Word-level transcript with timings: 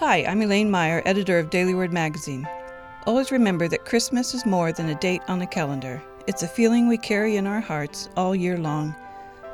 Hi, 0.00 0.26
I'm 0.26 0.42
Elaine 0.42 0.70
Meyer, 0.70 1.02
editor 1.06 1.38
of 1.38 1.48
Daily 1.48 1.74
Word 1.74 1.90
magazine. 1.90 2.46
Always 3.06 3.32
remember 3.32 3.66
that 3.66 3.86
Christmas 3.86 4.34
is 4.34 4.44
more 4.44 4.70
than 4.70 4.90
a 4.90 4.94
date 4.96 5.22
on 5.26 5.40
a 5.40 5.46
calendar. 5.46 6.02
It's 6.26 6.42
a 6.42 6.48
feeling 6.48 6.86
we 6.86 6.98
carry 6.98 7.36
in 7.36 7.46
our 7.46 7.62
hearts 7.62 8.10
all 8.14 8.36
year 8.36 8.58
long. 8.58 8.94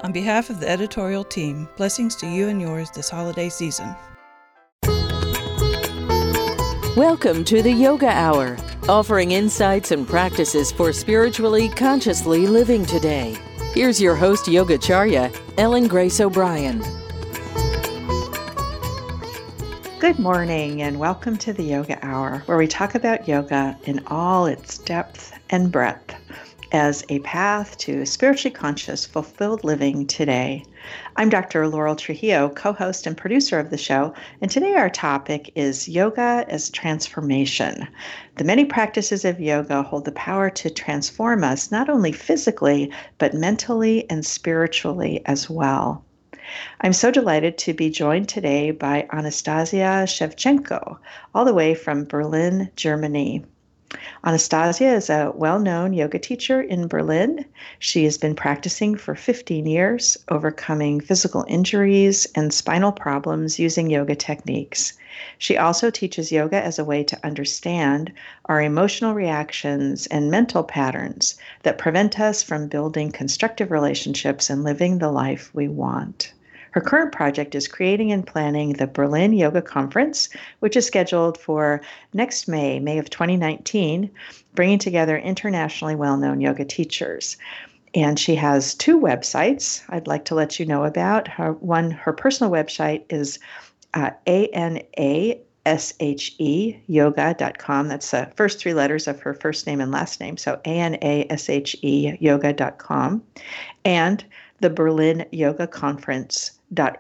On 0.01 0.11
behalf 0.11 0.51
of 0.51 0.59
the 0.59 0.69
editorial 0.69 1.23
team, 1.23 1.69
blessings 1.77 2.17
to 2.17 2.27
you 2.27 2.49
and 2.49 2.61
yours 2.61 2.91
this 2.91 3.09
holiday 3.09 3.49
season. 3.49 3.95
Welcome 6.97 7.45
to 7.45 7.63
the 7.63 7.73
Yoga 7.73 8.09
Hour, 8.09 8.57
offering 8.89 9.31
insights 9.31 9.93
and 9.93 10.09
practices 10.09 10.73
for 10.73 10.93
spiritually 10.93 11.69
consciously 11.69 12.49
living 12.49 12.85
today. 12.85 13.37
Here's 13.75 14.03
your 14.03 14.17
host, 14.17 14.47
Yogacharya, 14.47 15.33
Ellen 15.57 15.87
Grace 15.87 16.21
O'Brien. 16.21 16.83
Good 20.03 20.19
morning, 20.19 20.83
and 20.83 20.99
welcome 20.99 21.37
to 21.37 21.53
the 21.53 21.63
Yoga 21.63 21.97
Hour, 22.05 22.43
where 22.47 22.59
we 22.59 22.67
talk 22.67 22.97
about 22.97 23.29
yoga 23.29 23.79
in 23.85 24.03
all 24.09 24.47
its 24.47 24.79
depth 24.79 25.33
and 25.51 25.71
breadth 25.71 26.17
as 26.73 27.05
a 27.09 27.21
path 27.21 27.79
to 27.79 28.05
spiritually 28.05 28.53
conscious, 28.53 29.07
fulfilled 29.07 29.63
living 29.63 30.09
today. 30.09 30.65
I'm 31.15 31.29
Dr. 31.29 31.69
Laurel 31.69 31.95
Trujillo, 31.95 32.49
co 32.49 32.73
host 32.73 33.07
and 33.07 33.17
producer 33.17 33.61
of 33.61 33.71
the 33.71 33.79
show, 33.79 34.13
and 34.41 34.51
today 34.51 34.75
our 34.75 34.91
topic 34.91 35.53
is 35.55 35.89
Yoga 35.89 36.47
as 36.49 36.69
Transformation. 36.69 37.87
The 38.39 38.45
many 38.45 38.65
practices 38.65 39.25
of 39.25 39.39
yoga 39.39 39.85
hold 39.85 40.05
the 40.05 40.11
power 40.11 40.51
to 40.51 40.69
transform 40.69 41.45
us 41.45 41.71
not 41.71 41.89
only 41.89 42.11
physically, 42.11 42.91
but 43.19 43.35
mentally 43.35 44.11
and 44.11 44.27
spiritually 44.27 45.23
as 45.27 45.49
well. 45.49 46.05
I'm 46.81 46.93
so 46.93 47.11
delighted 47.11 47.59
to 47.59 47.75
be 47.75 47.91
joined 47.91 48.29
today 48.29 48.71
by 48.71 49.07
Anastasia 49.13 50.05
Shevchenko, 50.07 50.99
all 51.35 51.45
the 51.45 51.55
way 51.55 51.75
from 51.75 52.05
Berlin, 52.05 52.71
Germany. 52.75 53.45
Anastasia 54.25 54.95
is 54.95 55.11
a 55.11 55.33
well 55.35 55.59
known 55.59 55.93
yoga 55.93 56.19
teacher 56.19 56.61
in 56.61 56.89
Berlin. 56.89 57.45
She 57.79 58.05
has 58.05 58.17
been 58.19 58.35
practicing 58.35 58.97
for 58.97 59.15
15 59.15 59.67
years, 59.67 60.17
overcoming 60.29 61.01
physical 61.01 61.45
injuries 61.47 62.27
and 62.35 62.53
spinal 62.53 62.93
problems 62.93 63.59
using 63.59 63.91
yoga 63.91 64.15
techniques. 64.15 64.95
She 65.39 65.57
also 65.57 65.91
teaches 65.91 66.33
yoga 66.33 66.63
as 66.63 66.79
a 66.79 66.85
way 66.85 67.05
to 67.05 67.19
understand 67.25 68.13
our 68.47 68.63
emotional 68.63 69.15
reactions 69.15 70.07
and 70.07 70.31
mental 70.31 70.65
patterns 70.65 71.37
that 71.63 71.79
prevent 71.79 72.21
us 72.21 72.43
from 72.43 72.69
building 72.69 73.11
constructive 73.13 73.71
relationships 73.71 74.51
and 74.51 74.65
living 74.65 74.99
the 74.99 75.11
life 75.11 75.51
we 75.55 75.69
want. 75.69 76.33
Her 76.73 76.81
current 76.81 77.13
project 77.13 77.55
is 77.55 77.69
creating 77.69 78.13
and 78.13 78.27
planning 78.27 78.73
the 78.73 78.87
Berlin 78.87 79.35
Yoga 79.35 79.61
Conference, 79.61 80.31
which 80.61 80.75
is 80.75 80.87
scheduled 80.87 81.37
for 81.37 81.83
next 82.15 82.49
May, 82.49 82.81
May 82.81 82.97
of 82.99 83.11
2019, 83.11 84.11
bringing 84.55 84.79
together 84.79 85.19
internationally 85.19 85.95
well 85.95 86.17
known 86.17 86.41
yoga 86.41 86.65
teachers. 86.65 87.37
And 87.95 88.19
she 88.19 88.37
has 88.37 88.75
two 88.75 88.99
websites 88.99 89.83
I'd 89.91 90.07
like 90.07 90.25
to 90.27 90.35
let 90.35 90.59
you 90.59 90.65
know 90.65 90.85
about. 90.85 91.29
Her 91.29 91.53
one, 91.53 91.91
her 91.91 92.15
personal 92.15 92.51
website 92.51 93.03
is 93.11 93.39
uh, 93.95 94.11
ANA 94.27 95.37
S-H-E 95.65 96.83
yoga.com. 96.87 97.89
That's 97.89 98.11
the 98.11 98.31
first 98.35 98.59
three 98.59 98.75
letters 98.75 99.07
of 99.07 99.21
her 99.21 99.35
first 99.35 99.67
name 99.67 99.81
and 99.81 99.93
last 99.93 100.21
name. 100.21 100.37
So 100.37 100.61
A-N-A-S-H-E 100.65 102.17
yoga.com. 102.21 103.23
And 103.85 104.25
the 104.61 104.71
Berlin 104.71 105.27
Yoga 105.33 105.67
Conference 105.67 106.53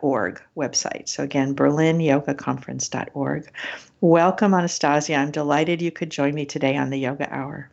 org 0.02 0.42
website. 0.56 1.08
So 1.08 1.22
again, 1.22 1.54
berlinyogaconference.org. 1.54 3.52
Welcome, 4.00 4.54
Anastasia. 4.54 5.14
I'm 5.14 5.30
delighted 5.30 5.80
you 5.80 5.90
could 5.90 6.10
join 6.10 6.34
me 6.34 6.44
today 6.44 6.76
on 6.76 6.90
the 6.90 6.98
Yoga 6.98 7.32
Hour. 7.34 7.70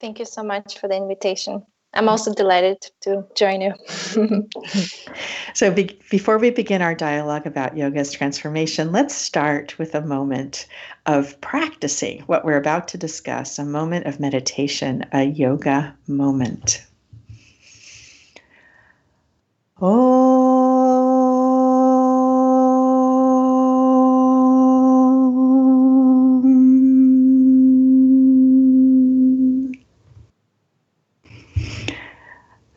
Thank 0.00 0.18
you 0.18 0.24
so 0.24 0.42
much 0.42 0.78
for 0.78 0.88
the 0.88 0.96
invitation. 0.96 1.64
I'm 1.92 2.08
also 2.08 2.32
delighted 2.32 2.86
to 3.00 3.26
join 3.34 3.60
you. 3.60 3.74
so, 5.54 5.72
be- 5.72 5.98
before 6.08 6.38
we 6.38 6.50
begin 6.50 6.82
our 6.82 6.94
dialogue 6.94 7.46
about 7.46 7.76
yoga's 7.76 8.12
transformation, 8.12 8.92
let's 8.92 9.14
start 9.14 9.76
with 9.76 9.94
a 9.96 10.00
moment 10.00 10.66
of 11.06 11.40
practicing 11.40 12.22
what 12.22 12.44
we're 12.44 12.56
about 12.56 12.88
to 12.88 12.98
discuss 12.98 13.58
a 13.58 13.64
moment 13.64 14.06
of 14.06 14.20
meditation, 14.20 15.04
a 15.12 15.24
yoga 15.24 15.96
moment. 16.06 16.84
Oh. 19.82 20.69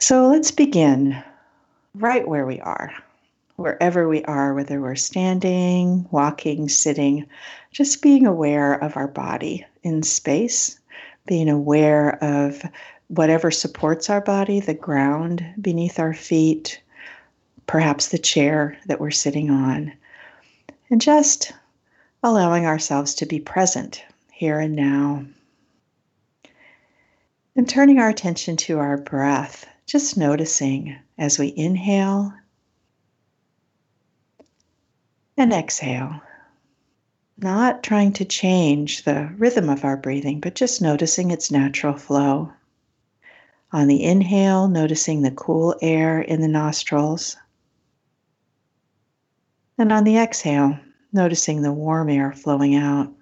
So 0.03 0.27
let's 0.27 0.51
begin 0.51 1.23
right 1.95 2.27
where 2.27 2.45
we 2.45 2.59
are, 2.59 2.93
wherever 3.55 4.09
we 4.09 4.21
are, 4.25 4.53
whether 4.53 4.81
we're 4.81 4.95
standing, 4.95 6.09
walking, 6.11 6.67
sitting, 6.67 7.25
just 7.71 8.01
being 8.01 8.27
aware 8.27 8.73
of 8.73 8.97
our 8.97 9.07
body 9.07 9.65
in 9.81 10.03
space, 10.03 10.77
being 11.25 11.47
aware 11.47 12.21
of 12.21 12.65
whatever 13.07 13.49
supports 13.49 14.09
our 14.09 14.19
body, 14.19 14.59
the 14.59 14.73
ground 14.73 15.45
beneath 15.61 15.97
our 15.99 16.13
feet, 16.13 16.81
perhaps 17.65 18.09
the 18.09 18.17
chair 18.17 18.77
that 18.87 18.99
we're 18.99 19.09
sitting 19.09 19.49
on, 19.49 19.93
and 20.89 20.99
just 20.99 21.53
allowing 22.23 22.65
ourselves 22.65 23.15
to 23.15 23.25
be 23.25 23.39
present 23.39 24.03
here 24.33 24.59
and 24.59 24.75
now. 24.75 25.23
And 27.55 27.69
turning 27.69 27.99
our 27.99 28.09
attention 28.09 28.57
to 28.57 28.79
our 28.79 28.97
breath 28.97 29.65
just 29.93 30.17
noticing 30.17 30.97
as 31.19 31.37
we 31.37 31.53
inhale 31.55 32.33
and 35.37 35.53
exhale. 35.53 36.19
Not 37.37 37.83
trying 37.83 38.13
to 38.13 38.25
change 38.25 39.03
the 39.03 39.31
rhythm 39.37 39.69
of 39.69 39.85
our 39.85 39.95
breathing, 39.95 40.39
but 40.39 40.55
just 40.55 40.81
noticing 40.81 41.29
its 41.29 41.51
natural 41.51 41.95
flow. 41.95 42.51
On 43.71 43.85
the 43.85 44.03
inhale, 44.03 44.67
noticing 44.67 45.21
the 45.21 45.29
cool 45.29 45.75
air 45.79 46.19
in 46.19 46.41
the 46.41 46.47
nostrils. 46.47 47.37
And 49.77 49.91
on 49.91 50.05
the 50.05 50.17
exhale, 50.17 50.79
noticing 51.11 51.61
the 51.61 51.71
warm 51.71 52.09
air 52.09 52.33
flowing 52.33 52.73
out. 52.73 53.13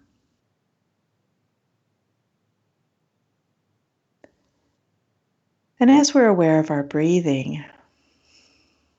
And 5.81 5.89
as 5.89 6.13
we're 6.13 6.27
aware 6.27 6.59
of 6.59 6.69
our 6.69 6.83
breathing, 6.83 7.65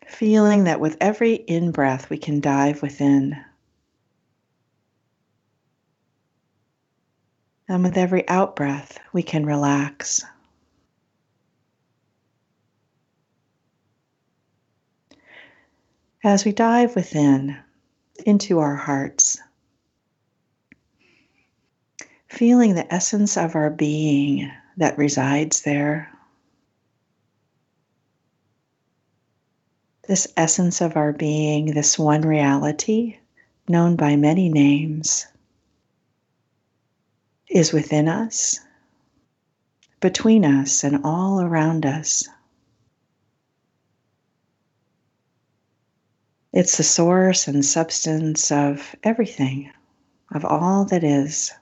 feeling 0.09 0.65
that 0.65 0.81
with 0.81 0.97
every 1.01 1.35
in 1.35 1.71
breath 1.71 2.11
we 2.11 2.19
can 2.19 2.41
dive 2.41 2.83
within. 2.83 3.37
And 7.69 7.85
with 7.85 7.97
every 7.97 8.29
out 8.29 8.57
breath, 8.57 8.99
we 9.13 9.23
can 9.23 9.47
relax. 9.47 10.25
As 16.25 16.45
we 16.45 16.51
dive 16.51 16.97
within 16.97 17.57
into 18.27 18.59
our 18.59 18.75
hearts, 18.75 19.39
feeling 22.27 22.75
the 22.75 22.93
essence 22.93 23.37
of 23.37 23.55
our 23.55 23.71
being 23.71 24.51
that 24.79 24.99
resides 24.99 25.61
there. 25.61 26.12
This 30.13 30.29
essence 30.37 30.83
of 30.83 30.95
our 30.95 31.11
being, 31.11 31.73
this 31.73 31.99
one 31.99 32.21
reality, 32.21 33.17
known 33.67 33.97
by 33.97 34.15
many 34.15 34.51
names, 34.51 35.27
is 37.49 37.73
within 37.73 38.09
us, 38.09 38.61
between 40.01 40.45
us, 40.45 40.85
and 40.85 41.01
all 41.03 41.41
around 41.41 41.87
us. 41.87 42.29
It's 46.53 46.77
the 46.77 46.83
source 46.83 47.49
and 47.49 47.65
substance 47.65 48.53
of 48.53 48.95
everything, 49.03 49.73
of 50.35 50.45
all 50.45 50.85
that 50.85 51.05
is. 51.05 51.55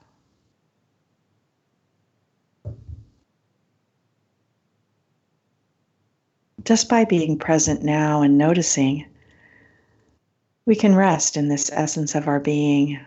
Just 6.63 6.89
by 6.89 7.05
being 7.05 7.37
present 7.37 7.81
now 7.81 8.21
and 8.21 8.37
noticing, 8.37 9.05
we 10.65 10.75
can 10.75 10.95
rest 10.95 11.35
in 11.35 11.47
this 11.47 11.71
essence 11.73 12.13
of 12.13 12.27
our 12.27 12.39
being. 12.39 12.99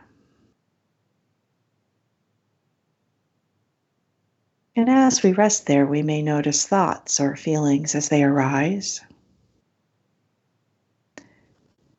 And 4.75 4.91
as 4.91 5.23
we 5.23 5.33
rest 5.33 5.67
there, 5.67 5.87
we 5.87 6.03
may 6.03 6.21
notice 6.21 6.67
thoughts 6.67 7.21
or 7.21 7.37
feelings 7.37 7.95
as 7.95 8.09
they 8.09 8.25
arise. 8.25 9.01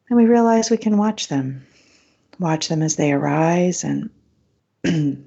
And 0.10 0.18
we 0.18 0.25
realize 0.25 0.69
we 0.69 0.78
can 0.78 0.98
watch 0.98 1.30
them, 1.30 1.66
watch 2.38 2.68
them 2.68 2.81
as 2.81 2.98
they 2.98 3.13
arise, 3.13 3.86
and 3.86 4.10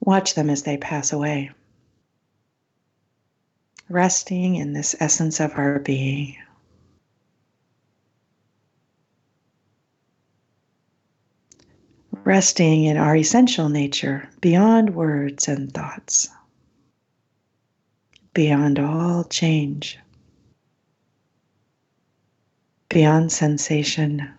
watch 0.00 0.34
them 0.34 0.50
as 0.50 0.64
they 0.64 0.76
pass 0.78 1.12
away 1.12 1.52
resting 3.92 4.56
in 4.56 4.72
this 4.72 4.96
essence 5.00 5.38
of 5.38 5.52
our 5.56 5.78
being. 5.78 6.34
Resting 12.24 12.84
in 12.84 12.96
our 12.96 13.14
essential 13.14 13.68
nature 13.68 14.28
beyond 14.40 14.94
words 14.94 15.46
and 15.48 15.72
thoughts, 15.74 16.28
beyond 18.32 18.78
all 18.78 19.24
change, 19.24 19.98
beyond 22.88 23.30
sensation, 23.30 24.30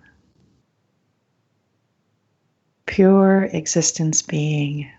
pure 2.85 3.43
existence 3.51 4.21
being. 4.21 4.89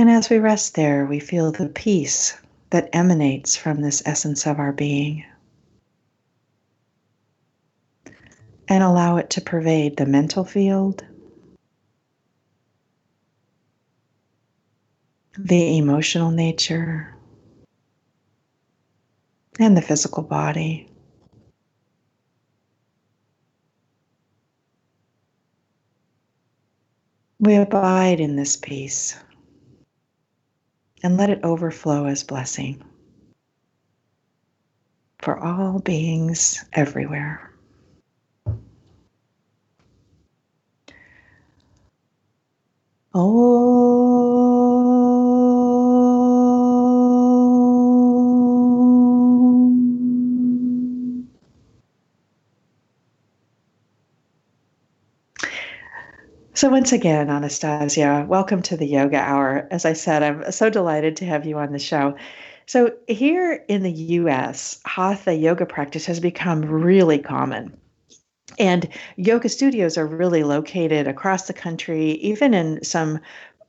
And 0.00 0.08
as 0.08 0.30
we 0.30 0.38
rest 0.38 0.76
there, 0.76 1.04
we 1.04 1.20
feel 1.20 1.52
the 1.52 1.68
peace 1.68 2.34
that 2.70 2.88
emanates 2.94 3.54
from 3.54 3.82
this 3.82 4.02
essence 4.06 4.46
of 4.46 4.58
our 4.58 4.72
being. 4.72 5.26
And 8.66 8.82
allow 8.82 9.18
it 9.18 9.28
to 9.28 9.42
pervade 9.42 9.98
the 9.98 10.06
mental 10.06 10.42
field, 10.42 11.04
the 15.36 15.76
emotional 15.76 16.30
nature, 16.30 17.14
and 19.58 19.76
the 19.76 19.82
physical 19.82 20.22
body. 20.22 20.88
We 27.38 27.56
abide 27.56 28.18
in 28.18 28.36
this 28.36 28.56
peace 28.56 29.14
and 31.02 31.16
let 31.16 31.30
it 31.30 31.40
overflow 31.42 32.06
as 32.06 32.22
blessing 32.24 32.82
for 35.18 35.38
all 35.38 35.78
beings 35.80 36.64
everywhere. 36.72 37.50
So, 56.60 56.68
once 56.68 56.92
again, 56.92 57.30
Anastasia, 57.30 58.26
welcome 58.28 58.60
to 58.64 58.76
the 58.76 58.86
Yoga 58.86 59.16
Hour. 59.16 59.66
As 59.70 59.86
I 59.86 59.94
said, 59.94 60.22
I'm 60.22 60.52
so 60.52 60.68
delighted 60.68 61.16
to 61.16 61.24
have 61.24 61.46
you 61.46 61.56
on 61.56 61.72
the 61.72 61.78
show. 61.78 62.16
So, 62.66 62.92
here 63.08 63.64
in 63.66 63.82
the 63.82 63.90
US, 63.90 64.78
Hatha 64.84 65.34
yoga 65.34 65.64
practice 65.64 66.04
has 66.04 66.20
become 66.20 66.60
really 66.60 67.18
common. 67.18 67.74
And 68.58 68.86
yoga 69.16 69.48
studios 69.48 69.96
are 69.96 70.06
really 70.06 70.42
located 70.42 71.08
across 71.08 71.46
the 71.46 71.54
country, 71.54 72.10
even 72.10 72.52
in 72.52 72.84
some 72.84 73.20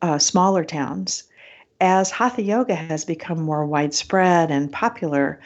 uh, 0.02 0.18
smaller 0.18 0.66
towns. 0.66 1.24
As 1.80 2.12
Hatha 2.12 2.42
yoga 2.42 2.76
has 2.76 3.06
become 3.06 3.42
more 3.42 3.66
widespread 3.66 4.52
and 4.52 4.70
popular, 4.70 5.40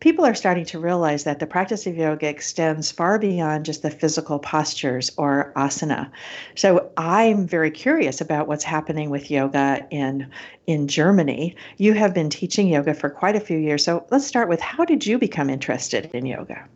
people 0.00 0.24
are 0.24 0.34
starting 0.34 0.64
to 0.66 0.78
realize 0.78 1.24
that 1.24 1.38
the 1.38 1.46
practice 1.46 1.86
of 1.86 1.96
yoga 1.96 2.28
extends 2.28 2.90
far 2.90 3.18
beyond 3.18 3.64
just 3.64 3.82
the 3.82 3.90
physical 3.90 4.38
postures 4.38 5.10
or 5.16 5.52
asana. 5.56 6.10
So 6.54 6.90
I'm 6.96 7.46
very 7.46 7.70
curious 7.70 8.20
about 8.20 8.46
what's 8.46 8.64
happening 8.64 9.10
with 9.10 9.30
yoga 9.30 9.86
in 9.90 10.30
in 10.66 10.86
Germany. 10.86 11.56
You 11.78 11.94
have 11.94 12.14
been 12.14 12.30
teaching 12.30 12.68
yoga 12.68 12.94
for 12.94 13.10
quite 13.10 13.36
a 13.36 13.40
few 13.40 13.58
years. 13.58 13.84
So 13.84 14.06
let's 14.10 14.26
start 14.26 14.48
with 14.48 14.60
how 14.60 14.84
did 14.84 15.06
you 15.06 15.18
become 15.18 15.50
interested 15.50 16.10
in 16.14 16.26
yoga? 16.26 16.68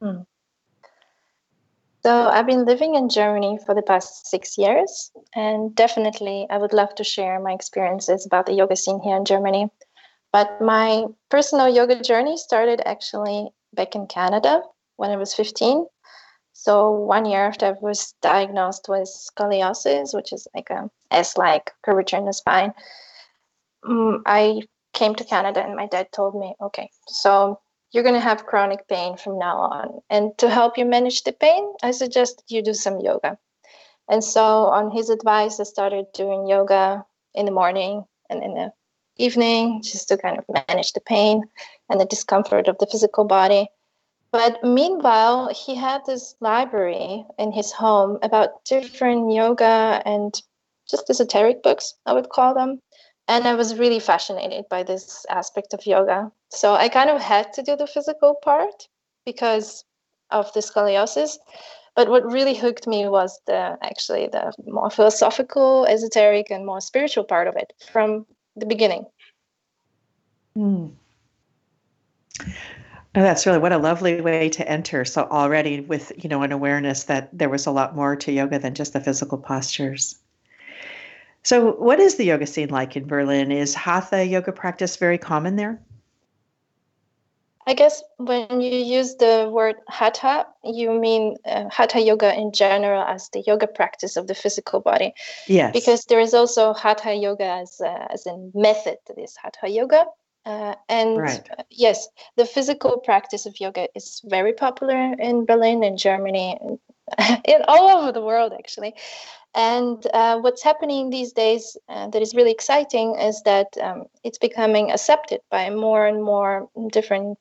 Hmm. 0.00 0.20
So 2.04 2.28
I've 2.28 2.46
been 2.46 2.64
living 2.64 2.94
in 2.94 3.08
Germany 3.08 3.58
for 3.66 3.74
the 3.74 3.82
past 3.82 4.28
six 4.28 4.56
years, 4.56 5.10
and 5.34 5.74
definitely 5.74 6.46
I 6.48 6.58
would 6.58 6.72
love 6.72 6.94
to 6.96 7.04
share 7.04 7.40
my 7.40 7.52
experiences 7.52 8.24
about 8.24 8.46
the 8.46 8.52
yoga 8.52 8.76
scene 8.76 9.00
here 9.00 9.16
in 9.16 9.24
Germany. 9.24 9.70
But 10.36 10.60
my 10.60 11.06
personal 11.30 11.66
yoga 11.66 11.98
journey 11.98 12.36
started 12.36 12.82
actually 12.84 13.48
back 13.72 13.94
in 13.94 14.06
Canada 14.06 14.60
when 14.96 15.10
I 15.10 15.16
was 15.16 15.32
15. 15.32 15.86
So 16.52 16.90
one 16.90 17.24
year 17.24 17.46
after 17.46 17.64
I 17.64 17.74
was 17.80 18.12
diagnosed 18.20 18.84
with 18.86 19.08
scoliosis, 19.08 20.14
which 20.14 20.34
is 20.34 20.46
like 20.54 20.68
a 20.68 20.90
S-like 21.10 21.72
curvature 21.82 22.18
in 22.18 22.26
the 22.26 22.34
spine, 22.34 22.74
um, 23.88 24.24
I 24.26 24.60
came 24.92 25.14
to 25.14 25.24
Canada 25.24 25.64
and 25.64 25.74
my 25.74 25.86
dad 25.86 26.12
told 26.12 26.38
me, 26.38 26.54
okay, 26.60 26.90
so 27.08 27.58
you're 27.92 28.04
going 28.04 28.20
to 28.20 28.28
have 28.30 28.44
chronic 28.44 28.86
pain 28.88 29.16
from 29.16 29.38
now 29.38 29.56
on. 29.56 30.02
And 30.10 30.36
to 30.36 30.50
help 30.50 30.76
you 30.76 30.84
manage 30.84 31.22
the 31.22 31.32
pain, 31.32 31.72
I 31.82 31.92
suggest 31.92 32.44
you 32.48 32.62
do 32.62 32.74
some 32.74 33.00
yoga. 33.00 33.38
And 34.10 34.22
so, 34.22 34.66
on 34.66 34.90
his 34.90 35.08
advice, 35.08 35.58
I 35.60 35.62
started 35.62 36.12
doing 36.12 36.46
yoga 36.46 37.06
in 37.32 37.46
the 37.46 37.52
morning 37.52 38.04
and 38.28 38.42
in 38.42 38.52
the 38.52 38.72
evening 39.18 39.82
just 39.82 40.08
to 40.08 40.16
kind 40.16 40.38
of 40.38 40.44
manage 40.68 40.92
the 40.92 41.00
pain 41.00 41.42
and 41.88 42.00
the 42.00 42.04
discomfort 42.04 42.68
of 42.68 42.78
the 42.78 42.86
physical 42.86 43.24
body. 43.24 43.68
But 44.32 44.62
meanwhile, 44.62 45.48
he 45.54 45.74
had 45.74 46.02
this 46.04 46.34
library 46.40 47.24
in 47.38 47.52
his 47.52 47.72
home 47.72 48.18
about 48.22 48.64
different 48.64 49.32
yoga 49.32 50.02
and 50.04 50.40
just 50.90 51.08
esoteric 51.08 51.62
books, 51.62 51.94
I 52.04 52.12
would 52.12 52.28
call 52.28 52.54
them. 52.54 52.80
And 53.28 53.46
I 53.46 53.54
was 53.54 53.78
really 53.78 53.98
fascinated 53.98 54.66
by 54.68 54.82
this 54.82 55.26
aspect 55.30 55.74
of 55.74 55.86
yoga. 55.86 56.30
So 56.50 56.74
I 56.74 56.88
kind 56.88 57.10
of 57.10 57.20
had 57.20 57.52
to 57.54 57.62
do 57.62 57.76
the 57.76 57.86
physical 57.86 58.36
part 58.42 58.88
because 59.24 59.84
of 60.30 60.52
the 60.52 60.60
scoliosis. 60.60 61.38
But 61.96 62.08
what 62.08 62.30
really 62.30 62.54
hooked 62.54 62.86
me 62.86 63.08
was 63.08 63.40
the 63.46 63.78
actually 63.82 64.28
the 64.28 64.52
more 64.66 64.90
philosophical, 64.90 65.86
esoteric, 65.86 66.50
and 66.50 66.66
more 66.66 66.80
spiritual 66.80 67.24
part 67.24 67.48
of 67.48 67.56
it 67.56 67.72
from 67.90 68.26
the 68.56 68.66
beginning. 68.66 69.06
Mm. 70.56 70.92
That's 73.12 73.46
really 73.46 73.58
what 73.58 73.72
a 73.72 73.78
lovely 73.78 74.20
way 74.20 74.50
to 74.50 74.68
enter. 74.68 75.04
So 75.04 75.22
already 75.22 75.80
with 75.80 76.12
you 76.22 76.28
know 76.28 76.42
an 76.42 76.52
awareness 76.52 77.04
that 77.04 77.30
there 77.36 77.48
was 77.48 77.66
a 77.66 77.70
lot 77.70 77.96
more 77.96 78.16
to 78.16 78.32
yoga 78.32 78.58
than 78.58 78.74
just 78.74 78.92
the 78.92 79.00
physical 79.00 79.38
postures. 79.38 80.18
So, 81.42 81.72
what 81.74 82.00
is 82.00 82.16
the 82.16 82.24
yoga 82.24 82.46
scene 82.46 82.70
like 82.70 82.96
in 82.96 83.06
Berlin? 83.06 83.52
Is 83.52 83.72
hatha 83.72 84.24
yoga 84.26 84.50
practice 84.50 84.96
very 84.96 85.16
common 85.16 85.54
there? 85.54 85.80
I 87.68 87.74
guess 87.74 88.02
when 88.18 88.60
you 88.60 88.78
use 88.78 89.16
the 89.16 89.50
word 89.52 89.76
hatha, 89.88 90.46
you 90.62 90.92
mean 90.92 91.36
uh, 91.44 91.68
hatha 91.68 92.00
yoga 92.00 92.32
in 92.32 92.52
general 92.52 93.02
as 93.02 93.28
the 93.32 93.42
yoga 93.44 93.66
practice 93.66 94.16
of 94.16 94.28
the 94.28 94.36
physical 94.36 94.80
body. 94.80 95.14
Yes. 95.48 95.72
Because 95.72 96.04
there 96.04 96.20
is 96.20 96.32
also 96.32 96.72
hatha 96.74 97.14
yoga 97.14 97.44
as 97.44 97.80
a, 97.80 98.12
as 98.12 98.24
a 98.26 98.36
method 98.54 98.98
to 99.06 99.14
this 99.14 99.36
hatha 99.36 99.68
yoga. 99.68 100.04
Uh, 100.44 100.76
and 100.88 101.18
right. 101.18 101.50
uh, 101.58 101.64
yes, 101.68 102.06
the 102.36 102.46
physical 102.46 102.98
practice 102.98 103.46
of 103.46 103.58
yoga 103.58 103.88
is 103.96 104.22
very 104.26 104.52
popular 104.52 105.14
in 105.18 105.44
Berlin 105.44 105.82
and 105.82 105.98
Germany, 105.98 106.56
and 106.60 106.78
in 107.44 107.62
all 107.66 107.98
over 107.98 108.12
the 108.12 108.22
world 108.22 108.52
actually. 108.56 108.94
And 109.56 110.06
uh, 110.14 110.38
what's 110.38 110.62
happening 110.62 111.10
these 111.10 111.32
days 111.32 111.76
uh, 111.88 112.08
that 112.08 112.22
is 112.22 112.34
really 112.34 112.52
exciting 112.52 113.16
is 113.18 113.42
that 113.42 113.68
um, 113.82 114.04
it's 114.22 114.38
becoming 114.38 114.92
accepted 114.92 115.40
by 115.50 115.70
more 115.70 116.06
and 116.06 116.22
more 116.22 116.68
different 116.92 117.38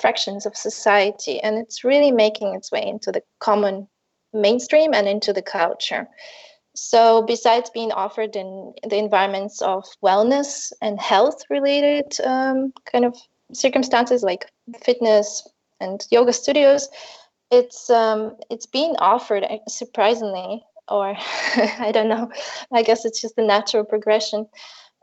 fractions 0.00 0.46
of 0.46 0.56
society 0.56 1.40
and 1.40 1.58
it's 1.58 1.84
really 1.84 2.12
making 2.12 2.54
its 2.54 2.70
way 2.72 2.84
into 2.86 3.12
the 3.12 3.22
common 3.40 3.88
mainstream 4.32 4.94
and 4.94 5.08
into 5.08 5.32
the 5.32 5.42
culture 5.42 6.08
So, 6.74 7.22
besides 7.22 7.70
being 7.70 7.92
offered 7.92 8.36
in 8.36 8.72
the 8.88 8.96
environments 8.96 9.60
of 9.62 9.84
wellness 10.02 10.72
and 10.80 11.00
health 11.00 11.42
related 11.50 12.14
um, 12.24 12.72
kind 12.90 13.04
of 13.04 13.16
circumstances 13.52 14.22
like 14.22 14.46
fitness 14.82 15.46
and 15.80 16.06
yoga 16.10 16.32
studios, 16.32 16.88
it's 17.50 17.90
um, 17.90 18.36
it's 18.50 18.66
being 18.66 18.94
offered 18.98 19.44
uh, 19.44 19.58
surprisingly, 19.68 20.62
or 20.88 21.16
I 21.56 21.90
don't 21.92 22.08
know. 22.08 22.30
I 22.72 22.82
guess 22.82 23.04
it's 23.04 23.20
just 23.20 23.38
a 23.38 23.44
natural 23.44 23.84
progression 23.84 24.46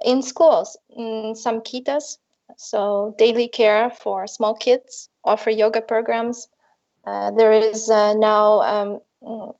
in 0.05 0.21
schools, 0.21 0.77
in 0.95 1.35
some 1.35 1.61
kitas. 1.61 2.17
So 2.55 3.15
daily 3.17 3.47
care 3.47 3.89
for 3.89 4.27
small 4.27 4.55
kids 4.55 5.09
offer 5.23 5.49
yoga 5.49 5.81
programs. 5.81 6.47
Uh, 7.05 7.31
there 7.31 7.51
is 7.51 7.89
uh, 7.89 8.13
now 8.13 8.61
um, 8.61 9.51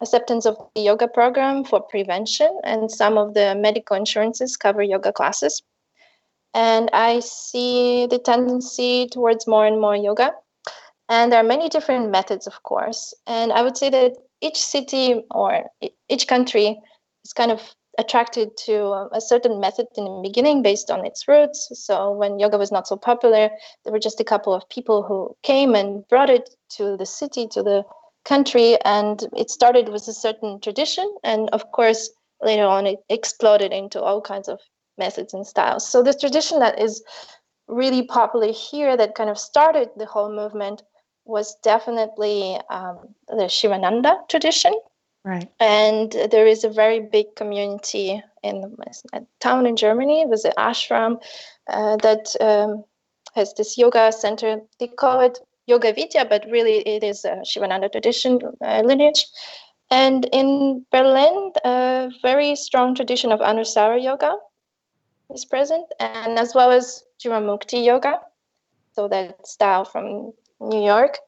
acceptance 0.00 0.46
of 0.46 0.56
the 0.74 0.82
yoga 0.82 1.08
program 1.08 1.64
for 1.64 1.80
prevention, 1.80 2.60
and 2.64 2.90
some 2.90 3.16
of 3.18 3.34
the 3.34 3.54
medical 3.54 3.96
insurances 3.96 4.56
cover 4.56 4.82
yoga 4.82 5.12
classes. 5.12 5.62
And 6.52 6.88
I 6.92 7.20
see 7.20 8.06
the 8.06 8.18
tendency 8.18 9.08
towards 9.08 9.46
more 9.46 9.66
and 9.66 9.80
more 9.80 9.96
yoga. 9.96 10.32
And 11.08 11.32
there 11.32 11.40
are 11.40 11.44
many 11.54 11.68
different 11.68 12.10
methods, 12.10 12.46
of 12.46 12.62
course. 12.62 13.12
And 13.26 13.52
I 13.52 13.62
would 13.62 13.76
say 13.76 13.90
that 13.90 14.12
each 14.40 14.62
city 14.62 15.24
or 15.30 15.64
each 16.08 16.28
country 16.28 16.80
is 17.24 17.32
kind 17.32 17.50
of 17.50 17.60
attracted 17.98 18.56
to 18.56 19.08
a 19.12 19.20
certain 19.20 19.60
method 19.60 19.86
in 19.96 20.04
the 20.04 20.20
beginning 20.22 20.62
based 20.62 20.90
on 20.90 21.04
its 21.04 21.28
roots. 21.28 21.70
So 21.74 22.12
when 22.12 22.38
yoga 22.38 22.58
was 22.58 22.72
not 22.72 22.86
so 22.88 22.96
popular, 22.96 23.50
there 23.84 23.92
were 23.92 23.98
just 23.98 24.20
a 24.20 24.24
couple 24.24 24.54
of 24.54 24.68
people 24.68 25.02
who 25.02 25.36
came 25.42 25.74
and 25.74 26.06
brought 26.08 26.30
it 26.30 26.50
to 26.76 26.96
the 26.96 27.06
city, 27.06 27.46
to 27.48 27.62
the 27.62 27.84
country, 28.24 28.78
and 28.84 29.22
it 29.36 29.50
started 29.50 29.88
with 29.88 30.08
a 30.08 30.12
certain 30.12 30.60
tradition. 30.60 31.12
And 31.22 31.48
of 31.50 31.70
course, 31.72 32.10
later 32.42 32.64
on, 32.64 32.86
it 32.86 33.00
exploded 33.08 33.72
into 33.72 34.00
all 34.00 34.20
kinds 34.20 34.48
of 34.48 34.60
methods 34.98 35.34
and 35.34 35.46
styles. 35.46 35.88
So 35.88 36.02
this 36.02 36.20
tradition 36.20 36.60
that 36.60 36.80
is 36.80 37.02
really 37.68 38.06
popular 38.06 38.52
here, 38.52 38.96
that 38.96 39.14
kind 39.14 39.30
of 39.30 39.38
started 39.38 39.88
the 39.96 40.06
whole 40.06 40.34
movement, 40.34 40.82
was 41.24 41.56
definitely 41.62 42.58
um, 42.70 43.14
the 43.28 43.48
Shivananda 43.48 44.18
tradition. 44.28 44.74
Right. 45.24 45.50
And 45.58 46.12
there 46.30 46.46
is 46.46 46.64
a 46.64 46.68
very 46.68 47.00
big 47.00 47.34
community 47.34 48.22
in 48.42 48.76
a 49.14 49.22
town 49.40 49.66
in 49.66 49.76
Germany. 49.76 50.22
It 50.22 50.28
was 50.28 50.44
an 50.44 50.52
ashram 50.58 51.22
uh, 51.68 51.96
that 51.96 52.36
um, 52.40 52.84
has 53.34 53.54
this 53.54 53.78
yoga 53.78 54.12
center. 54.12 54.60
They 54.78 54.88
call 54.88 55.20
it 55.20 55.38
Yoga 55.66 55.94
Vidya, 55.94 56.26
but 56.26 56.44
really 56.50 56.80
it 56.80 57.02
is 57.02 57.24
a 57.24 57.42
Shivananda 57.42 57.88
tradition 57.88 58.38
uh, 58.62 58.82
lineage. 58.84 59.26
And 59.90 60.28
in 60.32 60.84
Berlin, 60.90 61.52
a 61.64 62.10
very 62.20 62.54
strong 62.54 62.94
tradition 62.94 63.32
of 63.32 63.40
Anusara 63.40 64.02
yoga 64.02 64.34
is 65.32 65.46
present, 65.46 65.86
and 66.00 66.38
as 66.38 66.54
well 66.54 66.70
as 66.70 67.02
Jivamukti 67.18 67.82
yoga, 67.84 68.20
so 68.92 69.08
that 69.08 69.46
style 69.46 69.84
from 69.84 70.32
New 70.60 70.84
York. 70.84 71.18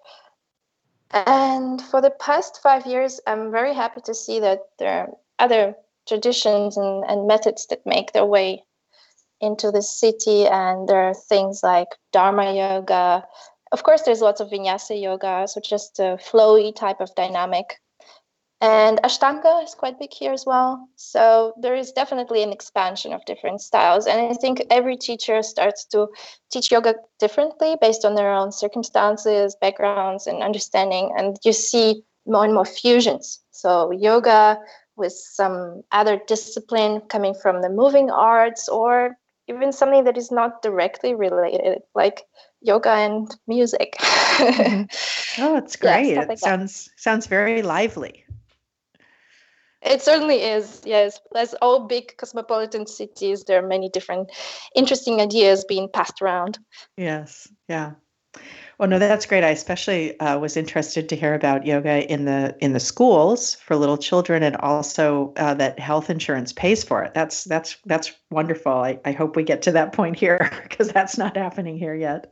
And 1.11 1.81
for 1.81 2.01
the 2.01 2.11
past 2.11 2.61
five 2.63 2.87
years, 2.87 3.21
I'm 3.27 3.51
very 3.51 3.75
happy 3.75 4.01
to 4.03 4.15
see 4.15 4.41
that 4.41 4.61
there 4.79 5.01
are 5.01 5.09
other 5.39 5.75
traditions 6.07 6.77
and, 6.77 7.05
and 7.09 7.27
methods 7.27 7.67
that 7.67 7.87
make 7.87 8.13
their 8.13 8.27
way 8.27 8.65
into 9.41 9.71
the 9.71 9.83
city. 9.83 10.47
And 10.47 10.89
there 10.89 11.03
are 11.03 11.15
things 11.15 11.63
like 11.63 11.89
Dharma 12.13 12.55
yoga. 12.55 13.25
Of 13.73 13.83
course, 13.83 14.03
there's 14.03 14.21
lots 14.21 14.41
of 14.41 14.51
vinyasa 14.51 15.01
yoga, 15.01 15.47
so 15.49 15.61
just 15.61 15.99
a 15.99 16.19
flowy 16.23 16.75
type 16.75 17.01
of 17.01 17.15
dynamic. 17.15 17.81
And 18.61 18.99
Ashtanga 19.03 19.63
is 19.65 19.75
quite 19.75 19.99
big 19.99 20.13
here 20.13 20.33
as 20.33 20.47
well. 20.47 20.89
So 20.97 21.53
there 21.61 21.75
is 21.75 21.93
definitely 21.93 22.43
an 22.43 22.53
expansion 22.53 23.13
of 23.13 23.25
different 23.27 23.61
styles. 23.61 24.07
And 24.07 24.19
I 24.19 24.35
think 24.35 24.63
every 24.71 24.97
teacher 24.97 25.43
starts 25.43 25.85
to 25.87 26.09
teach 26.51 26.71
yoga 26.71 26.95
differently 27.19 27.77
based 27.81 28.05
on 28.05 28.15
their 28.15 28.33
own 28.33 28.53
circumstances, 28.53 29.57
backgrounds, 29.61 30.27
and 30.27 30.43
understanding. 30.43 31.13
And 31.19 31.37
you 31.45 31.53
see 31.53 32.03
more 32.27 32.45
and 32.45 32.55
more 32.55 32.65
fusions. 32.65 33.41
So 33.51 33.91
yoga 33.91 34.59
with 34.97 35.13
some 35.13 35.83
other 35.93 36.19
discipline 36.27 37.01
coming 37.09 37.35
from 37.35 37.61
the 37.61 37.69
moving 37.69 38.11
arts 38.11 38.69
or 38.69 39.19
even 39.49 39.73
something 39.73 40.05
that 40.05 40.17
is 40.17 40.33
not 40.33 40.63
directly 40.63 41.15
related, 41.15 41.83
like 41.95 42.23
yoga 42.63 42.91
and 42.91 43.29
music. 43.47 43.97
mm-hmm. 44.01 45.43
Oh, 45.43 45.57
it's 45.57 45.77
great. 45.77 46.15
Yeah, 46.15 46.23
it 46.23 46.29
like 46.29 46.39
sounds 46.39 46.87
that. 46.87 47.01
sounds 47.01 47.27
very 47.27 47.63
lively. 47.63 48.25
It 49.87 50.03
certainly 50.03 50.43
is. 50.43 50.83
Yes, 50.85 51.21
as 51.35 51.55
all 51.63 51.87
big 51.87 52.17
cosmopolitan 52.17 52.87
cities, 52.87 53.45
there 53.45 53.63
are 53.63 53.67
many 53.67 53.89
different 53.89 54.31
interesting 54.75 55.21
ideas 55.21 55.65
being 55.65 55.89
passed 55.93 56.21
around. 56.21 56.59
Yes. 56.97 57.49
Yeah. 57.69 57.93
Well, 58.79 58.91
no, 58.91 58.99
that's 58.99 59.25
great. 59.25 59.43
I 59.43 59.51
especially 59.51 60.21
uh, 60.21 60.39
was 60.39 60.55
interested 60.55 61.09
to 61.09 61.17
hear 61.17 61.33
about 61.33 61.65
yoga 61.65 62.11
in 62.13 62.27
the 62.27 62.55
in 62.61 62.75
the 62.75 62.81
schools 62.81 63.55
for 63.55 63.75
little 63.75 63.97
children, 63.97 64.43
and 64.43 64.55
also 64.57 65.33
uh, 65.39 65.55
that 65.55 65.79
health 65.79 66.11
insurance 66.11 66.53
pays 66.53 66.85
for 66.85 67.03
it. 67.03 67.15
That's 67.15 67.45
that's 67.45 67.79
that's 67.87 68.13
wonderful. 68.31 68.73
I, 68.73 69.01
I 69.07 69.13
hope 69.13 69.35
we 69.35 69.45
get 69.45 69.63
to 69.63 69.73
that 69.73 69.95
point 69.95 70.19
here 70.19 70.51
because 70.63 70.89
that's 70.89 71.17
not 71.17 71.39
happening 71.39 71.79
here 71.79 71.95
yet. 71.95 72.31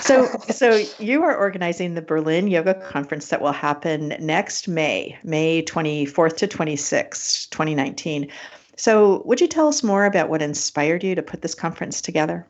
So 0.00 0.26
so 0.50 0.82
you 0.98 1.22
are 1.22 1.36
organizing 1.36 1.94
the 1.94 2.02
Berlin 2.02 2.48
Yoga 2.48 2.74
Conference 2.74 3.28
that 3.28 3.40
will 3.40 3.52
happen 3.52 4.16
next 4.18 4.66
May, 4.66 5.16
May 5.22 5.62
twenty 5.62 6.06
fourth 6.06 6.36
to 6.38 6.48
twenty 6.48 6.74
sixth, 6.74 7.50
twenty 7.50 7.76
nineteen. 7.76 8.28
So 8.76 9.22
would 9.26 9.40
you 9.40 9.46
tell 9.46 9.68
us 9.68 9.84
more 9.84 10.06
about 10.06 10.28
what 10.28 10.42
inspired 10.42 11.04
you 11.04 11.14
to 11.14 11.22
put 11.22 11.42
this 11.42 11.54
conference 11.54 12.00
together? 12.00 12.48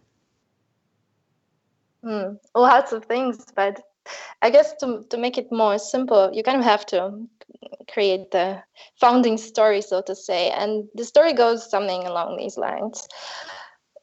Mm, 2.04 2.38
lots 2.54 2.92
of 2.92 3.04
things, 3.04 3.44
but 3.54 3.80
I 4.42 4.50
guess 4.50 4.74
to 4.80 5.04
to 5.10 5.16
make 5.16 5.38
it 5.38 5.52
more 5.52 5.78
simple, 5.78 6.30
you 6.32 6.42
kind 6.42 6.58
of 6.58 6.64
have 6.64 6.84
to 6.86 7.26
create 7.92 8.30
the 8.32 8.62
founding 9.00 9.38
story, 9.38 9.80
so 9.82 10.02
to 10.02 10.14
say. 10.14 10.50
And 10.50 10.88
the 10.94 11.04
story 11.04 11.32
goes 11.32 11.70
something 11.70 12.04
along 12.06 12.36
these 12.36 12.56
lines. 12.58 13.06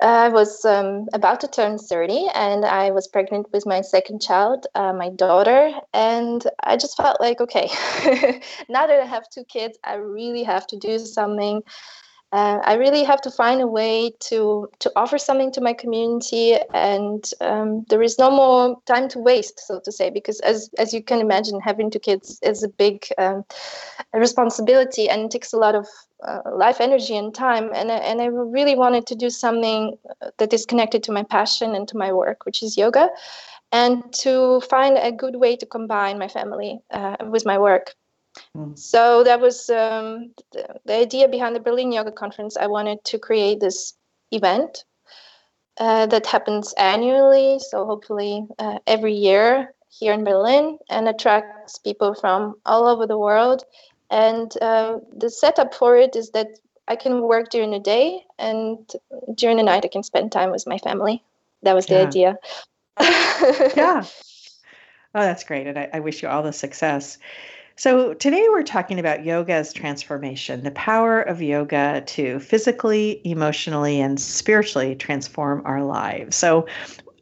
I 0.01 0.29
was 0.29 0.63
um, 0.63 1.07
about 1.13 1.41
to 1.41 1.47
turn 1.49 1.77
30 1.77 2.27
and 2.33 2.63
I 2.63 2.91
was 2.91 3.07
pregnant 3.07 3.47
with 3.51 3.65
my 3.65 3.81
second 3.81 4.21
child, 4.21 4.65
uh, 4.75 4.93
my 4.93 5.09
daughter. 5.09 5.71
And 5.93 6.41
I 6.63 6.77
just 6.77 6.95
felt 6.95 7.19
like, 7.19 7.41
okay, 7.41 7.67
now 8.69 8.87
that 8.87 9.01
I 9.01 9.05
have 9.05 9.29
two 9.29 9.43
kids, 9.43 9.77
I 9.83 9.95
really 9.95 10.43
have 10.43 10.67
to 10.67 10.77
do 10.77 10.99
something 10.99 11.63
uh, 12.31 12.59
I 12.63 12.75
really 12.75 13.03
have 13.03 13.21
to 13.21 13.31
find 13.31 13.59
a 13.61 13.67
way 13.67 14.11
to 14.29 14.69
to 14.79 14.91
offer 14.95 15.17
something 15.17 15.51
to 15.53 15.61
my 15.61 15.73
community, 15.73 16.57
and 16.73 17.23
um, 17.41 17.85
there 17.89 18.03
is 18.03 18.19
no 18.19 18.29
more 18.29 18.77
time 18.85 19.07
to 19.09 19.19
waste, 19.19 19.59
so 19.65 19.79
to 19.83 19.91
say, 19.91 20.11
because 20.11 20.39
as 20.41 20.69
as 20.77 20.93
you 20.93 21.01
can 21.03 21.21
imagine, 21.21 21.59
having 21.59 21.89
two 21.89 21.99
kids 21.99 22.39
is 22.43 22.61
a 22.61 22.69
big 22.69 23.07
um, 23.17 23.45
responsibility 24.13 25.09
and 25.09 25.21
it 25.23 25.31
takes 25.31 25.53
a 25.53 25.57
lot 25.57 25.73
of 25.73 25.87
uh, 26.27 26.41
life 26.53 26.79
energy 26.79 27.17
and 27.17 27.33
time. 27.33 27.71
And 27.73 27.89
and 27.89 28.21
I 28.21 28.25
really 28.25 28.75
wanted 28.75 29.07
to 29.07 29.15
do 29.15 29.31
something 29.31 29.97
that 30.37 30.53
is 30.53 30.65
connected 30.65 31.01
to 31.03 31.11
my 31.11 31.23
passion 31.23 31.73
and 31.73 31.87
to 31.87 31.97
my 31.97 32.13
work, 32.13 32.45
which 32.45 32.61
is 32.61 32.77
yoga, 32.77 33.09
and 33.71 34.03
to 34.21 34.61
find 34.69 34.97
a 34.97 35.11
good 35.11 35.37
way 35.37 35.55
to 35.55 35.65
combine 35.65 36.19
my 36.19 36.27
family 36.27 36.79
uh, 36.91 37.15
with 37.21 37.45
my 37.45 37.57
work. 37.57 37.95
Mm. 38.55 38.77
So 38.77 39.23
that 39.23 39.39
was 39.39 39.69
um, 39.69 40.31
the, 40.51 40.67
the, 40.85 40.93
idea 40.93 41.27
behind 41.27 41.55
the 41.55 41.59
Berlin 41.59 41.91
Yoga 41.91 42.11
Conference. 42.11 42.57
I 42.57 42.67
wanted 42.67 43.03
to 43.05 43.19
create 43.19 43.59
this 43.59 43.93
event 44.31 44.83
uh, 45.79 46.05
that 46.07 46.25
happens 46.25 46.73
annually, 46.77 47.59
so 47.59 47.85
hopefully 47.85 48.45
uh, 48.59 48.79
every 48.87 49.13
year 49.13 49.73
here 49.89 50.13
in 50.13 50.23
Berlin, 50.23 50.77
and 50.89 51.07
attracts 51.07 51.79
people 51.79 52.13
from 52.13 52.55
all 52.65 52.87
over 52.87 53.07
the 53.07 53.17
world. 53.17 53.63
And 54.11 54.51
uh, 54.61 54.99
the 55.15 55.29
setup 55.29 55.73
for 55.73 55.97
it 55.97 56.15
is 56.15 56.31
that 56.31 56.47
I 56.87 56.95
can 56.95 57.21
work 57.21 57.49
during 57.49 57.71
the 57.71 57.79
day, 57.79 58.23
and 58.37 58.77
during 59.35 59.57
the 59.57 59.63
night 59.63 59.85
I 59.85 59.89
can 59.89 60.03
spend 60.03 60.31
time 60.31 60.51
with 60.51 60.67
my 60.67 60.77
family. 60.79 61.23
That 61.63 61.73
was 61.73 61.85
the 61.87 61.95
yeah. 61.95 62.07
idea. 62.07 62.37
yeah. 63.75 64.03
Oh, 65.15 65.21
that's 65.21 65.43
great. 65.43 65.67
And 65.67 65.77
I, 65.77 65.89
I 65.93 65.99
wish 65.99 66.21
you 66.21 66.29
all 66.29 66.43
the 66.43 66.53
success. 66.53 67.17
So, 67.79 68.13
today 68.13 68.45
we're 68.49 68.63
talking 68.63 68.99
about 68.99 69.23
yoga 69.23 69.53
as 69.53 69.71
transformation, 69.71 70.65
the 70.65 70.71
power 70.71 71.21
of 71.21 71.41
yoga 71.41 72.03
to 72.07 72.41
physically, 72.41 73.21
emotionally, 73.23 74.01
and 74.01 74.19
spiritually 74.19 74.95
transform 74.95 75.61
our 75.63 75.81
lives. 75.81 76.35
So, 76.35 76.67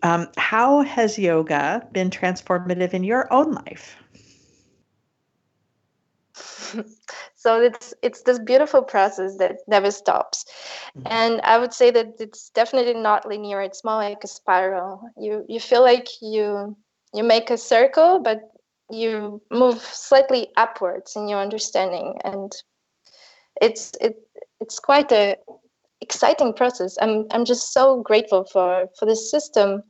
um, 0.01 0.27
how 0.35 0.81
has 0.81 1.19
yoga 1.19 1.87
been 1.91 2.09
transformative 2.09 2.95
in 2.95 3.03
your 3.03 3.31
own 3.31 3.51
life? 3.51 3.97
so 7.35 7.61
it's 7.61 7.93
it's 8.01 8.23
this 8.23 8.39
beautiful 8.39 8.81
process 8.81 9.37
that 9.37 9.57
never 9.67 9.91
stops 9.91 10.43
mm-hmm. 10.97 11.07
and 11.09 11.39
i 11.41 11.57
would 11.57 11.73
say 11.73 11.89
that 11.89 12.13
it's 12.19 12.49
definitely 12.49 12.93
not 12.93 13.25
linear 13.25 13.61
it's 13.61 13.83
more 13.83 13.95
like 13.95 14.23
a 14.23 14.27
spiral 14.27 15.09
you 15.17 15.45
you 15.47 15.59
feel 15.59 15.81
like 15.81 16.07
you 16.21 16.75
you 17.13 17.23
make 17.23 17.49
a 17.49 17.57
circle 17.57 18.19
but 18.19 18.51
you 18.89 19.41
move 19.51 19.82
slightly 19.82 20.50
upwards 20.58 21.15
in 21.15 21.27
your 21.27 21.39
understanding 21.39 22.15
and 22.24 22.51
it's 23.62 23.91
it 24.00 24.15
it's 24.60 24.79
quite 24.79 25.12
a 25.12 25.38
exciting 26.01 26.53
process. 26.53 26.98
I'm 27.01 27.25
I'm 27.32 27.46
just 27.46 27.74
so 27.74 28.01
grateful 28.01 28.46
for 28.46 28.88
for 28.98 29.06
this 29.06 29.29
system 29.29 29.84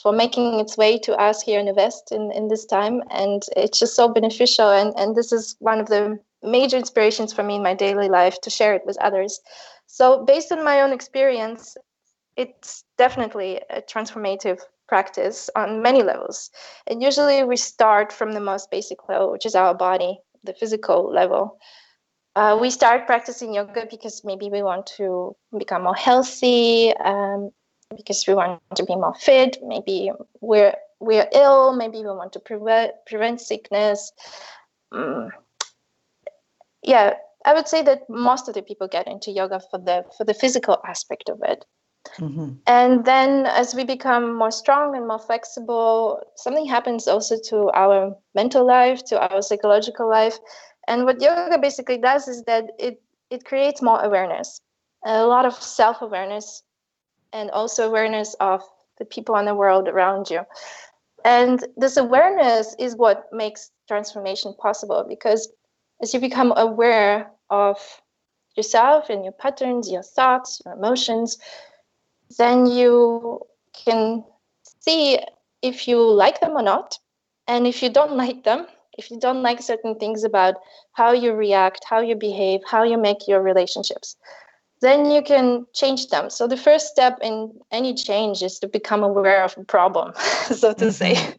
for 0.00 0.12
making 0.12 0.60
its 0.60 0.76
way 0.76 0.98
to 0.98 1.16
us 1.16 1.42
here 1.42 1.58
in 1.58 1.66
the 1.66 1.74
West 1.74 2.12
in, 2.12 2.30
in 2.32 2.48
this 2.48 2.64
time. 2.64 3.02
And 3.10 3.42
it's 3.56 3.78
just 3.78 3.96
so 3.96 4.08
beneficial. 4.08 4.70
And, 4.70 4.94
and 4.96 5.16
this 5.16 5.32
is 5.32 5.56
one 5.58 5.80
of 5.80 5.88
the 5.88 6.18
major 6.42 6.76
inspirations 6.76 7.32
for 7.32 7.42
me 7.42 7.56
in 7.56 7.62
my 7.62 7.74
daily 7.74 8.08
life 8.08 8.40
to 8.42 8.50
share 8.50 8.74
it 8.74 8.86
with 8.86 8.96
others. 9.00 9.40
So, 9.86 10.24
based 10.24 10.52
on 10.52 10.64
my 10.64 10.82
own 10.82 10.92
experience, 10.92 11.76
it's 12.36 12.84
definitely 12.96 13.60
a 13.70 13.82
transformative 13.82 14.60
practice 14.88 15.50
on 15.54 15.82
many 15.82 16.02
levels. 16.02 16.50
And 16.86 17.02
usually 17.02 17.44
we 17.44 17.56
start 17.56 18.12
from 18.12 18.32
the 18.32 18.40
most 18.40 18.70
basic 18.70 19.08
level, 19.08 19.30
which 19.30 19.46
is 19.46 19.54
our 19.54 19.74
body, 19.74 20.18
the 20.44 20.54
physical 20.54 21.12
level. 21.12 21.58
Uh, 22.34 22.56
we 22.60 22.70
start 22.70 23.06
practicing 23.06 23.54
yoga 23.54 23.86
because 23.90 24.24
maybe 24.24 24.48
we 24.48 24.62
want 24.62 24.86
to 24.86 25.36
become 25.58 25.82
more 25.82 25.96
healthy, 25.96 26.94
um, 26.96 27.50
because 27.96 28.24
we 28.26 28.34
want 28.34 28.60
to 28.74 28.84
be 28.84 28.94
more 28.94 29.14
fit. 29.14 29.56
Maybe 29.62 30.12
we're 30.40 30.74
we're 31.00 31.28
ill. 31.32 31.74
Maybe 31.74 31.98
we 31.98 32.06
want 32.06 32.32
to 32.34 32.40
prevent 32.40 32.92
prevent 33.06 33.40
sickness. 33.40 34.12
Um, 34.92 35.30
yeah, 36.82 37.14
I 37.44 37.54
would 37.54 37.68
say 37.68 37.82
that 37.82 38.08
most 38.08 38.48
of 38.48 38.54
the 38.54 38.62
people 38.62 38.88
get 38.88 39.06
into 39.06 39.30
yoga 39.30 39.60
for 39.70 39.78
the 39.78 40.04
for 40.16 40.24
the 40.24 40.34
physical 40.34 40.78
aspect 40.86 41.28
of 41.28 41.40
it. 41.42 41.64
Mm-hmm. 42.16 42.54
And 42.66 43.04
then 43.04 43.46
as 43.46 43.74
we 43.74 43.84
become 43.84 44.34
more 44.34 44.50
strong 44.50 44.96
and 44.96 45.06
more 45.06 45.18
flexible, 45.18 46.22
something 46.36 46.66
happens 46.66 47.06
also 47.08 47.36
to 47.46 47.70
our 47.70 48.16
mental 48.34 48.66
life, 48.66 49.04
to 49.06 49.20
our 49.20 49.42
psychological 49.42 50.08
life. 50.08 50.38
And 50.86 51.04
what 51.04 51.20
yoga 51.20 51.58
basically 51.58 51.98
does 51.98 52.28
is 52.28 52.44
that 52.44 52.70
it 52.78 53.02
it 53.30 53.44
creates 53.44 53.82
more 53.82 54.00
awareness, 54.02 54.60
a 55.04 55.26
lot 55.26 55.44
of 55.44 55.54
self-awareness 55.54 56.62
and 57.32 57.50
also 57.50 57.86
awareness 57.86 58.34
of 58.40 58.62
the 58.98 59.04
people 59.04 59.36
in 59.36 59.44
the 59.44 59.54
world 59.54 59.86
around 59.86 60.30
you. 60.30 60.40
And 61.24 61.64
this 61.76 61.96
awareness 61.96 62.74
is 62.78 62.96
what 62.96 63.26
makes 63.32 63.70
transformation 63.86 64.54
possible 64.58 65.04
because 65.06 65.50
as 66.00 66.14
you 66.14 66.20
become 66.20 66.52
aware 66.56 67.30
of 67.50 67.76
yourself 68.56 69.10
and 69.10 69.24
your 69.24 69.32
patterns, 69.32 69.90
your 69.90 70.02
thoughts, 70.02 70.60
your 70.64 70.74
emotions, 70.74 71.38
then 72.36 72.66
you 72.66 73.40
can 73.72 74.24
see 74.80 75.18
if 75.62 75.88
you 75.88 75.98
like 76.00 76.40
them 76.40 76.52
or 76.52 76.62
not. 76.62 76.98
And 77.46 77.66
if 77.66 77.82
you 77.82 77.90
don't 77.90 78.12
like 78.24 78.44
them, 78.44 78.66
if 78.96 79.10
you 79.10 79.18
don't 79.18 79.42
like 79.42 79.62
certain 79.62 79.94
things 79.98 80.24
about 80.24 80.56
how 80.92 81.12
you 81.12 81.32
react, 81.32 81.84
how 81.88 82.00
you 82.00 82.16
behave, 82.16 82.60
how 82.66 82.82
you 82.82 82.98
make 82.98 83.28
your 83.28 83.40
relationships, 83.40 84.16
then 84.80 85.10
you 85.10 85.22
can 85.22 85.66
change 85.72 86.08
them. 86.08 86.30
So 86.30 86.46
the 86.46 86.56
first 86.56 86.88
step 86.88 87.18
in 87.22 87.52
any 87.70 87.94
change 87.94 88.42
is 88.42 88.58
to 88.60 88.68
become 88.68 89.02
aware 89.02 89.44
of 89.44 89.56
a 89.56 89.64
problem, 89.64 90.12
so 90.16 90.72
to 90.74 90.92
say. 90.92 91.14
Mm-hmm. 91.14 91.32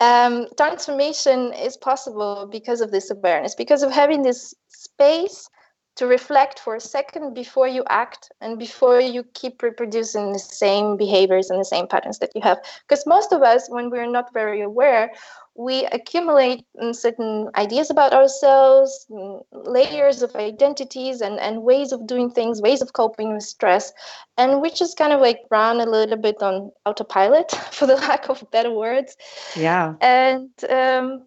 Um, 0.00 0.48
transformation 0.56 1.52
is 1.52 1.76
possible 1.76 2.48
because 2.50 2.80
of 2.80 2.90
this 2.90 3.10
awareness, 3.10 3.54
because 3.54 3.82
of 3.82 3.92
having 3.92 4.22
this 4.22 4.52
space 4.68 5.48
to 5.96 6.06
reflect 6.06 6.58
for 6.58 6.74
a 6.74 6.80
second 6.80 7.34
before 7.34 7.68
you 7.68 7.84
act 7.88 8.32
and 8.40 8.58
before 8.58 9.00
you 9.00 9.22
keep 9.34 9.62
reproducing 9.62 10.32
the 10.32 10.38
same 10.38 10.96
behaviors 10.96 11.50
and 11.50 11.60
the 11.60 11.64
same 11.64 11.86
patterns 11.86 12.18
that 12.18 12.32
you 12.34 12.40
have. 12.42 12.58
Because 12.88 13.06
most 13.06 13.32
of 13.32 13.42
us, 13.42 13.68
when 13.68 13.90
we're 13.90 14.10
not 14.10 14.32
very 14.32 14.60
aware, 14.60 15.10
we 15.56 15.84
accumulate 15.86 16.66
certain 16.92 17.48
ideas 17.54 17.88
about 17.88 18.12
ourselves, 18.12 19.06
layers 19.52 20.20
of 20.20 20.34
identities, 20.34 21.20
and, 21.20 21.38
and 21.38 21.62
ways 21.62 21.92
of 21.92 22.08
doing 22.08 22.28
things, 22.28 22.60
ways 22.60 22.82
of 22.82 22.92
coping 22.92 23.32
with 23.32 23.44
stress. 23.44 23.92
And 24.36 24.60
we 24.60 24.70
just 24.70 24.98
kind 24.98 25.12
of 25.12 25.20
like 25.20 25.42
run 25.50 25.80
a 25.80 25.86
little 25.86 26.16
bit 26.16 26.42
on 26.42 26.72
autopilot, 26.86 27.52
for 27.70 27.86
the 27.86 27.94
lack 27.96 28.28
of 28.28 28.44
better 28.50 28.72
words. 28.72 29.16
Yeah. 29.54 29.94
And 30.00 30.50
um, 30.68 31.22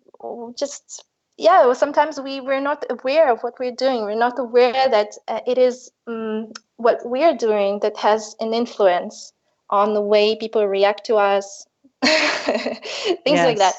just 0.58 1.06
yeah 1.38 1.72
sometimes 1.74 2.20
we 2.20 2.42
we're 2.42 2.62
not 2.62 2.86
aware 2.90 3.32
of 3.32 3.42
what 3.42 3.60
we're 3.60 3.76
doing. 3.76 4.04
We're 4.04 4.16
not 4.16 4.40
aware 4.40 4.90
that 4.90 5.14
uh, 5.28 5.42
it 5.46 5.58
is 5.58 5.92
um, 6.08 6.52
what 6.78 7.00
we're 7.06 7.36
doing 7.36 7.80
that 7.82 7.98
has 7.98 8.36
an 8.40 8.54
influence 8.54 9.34
on 9.70 9.94
the 9.94 10.02
way 10.02 10.36
people 10.36 10.66
react 10.66 11.06
to 11.06 11.16
us. 11.16 11.66
Things 12.04 13.22
yes. 13.26 13.46
like 13.46 13.58
that. 13.58 13.74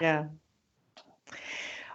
Yeah. 0.00 0.24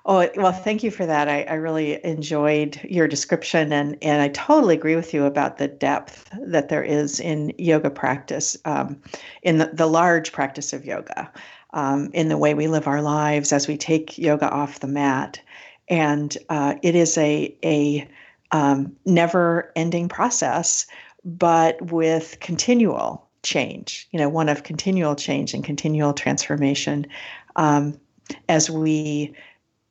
Oh, 0.10 0.30
well, 0.38 0.54
thank 0.54 0.84
you 0.84 0.92
for 0.92 1.06
that. 1.06 1.28
I, 1.28 1.44
I, 1.44 1.56
really 1.56 2.04
enjoyed 2.06 2.80
your 2.86 3.10
description, 3.10 3.74
and, 3.74 3.98
and 4.02 4.22
I 4.22 4.30
totally 4.30 4.74
agree 4.74 4.96
with 4.96 5.14
you 5.14 5.26
about 5.26 5.58
the 5.58 5.68
depth 5.68 6.30
that 6.48 6.70
there 6.70 6.82
is 6.82 7.20
in 7.20 7.52
yoga 7.58 7.90
practice, 7.90 8.56
um, 8.64 9.02
in 9.44 9.58
the, 9.58 9.70
the 9.74 9.86
large 9.86 10.32
practice 10.32 10.72
of 10.72 10.86
yoga 10.86 11.30
um, 11.78 12.10
in 12.14 12.28
the 12.28 12.40
way 12.40 12.56
we 12.56 12.68
live 12.68 12.88
our 12.88 13.04
lives 13.04 13.54
as 13.54 13.68
we 13.68 13.78
take 13.78 14.18
yoga 14.18 14.50
off 14.50 14.80
the 14.80 14.88
mat. 14.88 15.40
And 15.88 16.36
uh, 16.50 16.74
it 16.82 16.96
is 16.96 17.18
a, 17.20 17.56
a 17.64 18.10
um, 18.52 18.96
never 19.06 19.72
ending 19.76 20.10
process, 20.10 20.88
but 21.24 21.80
with 21.92 22.40
continual 22.40 23.28
change, 23.44 24.10
you 24.12 24.18
know, 24.18 24.28
one 24.28 24.50
of 24.50 24.64
continual 24.64 25.16
change 25.16 25.54
and 25.54 25.64
continual 25.64 26.14
transformation 26.14 27.06
um, 27.58 27.98
as 28.50 28.72
we 28.72 29.36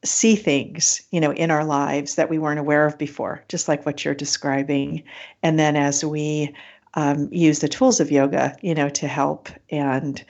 see 0.04 0.34
things, 0.34 1.02
you 1.12 1.20
know, 1.20 1.32
in 1.32 1.52
our 1.52 1.64
lives 1.64 2.16
that 2.16 2.28
we 2.28 2.38
weren't 2.38 2.60
aware 2.60 2.84
of 2.84 2.98
before, 2.98 3.44
just 3.48 3.68
like 3.68 3.86
what 3.86 4.04
you're 4.04 4.12
describing. 4.12 5.04
And 5.44 5.56
then 5.56 5.76
as 5.76 6.04
we 6.04 6.52
um, 6.94 7.28
use 7.32 7.60
the 7.60 7.68
tools 7.68 8.00
of 8.00 8.10
yoga, 8.10 8.56
you 8.60 8.74
know, 8.74 8.88
to 8.88 9.06
help 9.06 9.48
and 9.70 10.24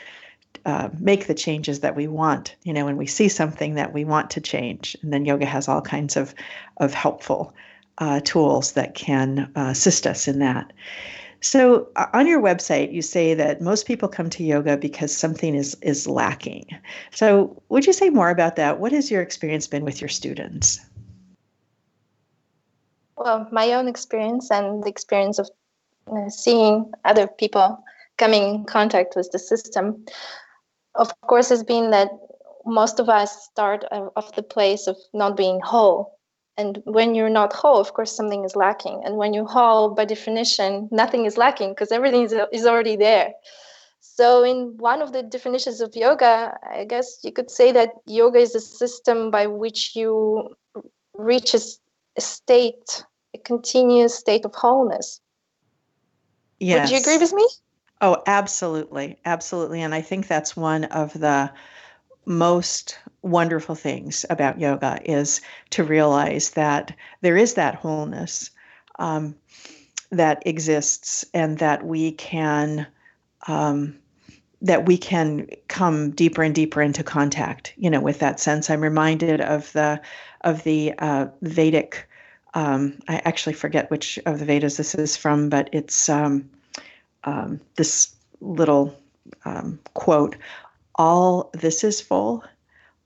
uh, 0.67 0.89
make 0.99 1.29
the 1.29 1.35
changes 1.35 1.81
that 1.81 1.95
we 1.95 2.09
want. 2.09 2.57
You 2.65 2.73
know, 2.73 2.85
when 2.85 2.97
we 2.97 3.07
see 3.07 3.29
something 3.29 3.75
that 3.75 3.93
we 3.95 4.05
want 4.05 4.31
to 4.31 4.41
change, 4.41 4.97
and 5.01 5.13
then 5.13 5.25
yoga 5.25 5.47
has 5.47 5.69
all 5.69 5.81
kinds 5.81 6.17
of 6.17 6.35
of 6.79 6.93
helpful 6.93 7.55
uh, 7.99 8.21
tools 8.25 8.73
that 8.73 8.95
can 8.95 9.51
uh, 9.57 9.69
assist 9.71 10.07
us 10.07 10.27
in 10.27 10.41
that. 10.41 10.73
So 11.41 11.89
uh, 11.95 12.07
on 12.13 12.27
your 12.27 12.43
website, 12.43 12.93
you 12.93 13.01
say 13.01 13.33
that 13.35 13.61
most 13.61 13.87
people 13.87 14.09
come 14.09 14.29
to 14.31 14.43
yoga 14.43 14.77
because 14.77 15.17
something 15.17 15.55
is 15.55 15.77
is 15.83 16.09
lacking. 16.09 16.67
So 17.13 17.63
would 17.69 17.87
you 17.87 17.93
say 17.93 18.11
more 18.11 18.31
about 18.31 18.57
that? 18.57 18.81
What 18.81 18.91
has 18.91 19.09
your 19.09 19.23
experience 19.23 19.69
been 19.69 19.85
with 19.85 20.01
your 20.01 20.09
students? 20.09 20.81
Well, 23.17 23.47
my 23.53 23.73
own 23.73 23.87
experience 23.87 24.51
and 24.51 24.83
the 24.83 24.89
experience 24.89 25.39
of 25.39 25.49
uh, 26.11 26.29
seeing 26.29 26.93
other 27.05 27.29
people 27.29 27.83
coming 28.19 28.57
in 28.57 28.65
contact 28.65 29.15
with 29.15 29.31
the 29.31 29.39
system 29.39 30.05
of 30.97 31.19
course, 31.23 31.49
has 31.49 31.63
been 31.63 31.91
that 31.91 32.09
most 32.65 32.99
of 32.99 33.09
us 33.09 33.45
start 33.45 33.85
of 33.85 34.35
the 34.35 34.43
place 34.43 34.87
of 34.87 34.97
not 35.15 35.37
being 35.37 35.61
whole. 35.63 36.19
And 36.59 36.83
when 36.85 37.15
you're 37.15 37.31
not 37.31 37.53
whole, 37.53 37.79
of 37.79 37.93
course, 37.93 38.17
something 38.17 38.45
is 38.45 38.57
lacking. 38.57 39.03
And 39.05 39.17
when 39.17 39.35
you're 39.35 39.47
whole, 39.47 39.91
by 39.91 40.05
definition, 40.05 40.89
nothing 40.91 41.27
is 41.27 41.37
lacking 41.37 41.71
because 41.71 41.93
everything 41.93 42.23
is, 42.23 42.35
is 42.53 42.67
already 42.67 42.97
there. 42.97 43.33
So, 44.01 44.43
in 44.43 44.77
one 44.79 45.03
of 45.03 45.13
the 45.13 45.23
definitions 45.23 45.81
of 45.81 45.95
yoga, 45.95 46.57
I 46.71 46.85
guess 46.85 47.19
you 47.23 47.33
could 47.33 47.51
say 47.51 47.73
that 47.73 47.91
yoga 48.07 48.39
is 48.39 48.55
a 48.55 48.61
system 48.61 49.31
by 49.31 49.47
which 49.47 49.95
you 49.95 50.57
reach 51.15 51.55
a, 51.55 51.61
a 52.17 52.21
state, 52.21 53.05
a 53.35 53.39
continuous 53.39 54.15
state 54.15 54.45
of 54.45 54.55
wholeness. 54.55 55.21
Yes. 56.59 56.91
Would 56.91 56.95
you 56.95 57.01
agree 57.03 57.19
with 57.19 57.35
me? 57.35 57.47
Oh, 58.01 58.23
absolutely. 58.27 59.19
Absolutely. 59.25 59.81
And 59.83 59.95
I 59.95 60.03
think 60.03 60.27
that's 60.29 60.57
one 60.57 60.85
of 60.85 61.13
the 61.19 61.51
most 62.27 62.99
wonderful 63.23 63.75
things 63.75 64.25
about 64.31 64.61
yoga 64.61 64.99
is 65.05 65.41
to 65.71 65.85
realize 65.85 66.51
that 66.51 66.95
there 67.23 67.37
is 67.37 67.55
that 67.55 67.77
wholeness 67.77 68.51
um, 68.99 69.35
that 70.11 70.43
exists 70.47 71.25
and 71.35 71.59
that 71.59 71.85
we 71.85 72.13
can 72.13 72.87
um, 73.49 73.97
that 74.63 74.87
we 74.87 74.99
can 74.99 75.49
come 75.69 76.11
deeper 76.11 76.43
and 76.43 76.55
deeper 76.55 76.83
into 76.83 77.05
contact 77.05 77.75
you 77.77 77.91
know 77.91 78.01
with 78.01 78.19
that 78.21 78.41
sense 78.41 78.71
i'm 78.71 78.81
reminded 78.81 79.41
of 79.41 79.71
the 79.73 80.01
of 80.43 80.63
the 80.65 80.93
uh, 80.99 81.27
vedic 81.43 82.09
um, 82.55 82.99
i 83.09 83.17
actually 83.25 83.53
forget 83.53 83.91
which 83.91 84.19
of 84.27 84.39
the 84.39 84.45
vedas 84.45 84.77
this 84.79 84.95
is 84.95 85.17
from 85.17 85.49
but 85.49 85.69
it's 85.73 86.09
um, 87.27 87.61
this 87.77 88.15
little 88.41 88.97
um, 89.45 89.79
quote 89.95 90.37
all 90.97 91.51
this 91.53 91.85
is 91.85 92.01
full, 92.01 92.43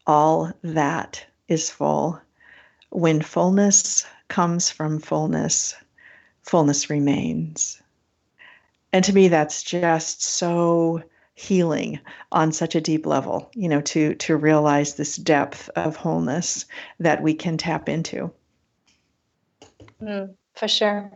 all 0.07 0.53
that 0.63 1.25
is 1.49 1.71
full. 1.71 2.21
When 2.91 3.21
fullness 3.21 4.07
comes 4.29 4.71
from 4.71 5.01
fullness, 5.01 5.75
fullness 6.43 6.89
remains. 6.89 7.83
And 8.93 9.05
to 9.05 9.13
me, 9.13 9.29
that's 9.29 9.63
just 9.63 10.23
so 10.23 11.03
healing 11.35 12.01
on 12.33 12.53
such 12.53 12.75
a 12.75 12.81
deep 12.81 13.07
level, 13.07 13.51
you 13.55 13.69
know, 13.69 13.81
to 13.81 14.15
to 14.15 14.37
realize 14.37 14.95
this 14.95 15.17
depth 15.17 15.71
of 15.71 15.97
wholeness 15.97 16.67
that 16.99 17.23
we 17.23 17.35
can 17.35 17.57
tap 17.57 17.89
into. 17.89 18.33
Mm, 20.03 20.35
for 20.55 20.69
sure. 20.69 21.11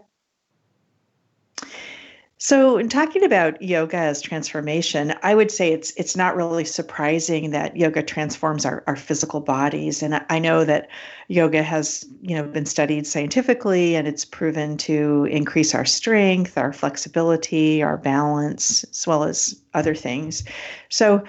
So, 2.47 2.77
in 2.77 2.91
talking 2.91 3.25
about 3.25 3.63
yoga 3.63 3.97
as 3.97 4.21
transformation, 4.21 5.15
I 5.23 5.35
would 5.35 5.51
say 5.51 5.73
it's 5.73 5.95
it's 5.97 6.15
not 6.15 6.37
really 6.37 6.67
surprising 6.67 7.53
that 7.53 7.75
yoga 7.75 8.03
transforms 8.03 8.67
our, 8.67 8.85
our 8.87 8.97
physical 8.97 9.41
bodies. 9.41 10.03
And 10.03 10.23
I 10.29 10.39
know 10.41 10.63
that 10.67 10.91
yoga 11.29 11.63
has, 11.63 12.05
you 12.21 12.37
know, 12.37 12.43
been 12.43 12.67
studied 12.67 13.07
scientifically 13.07 13.97
and 13.97 14.07
it's 14.07 14.27
proven 14.27 14.77
to 14.77 15.27
increase 15.31 15.75
our 15.75 15.87
strength, 15.87 16.59
our 16.59 16.75
flexibility, 16.75 17.83
our 17.83 17.97
balance, 17.97 18.85
as 18.91 19.07
well 19.07 19.25
as 19.25 19.59
other 19.73 19.95
things. 19.95 20.45
So, 20.91 21.25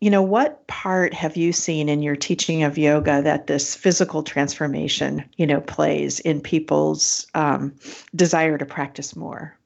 you 0.00 0.10
know, 0.10 0.22
what 0.22 0.64
part 0.68 1.12
have 1.12 1.36
you 1.36 1.52
seen 1.52 1.88
in 1.88 2.02
your 2.02 2.14
teaching 2.14 2.62
of 2.62 2.78
yoga 2.78 3.20
that 3.22 3.48
this 3.48 3.74
physical 3.74 4.22
transformation, 4.22 5.24
you 5.38 5.46
know, 5.48 5.60
plays 5.60 6.20
in 6.20 6.40
people's 6.40 7.26
um, 7.34 7.74
desire 8.14 8.58
to 8.58 8.64
practice 8.64 9.16
more? 9.16 9.58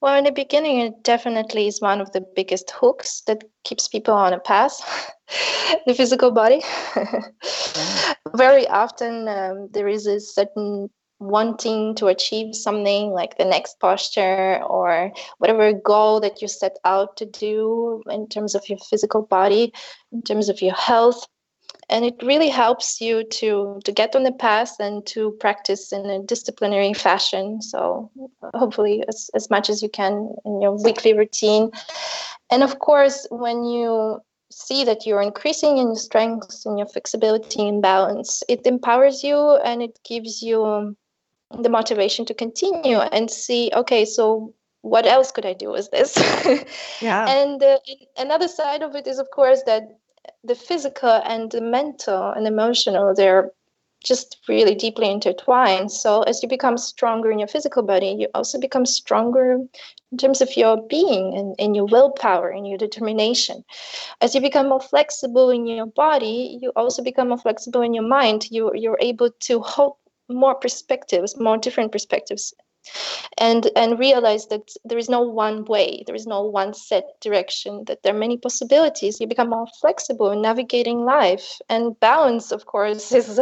Well, 0.00 0.18
in 0.18 0.24
the 0.24 0.32
beginning, 0.32 0.80
it 0.80 1.02
definitely 1.02 1.66
is 1.66 1.80
one 1.80 2.00
of 2.00 2.12
the 2.12 2.24
biggest 2.34 2.70
hooks 2.70 3.22
that 3.26 3.44
keeps 3.64 3.88
people 3.88 4.14
on 4.14 4.32
a 4.32 4.38
path 4.38 5.10
the 5.86 5.94
physical 5.94 6.30
body. 6.30 6.62
Very 8.36 8.68
often, 8.68 9.26
um, 9.28 9.68
there 9.72 9.88
is 9.88 10.06
a 10.06 10.20
certain 10.20 10.90
wanting 11.18 11.94
to 11.94 12.08
achieve 12.08 12.54
something 12.54 13.10
like 13.10 13.38
the 13.38 13.44
next 13.44 13.80
posture 13.80 14.62
or 14.64 15.10
whatever 15.38 15.72
goal 15.72 16.20
that 16.20 16.42
you 16.42 16.48
set 16.48 16.76
out 16.84 17.16
to 17.16 17.24
do 17.24 18.02
in 18.10 18.28
terms 18.28 18.54
of 18.54 18.68
your 18.68 18.78
physical 18.90 19.22
body, 19.22 19.72
in 20.12 20.20
terms 20.22 20.50
of 20.50 20.60
your 20.60 20.74
health 20.74 21.26
and 21.88 22.04
it 22.04 22.16
really 22.22 22.48
helps 22.48 23.00
you 23.00 23.24
to 23.24 23.80
to 23.84 23.92
get 23.92 24.16
on 24.16 24.24
the 24.24 24.32
path 24.32 24.76
and 24.80 25.06
to 25.06 25.32
practice 25.40 25.92
in 25.92 26.06
a 26.06 26.22
disciplinary 26.22 26.92
fashion. 26.92 27.62
So 27.62 28.10
hopefully 28.54 29.04
as, 29.08 29.30
as 29.34 29.50
much 29.50 29.70
as 29.70 29.82
you 29.82 29.88
can 29.88 30.34
in 30.44 30.60
your 30.60 30.82
weekly 30.82 31.12
routine. 31.16 31.70
And 32.50 32.62
of 32.62 32.78
course 32.78 33.26
when 33.30 33.64
you 33.64 34.20
see 34.50 34.84
that 34.84 35.06
you're 35.06 35.22
increasing 35.22 35.78
in 35.78 35.88
your 35.88 35.96
strength 35.96 36.62
and 36.64 36.78
your 36.78 36.86
flexibility 36.86 37.66
and 37.66 37.82
balance 37.82 38.44
it 38.48 38.64
empowers 38.64 39.24
you 39.24 39.56
and 39.56 39.82
it 39.82 39.98
gives 40.04 40.40
you 40.40 40.96
the 41.60 41.68
motivation 41.68 42.24
to 42.24 42.32
continue 42.32 42.98
and 42.98 43.28
see 43.28 43.72
okay 43.74 44.04
so 44.04 44.54
what 44.82 45.04
else 45.04 45.32
could 45.32 45.44
i 45.44 45.52
do 45.52 45.70
with 45.70 45.90
this? 45.90 46.16
Yeah. 47.02 47.26
And 47.28 47.60
uh, 47.62 47.78
another 48.16 48.46
side 48.46 48.82
of 48.82 48.94
it 48.94 49.06
is 49.08 49.18
of 49.18 49.30
course 49.30 49.62
that 49.66 49.82
the 50.44 50.54
physical 50.54 51.20
and 51.24 51.50
the 51.50 51.60
mental 51.60 52.30
and 52.30 52.46
emotional 52.46 53.14
they're 53.14 53.50
just 54.04 54.38
really 54.46 54.74
deeply 54.74 55.10
intertwined. 55.10 55.90
So 55.90 56.22
as 56.22 56.40
you 56.42 56.48
become 56.48 56.78
stronger 56.78 57.30
in 57.30 57.38
your 57.38 57.48
physical 57.48 57.82
body 57.82 58.14
you 58.18 58.28
also 58.34 58.60
become 58.60 58.86
stronger 58.86 59.58
in 60.12 60.18
terms 60.18 60.40
of 60.40 60.56
your 60.56 60.76
being 60.88 61.36
and, 61.36 61.56
and 61.58 61.74
your 61.74 61.86
willpower 61.86 62.50
and 62.50 62.68
your 62.68 62.78
determination. 62.78 63.64
As 64.20 64.34
you 64.34 64.40
become 64.40 64.68
more 64.68 64.80
flexible 64.80 65.50
in 65.50 65.66
your 65.66 65.86
body 65.86 66.58
you 66.60 66.72
also 66.76 67.02
become 67.02 67.28
more 67.28 67.38
flexible 67.38 67.80
in 67.80 67.94
your 67.94 68.06
mind. 68.06 68.50
You, 68.50 68.72
you're 68.74 68.98
able 69.00 69.30
to 69.30 69.60
hold 69.60 69.96
more 70.28 70.54
perspectives 70.54 71.38
more 71.38 71.56
different 71.56 71.92
perspectives 71.92 72.52
and 73.38 73.70
and 73.76 73.98
realize 73.98 74.46
that 74.46 74.70
there 74.84 74.98
is 74.98 75.08
no 75.08 75.20
one 75.20 75.64
way 75.64 76.02
there 76.06 76.14
is 76.14 76.26
no 76.26 76.42
one 76.42 76.74
set 76.74 77.04
direction 77.20 77.84
that 77.86 78.02
there 78.02 78.14
are 78.14 78.18
many 78.18 78.36
possibilities. 78.38 79.20
You 79.20 79.26
become 79.26 79.50
more 79.50 79.66
flexible 79.80 80.30
in 80.30 80.42
navigating 80.42 81.04
life 81.04 81.58
and 81.68 81.98
balance 82.00 82.52
of 82.52 82.66
course 82.66 83.12
is 83.20 83.38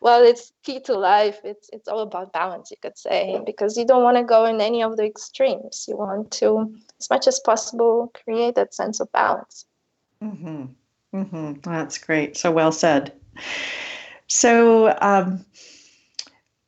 well 0.00 0.22
it's 0.22 0.52
key 0.62 0.80
to 0.80 0.94
life. 0.94 1.40
It's 1.44 1.70
it's 1.72 1.88
all 1.88 2.00
about 2.00 2.32
balance 2.32 2.70
you 2.70 2.76
could 2.80 2.98
say 2.98 3.40
because 3.46 3.76
you 3.76 3.86
don't 3.86 4.02
want 4.02 4.16
to 4.16 4.24
go 4.24 4.44
in 4.44 4.60
any 4.60 4.82
of 4.82 4.96
the 4.96 5.04
extremes. 5.04 5.86
You 5.88 5.96
want 5.96 6.30
to 6.32 6.74
as 7.00 7.10
much 7.10 7.26
as 7.26 7.40
possible 7.40 8.12
create 8.24 8.54
that 8.56 8.74
sense 8.74 9.00
of 9.00 9.10
balance. 9.12 9.66
Mm-hmm. 10.22 10.64
Mm-hmm. 11.14 11.52
that's 11.62 11.96
great. 11.98 12.36
So 12.36 12.50
well 12.50 12.72
said. 12.72 13.12
So 14.26 14.94
um, 15.00 15.44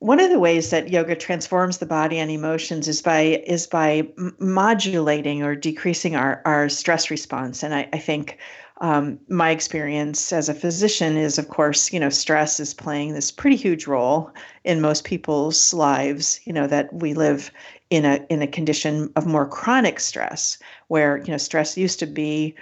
one 0.01 0.19
of 0.19 0.31
the 0.31 0.39
ways 0.39 0.71
that 0.71 0.89
yoga 0.89 1.15
transforms 1.15 1.77
the 1.77 1.85
body 1.85 2.17
and 2.17 2.31
emotions 2.31 2.87
is 2.87 3.03
by 3.03 3.21
is 3.45 3.67
by 3.67 4.07
modulating 4.39 5.43
or 5.43 5.55
decreasing 5.55 6.15
our, 6.15 6.41
our 6.43 6.69
stress 6.69 7.11
response. 7.11 7.61
And 7.61 7.75
i, 7.75 7.87
I 7.93 7.99
think 7.99 8.39
um, 8.81 9.19
my 9.29 9.51
experience 9.51 10.33
as 10.33 10.49
a 10.49 10.55
physician 10.55 11.17
is 11.17 11.37
of 11.37 11.49
course 11.49 11.93
you 11.93 11.99
know 11.99 12.09
stress 12.09 12.59
is 12.59 12.73
playing 12.73 13.13
this 13.13 13.31
pretty 13.31 13.55
huge 13.55 13.85
role 13.85 14.31
in 14.63 14.81
most 14.81 15.03
people's 15.03 15.71
lives 15.71 16.39
you 16.45 16.51
know 16.51 16.65
that 16.65 16.91
we 16.91 17.13
live 17.13 17.51
in 17.91 18.03
a 18.03 18.25
in 18.29 18.41
a 18.41 18.47
condition 18.47 19.11
of 19.15 19.27
more 19.27 19.47
chronic 19.47 19.99
stress 19.99 20.57
where 20.87 21.17
you 21.17 21.29
know 21.29 21.37
stress 21.37 21.77
used 21.77 21.99
to 21.99 22.07
be 22.07 22.55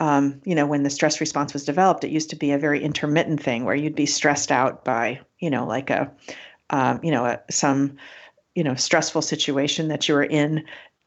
um, 0.00 0.40
you 0.44 0.56
know 0.56 0.66
when 0.66 0.82
the 0.82 0.90
stress 0.90 1.20
response 1.20 1.52
was 1.52 1.64
developed 1.64 2.02
it 2.02 2.10
used 2.10 2.30
to 2.30 2.36
be 2.36 2.50
a 2.50 2.58
very 2.58 2.82
intermittent 2.82 3.40
thing 3.40 3.64
where 3.64 3.76
you'd 3.76 3.94
be 3.94 4.06
stressed 4.06 4.50
out 4.50 4.84
by 4.84 5.20
you 5.38 5.50
know 5.50 5.64
like 5.64 5.88
a 5.88 6.10
um, 6.70 7.00
you 7.02 7.10
know, 7.10 7.24
a, 7.24 7.40
some, 7.50 7.96
you 8.54 8.64
know, 8.64 8.74
stressful 8.74 9.22
situation 9.22 9.88
that 9.88 10.08
you 10.08 10.14
were 10.14 10.24
in. 10.24 10.64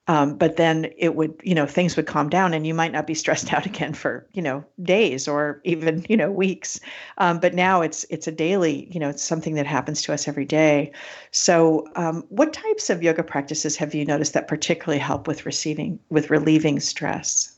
Um, 0.08 0.38
but 0.38 0.58
then 0.58 0.92
it 0.98 1.16
would, 1.16 1.34
you 1.44 1.56
know, 1.56 1.66
things 1.66 1.96
would 1.96 2.08
calm 2.08 2.30
down 2.30 2.54
and 2.54 2.68
you 2.68 2.74
might 2.74 2.92
not 2.92 3.08
be 3.08 3.14
stressed 3.24 3.54
out 3.54 3.66
again 3.66 3.94
for, 3.94 4.28
you 4.34 4.42
know, 4.42 4.66
days 4.82 5.28
or 5.28 5.62
even, 5.64 6.06
you 6.10 6.18
know, 6.18 6.30
weeks. 6.30 6.80
Um, 7.18 7.40
but 7.40 7.54
now 7.54 7.82
it's 7.82 8.06
it's 8.10 8.28
a 8.28 8.32
daily, 8.32 8.90
you 8.92 9.00
know, 9.00 9.10
it's 9.10 9.24
something 9.24 9.56
that 9.56 9.66
happens 9.66 10.02
to 10.04 10.14
us 10.14 10.28
every 10.28 10.46
day. 10.46 10.92
So, 11.32 11.88
um, 11.96 12.26
what 12.30 12.52
types 12.54 12.90
of 12.90 13.02
yoga 13.02 13.24
practices 13.24 13.78
have 13.78 13.96
you 13.96 14.04
noticed 14.04 14.34
that 14.34 14.48
particularly 14.50 15.00
help 15.00 15.28
with 15.28 15.46
receiving 15.46 16.00
with 16.10 16.30
relieving 16.30 16.82
stress? 16.82 17.58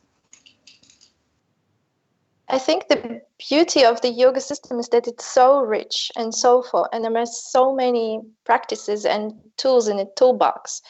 I 2.47 2.59
think 2.59 2.87
the 2.87 3.21
beauty 3.49 3.83
of 3.83 4.01
the 4.01 4.09
yoga 4.09 4.39
system 4.39 4.79
is 4.79 4.89
that 4.89 5.07
it's 5.07 5.25
so 5.25 5.61
rich 5.61 6.11
and 6.15 6.33
so 6.33 6.61
full, 6.61 6.87
and 6.91 7.03
there 7.03 7.17
are 7.17 7.25
so 7.25 7.73
many 7.73 8.21
practices 8.45 9.05
and 9.05 9.33
tools 9.57 9.87
in 9.87 9.97
the 9.97 10.07
toolbox 10.15 10.81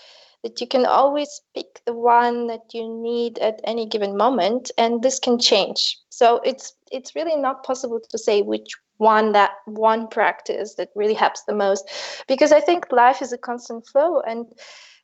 that 0.44 0.60
you 0.62 0.68
can 0.68 0.86
always 0.86 1.42
pick 1.56 1.82
the 1.86 1.94
one 1.94 2.48
that 2.48 2.62
you 2.74 2.88
need 3.02 3.40
at 3.40 3.62
any 3.64 3.88
given 3.88 4.18
moment, 4.18 4.70
and 4.78 5.02
this 5.02 5.18
can 5.18 5.40
change. 5.40 5.98
So 6.10 6.42
it's 6.44 6.74
it's 6.92 7.16
really 7.16 7.36
not 7.36 7.64
possible 7.64 8.00
to 8.10 8.18
say 8.18 8.42
which 8.42 8.70
one 8.98 9.32
that 9.32 9.52
one 9.66 10.08
practice 10.08 10.76
that 10.76 10.90
really 10.96 11.14
helps 11.14 11.44
the 11.44 11.56
most, 11.56 11.90
because 12.28 12.52
I 12.52 12.60
think 12.62 12.92
life 12.92 13.22
is 13.22 13.34
a 13.34 13.38
constant 13.38 13.88
flow 13.88 14.22
and 14.22 14.46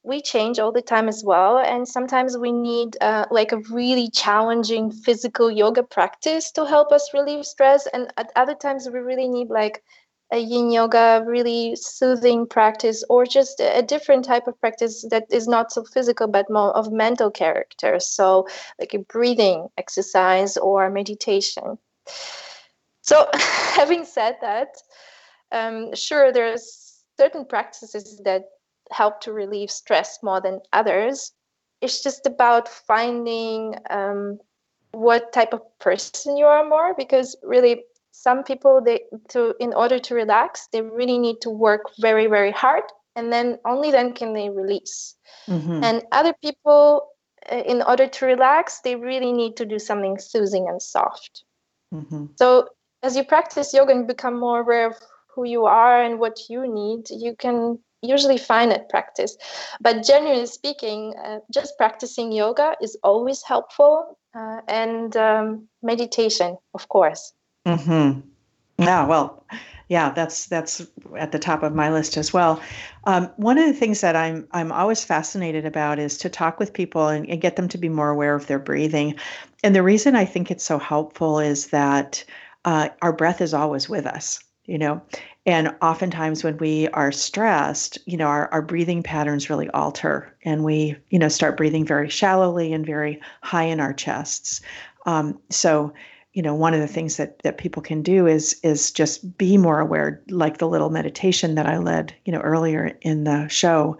we 0.03 0.21
change 0.21 0.59
all 0.59 0.71
the 0.71 0.81
time 0.81 1.07
as 1.07 1.23
well 1.23 1.57
and 1.59 1.87
sometimes 1.87 2.37
we 2.37 2.51
need 2.51 2.97
uh, 3.01 3.25
like 3.31 3.51
a 3.51 3.61
really 3.71 4.09
challenging 4.09 4.91
physical 4.91 5.51
yoga 5.51 5.83
practice 5.83 6.51
to 6.51 6.65
help 6.65 6.91
us 6.91 7.13
relieve 7.13 7.45
stress 7.45 7.87
and 7.93 8.11
at 8.17 8.31
other 8.35 8.55
times 8.55 8.89
we 8.91 8.99
really 8.99 9.27
need 9.27 9.49
like 9.49 9.83
a 10.33 10.37
yin 10.37 10.71
yoga 10.71 11.23
really 11.27 11.75
soothing 11.75 12.47
practice 12.47 13.03
or 13.09 13.25
just 13.25 13.59
a 13.59 13.81
different 13.81 14.23
type 14.23 14.47
of 14.47 14.59
practice 14.61 15.05
that 15.09 15.25
is 15.29 15.47
not 15.47 15.71
so 15.71 15.83
physical 15.83 16.27
but 16.27 16.49
more 16.49 16.75
of 16.75 16.91
mental 16.91 17.29
character 17.29 17.99
so 17.99 18.47
like 18.79 18.93
a 18.93 18.99
breathing 18.99 19.67
exercise 19.77 20.57
or 20.57 20.89
meditation. 20.89 21.77
So 23.01 23.27
having 23.33 24.05
said 24.05 24.37
that 24.41 24.69
um, 25.51 25.93
sure 25.95 26.31
there's 26.31 27.03
certain 27.19 27.45
practices 27.45 28.21
that 28.23 28.43
help 28.91 29.21
to 29.21 29.33
relieve 29.33 29.71
stress 29.71 30.19
more 30.21 30.41
than 30.41 30.59
others. 30.73 31.31
It's 31.81 32.03
just 32.03 32.25
about 32.25 32.67
finding 32.67 33.75
um, 33.89 34.39
what 34.91 35.33
type 35.33 35.53
of 35.53 35.61
person 35.79 36.37
you 36.37 36.45
are 36.45 36.67
more 36.67 36.93
because 36.95 37.35
really 37.43 37.83
some 38.11 38.43
people 38.43 38.81
they 38.81 39.01
to 39.29 39.55
in 39.59 39.73
order 39.73 39.97
to 39.97 40.13
relax 40.13 40.67
they 40.73 40.81
really 40.81 41.17
need 41.17 41.39
to 41.41 41.49
work 41.49 41.81
very 41.99 42.27
very 42.27 42.51
hard 42.51 42.83
and 43.15 43.31
then 43.31 43.57
only 43.65 43.89
then 43.89 44.13
can 44.13 44.33
they 44.33 44.49
release 44.49 45.15
mm-hmm. 45.47 45.83
and 45.83 46.03
other 46.11 46.33
people 46.41 47.07
uh, 47.51 47.55
in 47.55 47.81
order 47.81 48.07
to 48.07 48.25
relax 48.25 48.81
they 48.81 48.95
really 48.95 49.31
need 49.31 49.55
to 49.55 49.65
do 49.65 49.79
something 49.79 50.19
soothing 50.19 50.67
and 50.67 50.81
soft 50.81 51.45
mm-hmm. 51.93 52.25
so 52.35 52.67
as 53.01 53.15
you 53.15 53.23
practice 53.23 53.73
yoga 53.73 53.91
and 53.93 54.07
become 54.07 54.37
more 54.37 54.59
aware 54.59 54.87
of 54.87 54.95
who 55.33 55.45
you 55.45 55.65
are 55.65 56.03
and 56.03 56.19
what 56.19 56.37
you 56.49 56.67
need 56.71 57.09
you 57.09 57.33
can 57.37 57.79
usually 58.01 58.37
find 58.37 58.71
at 58.71 58.89
practice. 58.89 59.37
But 59.79 60.03
generally 60.03 60.45
speaking, 60.45 61.13
uh, 61.23 61.39
just 61.53 61.77
practicing 61.77 62.31
yoga 62.31 62.75
is 62.81 62.97
always 63.03 63.43
helpful, 63.43 64.17
uh, 64.35 64.61
and 64.67 65.15
um, 65.17 65.67
meditation, 65.81 66.57
of 66.73 66.87
course. 66.89 67.33
Hmm. 67.65 68.21
Yeah. 68.77 69.05
Well. 69.05 69.45
Yeah, 69.87 70.13
that's 70.13 70.45
that's 70.45 70.87
at 71.17 71.33
the 71.33 71.37
top 71.37 71.63
of 71.63 71.75
my 71.75 71.91
list 71.91 72.15
as 72.15 72.31
well. 72.31 72.61
Um, 73.03 73.29
one 73.35 73.57
of 73.57 73.67
the 73.67 73.73
things 73.73 73.99
that 73.99 74.15
I'm 74.15 74.47
I'm 74.53 74.71
always 74.71 75.03
fascinated 75.03 75.65
about 75.65 75.99
is 75.99 76.17
to 76.19 76.29
talk 76.29 76.61
with 76.61 76.71
people 76.71 77.09
and, 77.09 77.27
and 77.27 77.41
get 77.41 77.57
them 77.57 77.67
to 77.67 77.77
be 77.77 77.89
more 77.89 78.09
aware 78.09 78.33
of 78.33 78.47
their 78.47 78.57
breathing. 78.57 79.15
And 79.65 79.75
the 79.75 79.83
reason 79.83 80.15
I 80.15 80.23
think 80.23 80.49
it's 80.49 80.63
so 80.63 80.79
helpful 80.79 81.39
is 81.39 81.67
that 81.71 82.23
uh, 82.63 82.87
our 83.01 83.11
breath 83.11 83.41
is 83.41 83.53
always 83.53 83.89
with 83.89 84.05
us 84.05 84.41
you 84.65 84.77
know 84.77 85.01
and 85.45 85.75
oftentimes 85.81 86.43
when 86.43 86.57
we 86.57 86.87
are 86.89 87.11
stressed 87.11 87.97
you 88.05 88.17
know 88.17 88.27
our, 88.27 88.47
our 88.51 88.61
breathing 88.61 89.01
patterns 89.01 89.49
really 89.49 89.69
alter 89.69 90.35
and 90.43 90.63
we 90.63 90.95
you 91.09 91.19
know 91.19 91.29
start 91.29 91.57
breathing 91.57 91.85
very 91.85 92.09
shallowly 92.09 92.73
and 92.73 92.85
very 92.85 93.19
high 93.41 93.63
in 93.63 93.79
our 93.79 93.93
chests. 93.93 94.61
Um, 95.05 95.39
so 95.49 95.93
you 96.33 96.41
know 96.41 96.55
one 96.55 96.73
of 96.73 96.79
the 96.79 96.87
things 96.87 97.17
that 97.17 97.41
that 97.43 97.57
people 97.57 97.81
can 97.81 98.01
do 98.01 98.27
is 98.27 98.59
is 98.63 98.91
just 98.91 99.37
be 99.37 99.57
more 99.57 99.79
aware 99.79 100.21
like 100.29 100.57
the 100.57 100.67
little 100.67 100.89
meditation 100.89 101.55
that 101.55 101.67
i 101.67 101.77
led 101.77 102.15
you 102.25 102.31
know 102.31 102.39
earlier 102.39 102.97
in 103.01 103.23
the 103.23 103.47
show 103.47 103.97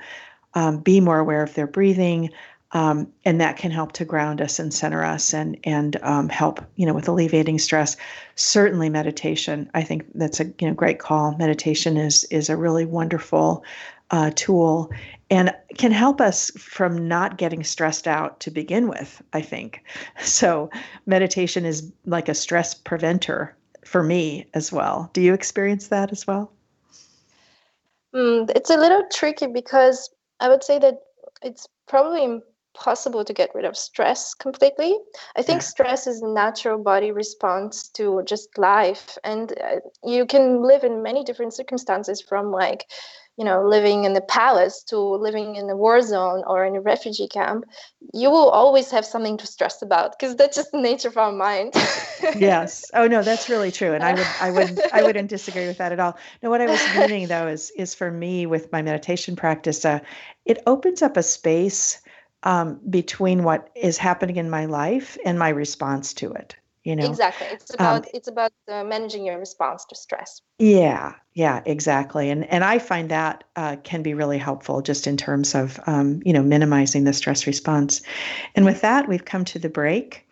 um, 0.53 0.79
be 0.79 0.99
more 0.99 1.19
aware 1.19 1.43
of 1.43 1.53
their 1.53 1.67
breathing 1.67 2.29
um, 2.73 3.11
and 3.25 3.41
that 3.41 3.57
can 3.57 3.71
help 3.71 3.91
to 3.93 4.05
ground 4.05 4.41
us 4.41 4.59
and 4.59 4.73
center 4.73 5.03
us 5.03 5.33
and 5.33 5.57
and 5.63 5.97
um, 6.03 6.29
help 6.29 6.61
you 6.75 6.85
know 6.85 6.93
with 6.93 7.07
alleviating 7.07 7.59
stress. 7.59 7.97
Certainly 8.35 8.89
meditation 8.89 9.69
i 9.73 9.83
think 9.83 10.05
that's 10.15 10.39
a 10.39 10.45
you 10.59 10.67
know 10.67 10.73
great 10.73 10.99
call. 10.99 11.35
Meditation 11.37 11.97
is 11.97 12.23
is 12.25 12.49
a 12.49 12.57
really 12.57 12.85
wonderful 12.85 13.63
uh, 14.11 14.31
tool 14.35 14.91
and 15.29 15.53
can 15.77 15.91
help 15.91 16.19
us 16.19 16.51
from 16.57 17.07
not 17.07 17.37
getting 17.37 17.63
stressed 17.63 18.07
out 18.07 18.39
to 18.41 18.51
begin 18.51 18.87
with 18.87 19.21
i 19.33 19.41
think. 19.41 19.83
So 20.23 20.69
meditation 21.05 21.65
is 21.65 21.91
like 22.05 22.29
a 22.29 22.35
stress 22.35 22.73
preventer 22.73 23.55
for 23.85 24.03
me 24.03 24.47
as 24.53 24.71
well. 24.71 25.09
Do 25.13 25.21
you 25.21 25.33
experience 25.33 25.87
that 25.87 26.11
as 26.11 26.27
well? 26.27 26.51
Mm, 28.13 28.51
it's 28.55 28.69
a 28.69 28.77
little 28.77 29.03
tricky 29.11 29.47
because 29.47 30.09
i 30.39 30.49
would 30.49 30.63
say 30.63 30.79
that 30.79 30.99
it's 31.41 31.67
probably 31.87 32.41
possible 32.73 33.23
to 33.25 33.33
get 33.33 33.53
rid 33.53 33.65
of 33.65 33.77
stress 33.77 34.33
completely. 34.33 34.97
I 35.35 35.41
think 35.41 35.61
stress 35.61 36.07
is 36.07 36.21
a 36.21 36.27
natural 36.27 36.81
body 36.81 37.11
response 37.11 37.89
to 37.89 38.23
just 38.25 38.57
life. 38.57 39.17
And 39.23 39.53
uh, 39.59 39.77
you 40.03 40.25
can 40.25 40.63
live 40.63 40.83
in 40.83 41.03
many 41.03 41.23
different 41.23 41.53
circumstances 41.53 42.21
from 42.21 42.51
like, 42.51 42.85
you 43.37 43.45
know, 43.45 43.65
living 43.65 44.03
in 44.03 44.13
the 44.13 44.21
palace 44.21 44.83
to 44.89 44.97
living 44.97 45.55
in 45.55 45.69
a 45.69 45.75
war 45.75 46.01
zone 46.01 46.43
or 46.45 46.65
in 46.65 46.75
a 46.75 46.81
refugee 46.81 47.27
camp. 47.27 47.65
You 48.13 48.29
will 48.29 48.49
always 48.49 48.91
have 48.91 49.05
something 49.05 49.37
to 49.37 49.47
stress 49.47 49.81
about 49.81 50.17
because 50.17 50.35
that's 50.35 50.57
just 50.57 50.71
the 50.71 50.81
nature 50.81 51.07
of 51.07 51.17
our 51.17 51.31
mind. 51.31 51.73
yes. 52.35 52.91
Oh 52.93 53.07
no, 53.07 53.23
that's 53.23 53.49
really 53.49 53.71
true. 53.71 53.93
And 53.93 54.03
I 54.03 54.13
would 54.13 54.27
I 54.41 54.51
would 54.51 54.81
I 54.93 55.03
wouldn't 55.05 55.29
disagree 55.29 55.67
with 55.67 55.77
that 55.77 55.91
at 55.91 55.99
all. 55.99 56.17
No, 56.43 56.49
what 56.49 56.61
I 56.61 56.67
was 56.67 56.85
meaning 56.95 57.27
though 57.27 57.47
is 57.47 57.71
is 57.71 57.95
for 57.95 58.11
me 58.11 58.45
with 58.45 58.71
my 58.71 58.81
meditation 58.81 59.35
practice, 59.35 59.85
uh, 59.85 59.99
it 60.45 60.61
opens 60.67 61.01
up 61.01 61.17
a 61.17 61.23
space 61.23 62.01
um, 62.43 62.79
between 62.89 63.43
what 63.43 63.69
is 63.75 63.97
happening 63.97 64.37
in 64.37 64.49
my 64.49 64.65
life 64.65 65.17
and 65.25 65.37
my 65.37 65.49
response 65.49 66.13
to 66.15 66.31
it 66.33 66.55
you 66.83 66.95
know? 66.95 67.07
Exactly. 67.07 67.47
It's 67.51 67.73
about 67.73 68.05
um, 68.05 68.11
it's 68.13 68.27
about 68.27 68.51
uh, 68.67 68.83
managing 68.83 69.25
your 69.25 69.37
response 69.37 69.85
to 69.85 69.95
stress. 69.95 70.41
Yeah. 70.57 71.13
Yeah 71.33 71.61
exactly. 71.65 72.29
And 72.29 72.45
and 72.51 72.63
i 72.63 72.79
find 72.79 73.09
that 73.09 73.43
uh, 73.55 73.77
can 73.83 74.01
be 74.01 74.13
really 74.13 74.37
helpful 74.37 74.81
just 74.81 75.07
in 75.07 75.17
terms 75.17 75.55
of 75.55 75.79
um, 75.85 76.21
you 76.25 76.33
know 76.33 76.43
minimizing 76.43 77.03
the 77.03 77.13
stress 77.13 77.47
response. 77.47 78.01
And 78.55 78.65
with 78.65 78.81
that 78.81 79.07
we've 79.07 79.25
come 79.25 79.45
to 79.45 79.59
the 79.59 79.69
break. 79.69 80.27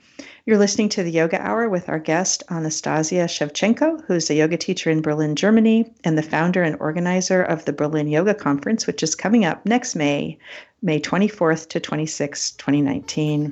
You're 0.46 0.58
listening 0.58 0.90
to 0.90 1.04
the 1.04 1.12
Yoga 1.12 1.40
Hour 1.40 1.70
with 1.70 1.90
our 1.90 2.00
guest, 2.00 2.44
Anastasia 2.50 3.26
Shevchenko, 3.26 4.04
who's 4.06 4.32
a 4.32 4.34
yoga 4.34 4.58
teacher 4.58 4.90
in 4.90 5.04
Berlin, 5.04 5.36
Germany, 5.36 5.94
and 6.04 6.18
the 6.18 6.24
founder 6.24 6.64
and 6.64 6.76
organizer 6.80 7.44
of 7.44 7.66
the 7.66 7.74
Berlin 7.74 8.08
Yoga 8.08 8.34
Conference, 8.34 8.88
which 8.88 9.04
is 9.04 9.14
coming 9.14 9.46
up 9.46 9.64
next 9.66 9.96
May, 9.96 10.40
May 10.82 11.02
24th 11.02 11.68
to 11.70 11.80
26th, 11.82 12.56
2019. 12.58 13.52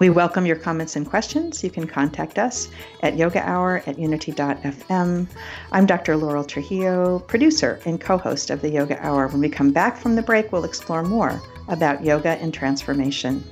We 0.00 0.08
welcome 0.08 0.46
your 0.46 0.56
comments 0.56 0.96
and 0.96 1.06
questions. 1.06 1.62
You 1.62 1.68
can 1.68 1.86
contact 1.86 2.38
us 2.38 2.68
at 3.02 3.14
yogahour 3.14 3.86
at 3.86 3.98
unity.fm. 3.98 5.28
I'm 5.72 5.86
Dr. 5.86 6.16
Laurel 6.16 6.44
Trujillo, 6.44 7.18
producer 7.18 7.80
and 7.84 8.00
co 8.00 8.16
host 8.16 8.48
of 8.48 8.62
the 8.62 8.70
Yoga 8.70 8.98
Hour. 9.06 9.28
When 9.28 9.40
we 9.42 9.50
come 9.50 9.72
back 9.72 9.98
from 9.98 10.16
the 10.16 10.22
break, 10.22 10.52
we'll 10.52 10.64
explore 10.64 11.02
more 11.02 11.38
about 11.68 12.02
yoga 12.02 12.30
and 12.30 12.54
transformation. 12.54 13.44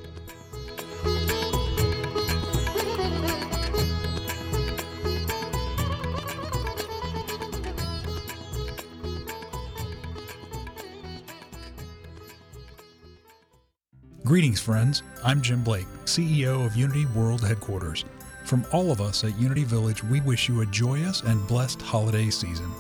Greetings, 14.30 14.60
friends. 14.60 15.02
I'm 15.24 15.42
Jim 15.42 15.60
Blake, 15.64 15.88
CEO 16.04 16.64
of 16.64 16.76
Unity 16.76 17.04
World 17.06 17.44
Headquarters. 17.44 18.04
From 18.44 18.64
all 18.72 18.92
of 18.92 19.00
us 19.00 19.24
at 19.24 19.36
Unity 19.40 19.64
Village, 19.64 20.04
we 20.04 20.20
wish 20.20 20.48
you 20.48 20.60
a 20.60 20.66
joyous 20.66 21.22
and 21.22 21.44
blessed 21.48 21.82
holiday 21.82 22.30
season. 22.30 22.70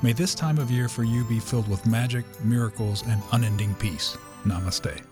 May 0.00 0.14
this 0.14 0.34
time 0.34 0.56
of 0.56 0.70
year 0.70 0.88
for 0.88 1.04
you 1.04 1.22
be 1.24 1.38
filled 1.38 1.68
with 1.68 1.84
magic, 1.84 2.24
miracles, 2.42 3.04
and 3.06 3.22
unending 3.32 3.74
peace. 3.74 4.16
Namaste. 4.46 5.02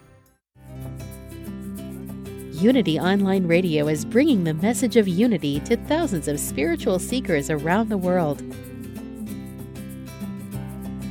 Unity 2.52 2.98
Online 2.98 3.46
Radio 3.46 3.86
is 3.88 4.06
bringing 4.06 4.44
the 4.44 4.54
message 4.54 4.96
of 4.96 5.06
unity 5.06 5.60
to 5.60 5.76
thousands 5.76 6.26
of 6.26 6.40
spiritual 6.40 6.98
seekers 6.98 7.50
around 7.50 7.90
the 7.90 7.98
world. 7.98 8.42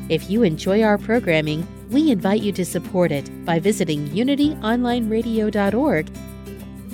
If 0.09 0.27
you 0.27 0.41
enjoy 0.41 0.81
our 0.81 0.97
programming, 0.97 1.67
we 1.91 2.10
invite 2.10 2.41
you 2.41 2.51
to 2.54 2.65
support 2.65 3.12
it 3.12 3.45
by 3.45 3.60
visiting 3.60 4.08
unityonlineradio.org 4.10 6.12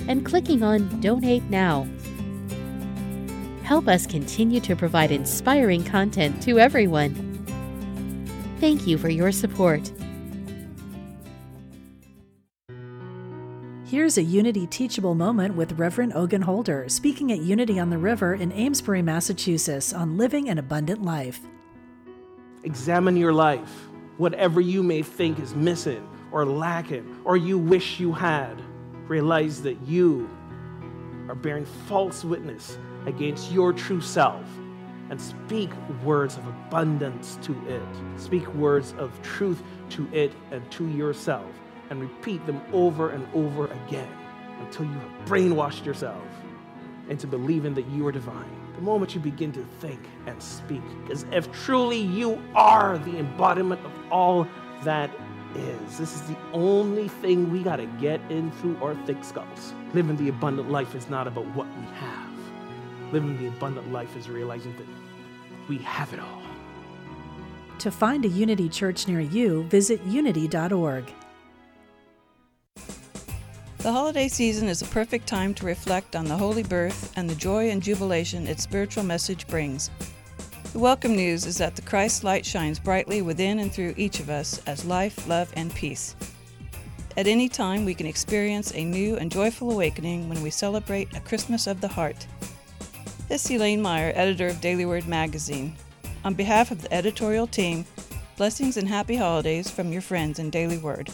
and 0.08 0.26
clicking 0.26 0.62
on 0.64 1.00
Donate 1.00 1.44
Now. 1.44 1.86
Help 3.62 3.86
us 3.86 4.06
continue 4.06 4.60
to 4.60 4.74
provide 4.74 5.12
inspiring 5.12 5.84
content 5.84 6.42
to 6.42 6.58
everyone. 6.58 7.14
Thank 8.60 8.86
you 8.86 8.98
for 8.98 9.08
your 9.08 9.30
support. 9.30 9.92
Here's 13.86 14.18
a 14.18 14.22
Unity 14.22 14.66
teachable 14.66 15.14
moment 15.14 15.54
with 15.54 15.78
Reverend 15.78 16.12
Ogun 16.14 16.42
Holder 16.42 16.88
speaking 16.88 17.32
at 17.32 17.38
Unity 17.38 17.78
on 17.78 17.88
the 17.88 17.98
River 17.98 18.34
in 18.34 18.52
Amesbury, 18.52 19.02
Massachusetts 19.02 19.92
on 19.92 20.18
living 20.18 20.48
an 20.48 20.58
abundant 20.58 21.02
life. 21.02 21.40
Examine 22.64 23.16
your 23.16 23.32
life 23.32 23.87
whatever 24.18 24.60
you 24.60 24.82
may 24.82 25.02
think 25.02 25.38
is 25.38 25.54
missing 25.54 26.06
or 26.30 26.44
lacking 26.44 27.20
or 27.24 27.36
you 27.36 27.56
wish 27.56 27.98
you 27.98 28.12
had, 28.12 28.60
realize 29.06 29.62
that 29.62 29.80
you 29.86 30.28
are 31.28 31.34
bearing 31.34 31.64
false 31.64 32.24
witness 32.24 32.76
against 33.06 33.50
your 33.50 33.72
true 33.72 34.00
self 34.00 34.44
and 35.10 35.20
speak 35.20 35.70
words 36.04 36.36
of 36.36 36.46
abundance 36.46 37.38
to 37.40 37.52
it. 37.66 38.20
Speak 38.20 38.46
words 38.54 38.94
of 38.98 39.20
truth 39.22 39.62
to 39.90 40.06
it 40.12 40.32
and 40.50 40.68
to 40.72 40.86
yourself 40.88 41.50
and 41.88 42.00
repeat 42.00 42.44
them 42.44 42.60
over 42.72 43.10
and 43.10 43.26
over 43.34 43.68
again 43.68 44.12
until 44.60 44.84
you 44.84 44.92
have 44.92 45.12
brainwashed 45.24 45.86
yourself 45.86 46.22
into 47.08 47.26
believing 47.26 47.72
that 47.72 47.86
you 47.86 48.06
are 48.06 48.12
divine 48.12 48.57
the 48.78 48.84
moment 48.84 49.12
you 49.12 49.20
begin 49.20 49.50
to 49.52 49.64
think 49.80 50.00
and 50.26 50.40
speak. 50.40 50.82
Because 51.02 51.24
if 51.32 51.50
truly 51.64 51.98
you 51.98 52.40
are 52.54 52.96
the 52.98 53.18
embodiment 53.18 53.84
of 53.84 53.92
all 54.12 54.46
that 54.84 55.10
is, 55.56 55.98
this 55.98 56.14
is 56.14 56.22
the 56.22 56.36
only 56.52 57.08
thing 57.08 57.50
we 57.50 57.62
got 57.64 57.76
to 57.76 57.86
get 58.00 58.20
in 58.30 58.52
through 58.52 58.76
our 58.80 58.94
thick 59.04 59.24
skulls. 59.24 59.74
Living 59.94 60.16
the 60.16 60.28
abundant 60.28 60.70
life 60.70 60.94
is 60.94 61.10
not 61.10 61.26
about 61.26 61.46
what 61.56 61.66
we 61.66 61.86
have, 61.96 63.12
living 63.12 63.36
the 63.38 63.48
abundant 63.48 63.90
life 63.92 64.16
is 64.16 64.28
realizing 64.28 64.72
that 64.76 64.86
we 65.68 65.78
have 65.78 66.12
it 66.12 66.20
all. 66.20 66.42
To 67.80 67.90
find 67.90 68.24
a 68.24 68.28
Unity 68.28 68.68
church 68.68 69.08
near 69.08 69.20
you, 69.20 69.64
visit 69.64 70.00
unity.org. 70.04 71.12
The 73.78 73.92
holiday 73.92 74.26
season 74.26 74.66
is 74.66 74.82
a 74.82 74.86
perfect 74.86 75.28
time 75.28 75.54
to 75.54 75.64
reflect 75.64 76.16
on 76.16 76.24
the 76.24 76.36
holy 76.36 76.64
birth 76.64 77.12
and 77.14 77.30
the 77.30 77.36
joy 77.36 77.70
and 77.70 77.80
jubilation 77.80 78.48
its 78.48 78.64
spiritual 78.64 79.04
message 79.04 79.46
brings. 79.46 79.88
The 80.72 80.80
welcome 80.80 81.14
news 81.14 81.46
is 81.46 81.58
that 81.58 81.76
the 81.76 81.82
Christ 81.82 82.24
light 82.24 82.44
shines 82.44 82.80
brightly 82.80 83.22
within 83.22 83.60
and 83.60 83.72
through 83.72 83.94
each 83.96 84.18
of 84.18 84.30
us 84.30 84.60
as 84.66 84.84
life, 84.84 85.28
love, 85.28 85.52
and 85.54 85.72
peace. 85.72 86.16
At 87.16 87.28
any 87.28 87.48
time, 87.48 87.84
we 87.84 87.94
can 87.94 88.06
experience 88.06 88.72
a 88.74 88.84
new 88.84 89.16
and 89.16 89.30
joyful 89.30 89.70
awakening 89.70 90.28
when 90.28 90.42
we 90.42 90.50
celebrate 90.50 91.16
a 91.16 91.20
Christmas 91.20 91.68
of 91.68 91.80
the 91.80 91.86
heart. 91.86 92.26
This 93.28 93.44
is 93.44 93.52
Elaine 93.52 93.80
Meyer, 93.80 94.12
editor 94.16 94.48
of 94.48 94.60
Daily 94.60 94.86
Word 94.86 95.06
magazine. 95.06 95.76
On 96.24 96.34
behalf 96.34 96.72
of 96.72 96.82
the 96.82 96.92
editorial 96.92 97.46
team, 97.46 97.84
blessings 98.36 98.76
and 98.76 98.88
happy 98.88 99.14
holidays 99.14 99.70
from 99.70 99.92
your 99.92 100.02
friends 100.02 100.40
in 100.40 100.50
Daily 100.50 100.78
Word. 100.78 101.10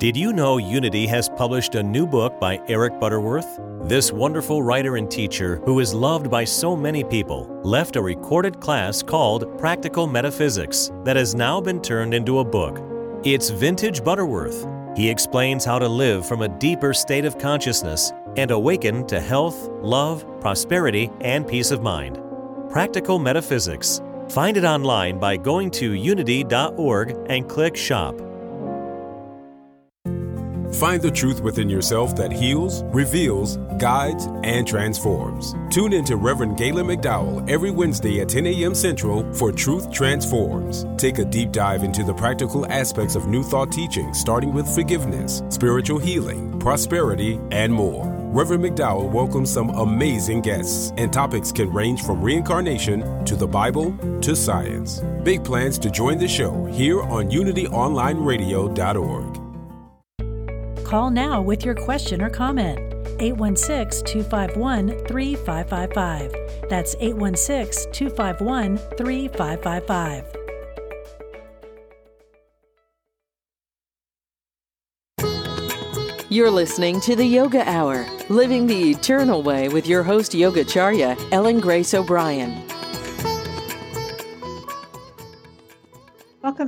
Did 0.00 0.16
you 0.16 0.32
know 0.32 0.58
Unity 0.58 1.06
has 1.06 1.28
published 1.28 1.76
a 1.76 1.82
new 1.82 2.04
book 2.04 2.40
by 2.40 2.60
Eric 2.66 2.98
Butterworth? 2.98 3.60
This 3.84 4.10
wonderful 4.10 4.60
writer 4.60 4.96
and 4.96 5.08
teacher, 5.08 5.62
who 5.64 5.78
is 5.78 5.94
loved 5.94 6.28
by 6.28 6.42
so 6.42 6.74
many 6.74 7.04
people, 7.04 7.46
left 7.62 7.94
a 7.94 8.02
recorded 8.02 8.60
class 8.60 9.04
called 9.04 9.56
Practical 9.56 10.08
Metaphysics 10.08 10.90
that 11.04 11.14
has 11.14 11.36
now 11.36 11.60
been 11.60 11.80
turned 11.80 12.12
into 12.12 12.40
a 12.40 12.44
book. 12.44 12.80
It's 13.24 13.50
vintage 13.50 14.02
Butterworth. 14.02 14.66
He 14.96 15.08
explains 15.08 15.64
how 15.64 15.78
to 15.78 15.88
live 15.88 16.26
from 16.26 16.42
a 16.42 16.58
deeper 16.58 16.92
state 16.92 17.24
of 17.24 17.38
consciousness 17.38 18.12
and 18.36 18.50
awaken 18.50 19.06
to 19.06 19.20
health, 19.20 19.70
love, 19.80 20.26
prosperity, 20.40 21.08
and 21.20 21.46
peace 21.46 21.70
of 21.70 21.82
mind. 21.82 22.20
Practical 22.68 23.20
Metaphysics. 23.20 24.02
Find 24.28 24.56
it 24.56 24.64
online 24.64 25.20
by 25.20 25.36
going 25.36 25.70
to 25.70 25.92
unity.org 25.92 27.16
and 27.30 27.48
click 27.48 27.76
Shop. 27.76 28.20
Find 30.74 31.00
the 31.00 31.10
truth 31.10 31.40
within 31.40 31.70
yourself 31.70 32.14
that 32.16 32.32
heals, 32.32 32.82
reveals, 32.86 33.58
guides, 33.78 34.26
and 34.42 34.66
transforms. 34.66 35.54
Tune 35.70 35.92
in 35.92 36.04
to 36.06 36.16
Reverend 36.16 36.56
Galen 36.56 36.88
McDowell 36.88 37.48
every 37.48 37.70
Wednesday 37.70 38.20
at 38.20 38.28
10 38.28 38.48
a.m. 38.48 38.74
Central 38.74 39.32
for 39.34 39.52
Truth 39.52 39.92
Transforms. 39.92 40.84
Take 40.96 41.18
a 41.18 41.24
deep 41.24 41.52
dive 41.52 41.84
into 41.84 42.02
the 42.02 42.12
practical 42.12 42.66
aspects 42.66 43.14
of 43.14 43.28
New 43.28 43.44
Thought 43.44 43.70
teaching, 43.70 44.12
starting 44.12 44.52
with 44.52 44.66
forgiveness, 44.74 45.44
spiritual 45.48 46.00
healing, 46.00 46.58
prosperity, 46.58 47.38
and 47.52 47.72
more. 47.72 48.12
Reverend 48.32 48.64
McDowell 48.64 49.12
welcomes 49.12 49.52
some 49.52 49.70
amazing 49.70 50.40
guests, 50.40 50.92
and 50.96 51.12
topics 51.12 51.52
can 51.52 51.72
range 51.72 52.02
from 52.02 52.20
reincarnation 52.20 53.24
to 53.26 53.36
the 53.36 53.46
Bible 53.46 53.96
to 54.22 54.34
science. 54.34 54.98
Big 55.22 55.44
plans 55.44 55.78
to 55.78 55.88
join 55.88 56.18
the 56.18 56.26
show 56.26 56.64
here 56.64 57.00
on 57.00 57.30
UnityOnlineRadio.org. 57.30 59.43
Call 60.84 61.10
now 61.10 61.40
with 61.40 61.64
your 61.64 61.74
question 61.74 62.20
or 62.22 62.30
comment. 62.30 62.78
816 63.18 64.04
251 64.06 65.06
3555. 65.06 66.68
That's 66.68 66.94
816 67.00 67.92
251 67.92 68.76
3555. 68.96 70.24
You're 76.30 76.50
listening 76.50 77.00
to 77.02 77.14
the 77.14 77.24
Yoga 77.24 77.62
Hour, 77.68 78.06
living 78.28 78.66
the 78.66 78.90
eternal 78.90 79.42
way 79.42 79.68
with 79.68 79.86
your 79.86 80.02
host, 80.02 80.32
Yogacharya 80.32 81.16
Ellen 81.30 81.60
Grace 81.60 81.94
O'Brien. 81.94 82.73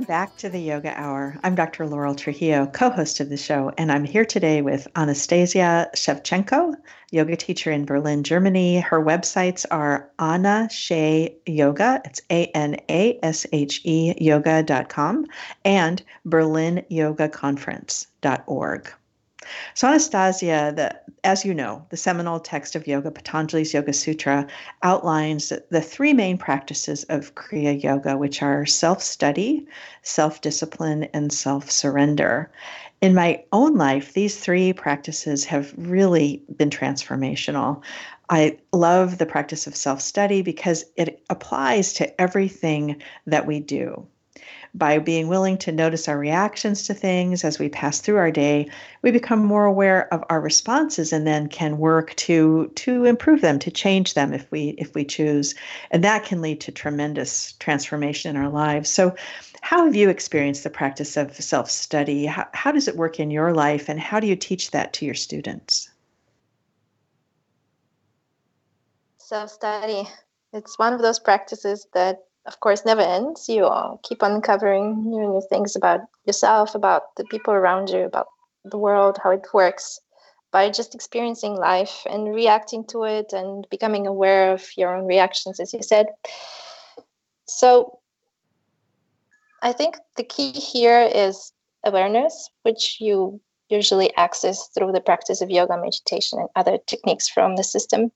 Back 0.07 0.37
to 0.37 0.47
the 0.47 0.59
Yoga 0.59 0.97
Hour. 0.97 1.37
I'm 1.43 1.53
Dr. 1.53 1.85
Laurel 1.85 2.15
Trujillo, 2.15 2.67
co 2.67 2.89
host 2.89 3.19
of 3.19 3.27
the 3.27 3.35
show, 3.35 3.73
and 3.77 3.91
I'm 3.91 4.05
here 4.05 4.23
today 4.23 4.61
with 4.61 4.87
Anastasia 4.95 5.89
Shevchenko, 5.93 6.75
yoga 7.11 7.35
teacher 7.35 7.71
in 7.71 7.83
Berlin, 7.83 8.23
Germany. 8.23 8.79
Her 8.79 9.03
websites 9.03 9.65
are 9.69 10.09
Anna 10.17 10.69
She 10.71 11.35
Yoga, 11.45 12.01
it's 12.05 12.21
A 12.29 12.45
N 12.47 12.77
A 12.89 13.19
S 13.21 13.45
H 13.51 13.81
E 13.83 14.13
yoga.com, 14.17 15.25
and 15.65 16.01
berlinyogaconference.org. 16.25 18.93
So, 19.73 19.87
Anastasia, 19.87 20.73
the, 20.75 20.99
as 21.23 21.45
you 21.45 21.53
know, 21.53 21.85
the 21.89 21.97
seminal 21.97 22.39
text 22.39 22.75
of 22.75 22.87
yoga, 22.87 23.11
Patanjali's 23.11 23.73
Yoga 23.73 23.93
Sutra, 23.93 24.47
outlines 24.83 25.53
the 25.69 25.81
three 25.81 26.13
main 26.13 26.37
practices 26.37 27.03
of 27.05 27.35
Kriya 27.35 27.81
Yoga, 27.81 28.17
which 28.17 28.41
are 28.41 28.65
self 28.65 29.01
study, 29.01 29.67
self 30.01 30.41
discipline, 30.41 31.03
and 31.13 31.31
self 31.31 31.69
surrender. 31.71 32.51
In 33.01 33.13
my 33.13 33.43
own 33.51 33.75
life, 33.75 34.13
these 34.13 34.37
three 34.37 34.73
practices 34.73 35.45
have 35.45 35.73
really 35.77 36.43
been 36.55 36.69
transformational. 36.69 37.83
I 38.29 38.57
love 38.73 39.17
the 39.17 39.25
practice 39.25 39.67
of 39.67 39.75
self 39.75 40.01
study 40.01 40.41
because 40.41 40.85
it 40.95 41.21
applies 41.29 41.93
to 41.93 42.21
everything 42.21 43.01
that 43.25 43.45
we 43.45 43.59
do 43.59 44.07
by 44.73 44.99
being 44.99 45.27
willing 45.27 45.57
to 45.57 45.71
notice 45.71 46.07
our 46.07 46.17
reactions 46.17 46.83
to 46.87 46.93
things 46.93 47.43
as 47.43 47.59
we 47.59 47.69
pass 47.69 47.99
through 47.99 48.17
our 48.17 48.31
day 48.31 48.69
we 49.01 49.11
become 49.11 49.43
more 49.43 49.65
aware 49.65 50.11
of 50.13 50.23
our 50.29 50.41
responses 50.41 51.13
and 51.13 51.25
then 51.25 51.47
can 51.47 51.77
work 51.77 52.15
to 52.15 52.69
to 52.75 53.05
improve 53.05 53.41
them 53.41 53.59
to 53.59 53.71
change 53.71 54.13
them 54.13 54.33
if 54.33 54.49
we 54.51 54.69
if 54.77 54.93
we 54.95 55.05
choose. 55.05 55.55
And 55.91 56.03
that 56.03 56.25
can 56.25 56.41
lead 56.41 56.61
to 56.61 56.71
tremendous 56.71 57.53
transformation 57.53 58.35
in 58.35 58.41
our 58.41 58.49
lives. 58.49 58.89
So 58.89 59.15
how 59.61 59.85
have 59.85 59.95
you 59.95 60.09
experienced 60.09 60.63
the 60.63 60.69
practice 60.69 61.17
of 61.17 61.35
self-study? 61.35 62.25
How, 62.25 62.47
how 62.53 62.71
does 62.71 62.87
it 62.87 62.95
work 62.95 63.19
in 63.19 63.31
your 63.31 63.53
life 63.53 63.89
and 63.89 63.99
how 63.99 64.19
do 64.19 64.27
you 64.27 64.35
teach 64.35 64.71
that 64.71 64.93
to 64.93 65.05
your 65.05 65.15
students? 65.15 65.89
Self-study. 69.17 70.07
It's 70.53 70.79
one 70.79 70.93
of 70.93 71.01
those 71.01 71.19
practices 71.19 71.87
that 71.93 72.19
of 72.47 72.59
course 72.61 72.85
never 72.85 73.01
ends. 73.01 73.47
You 73.49 73.69
keep 74.03 74.21
uncovering 74.21 75.03
new 75.03 75.21
new 75.33 75.43
things 75.49 75.75
about 75.75 76.01
yourself 76.25 76.75
about 76.75 77.15
the 77.17 77.25
people 77.25 77.53
around 77.53 77.89
you 77.89 78.05
about 78.05 78.27
the 78.63 78.77
world 78.77 79.19
how 79.23 79.31
it 79.31 79.45
works 79.53 79.99
by 80.51 80.69
just 80.69 80.95
experiencing 80.95 81.55
life 81.55 82.05
and 82.09 82.33
reacting 82.33 82.85
to 82.87 83.03
it 83.03 83.33
and 83.33 83.67
becoming 83.69 84.07
aware 84.07 84.51
of 84.51 84.65
your 84.77 84.95
own 84.95 85.05
reactions 85.05 85.59
as 85.59 85.73
you 85.73 85.81
said. 85.81 86.07
So 87.45 87.99
i 89.63 89.73
think 89.73 89.97
the 90.17 90.23
key 90.23 90.51
here 90.51 91.09
is 91.13 91.51
awareness 91.83 92.51
which 92.61 93.01
you 93.01 93.41
usually 93.69 94.15
access 94.15 94.67
through 94.67 94.91
the 94.91 95.01
practice 95.01 95.41
of 95.41 95.49
yoga 95.49 95.77
meditation 95.77 96.39
and 96.39 96.49
other 96.55 96.77
techniques 96.87 97.27
from 97.27 97.55
the 97.55 97.63
system. 97.63 98.11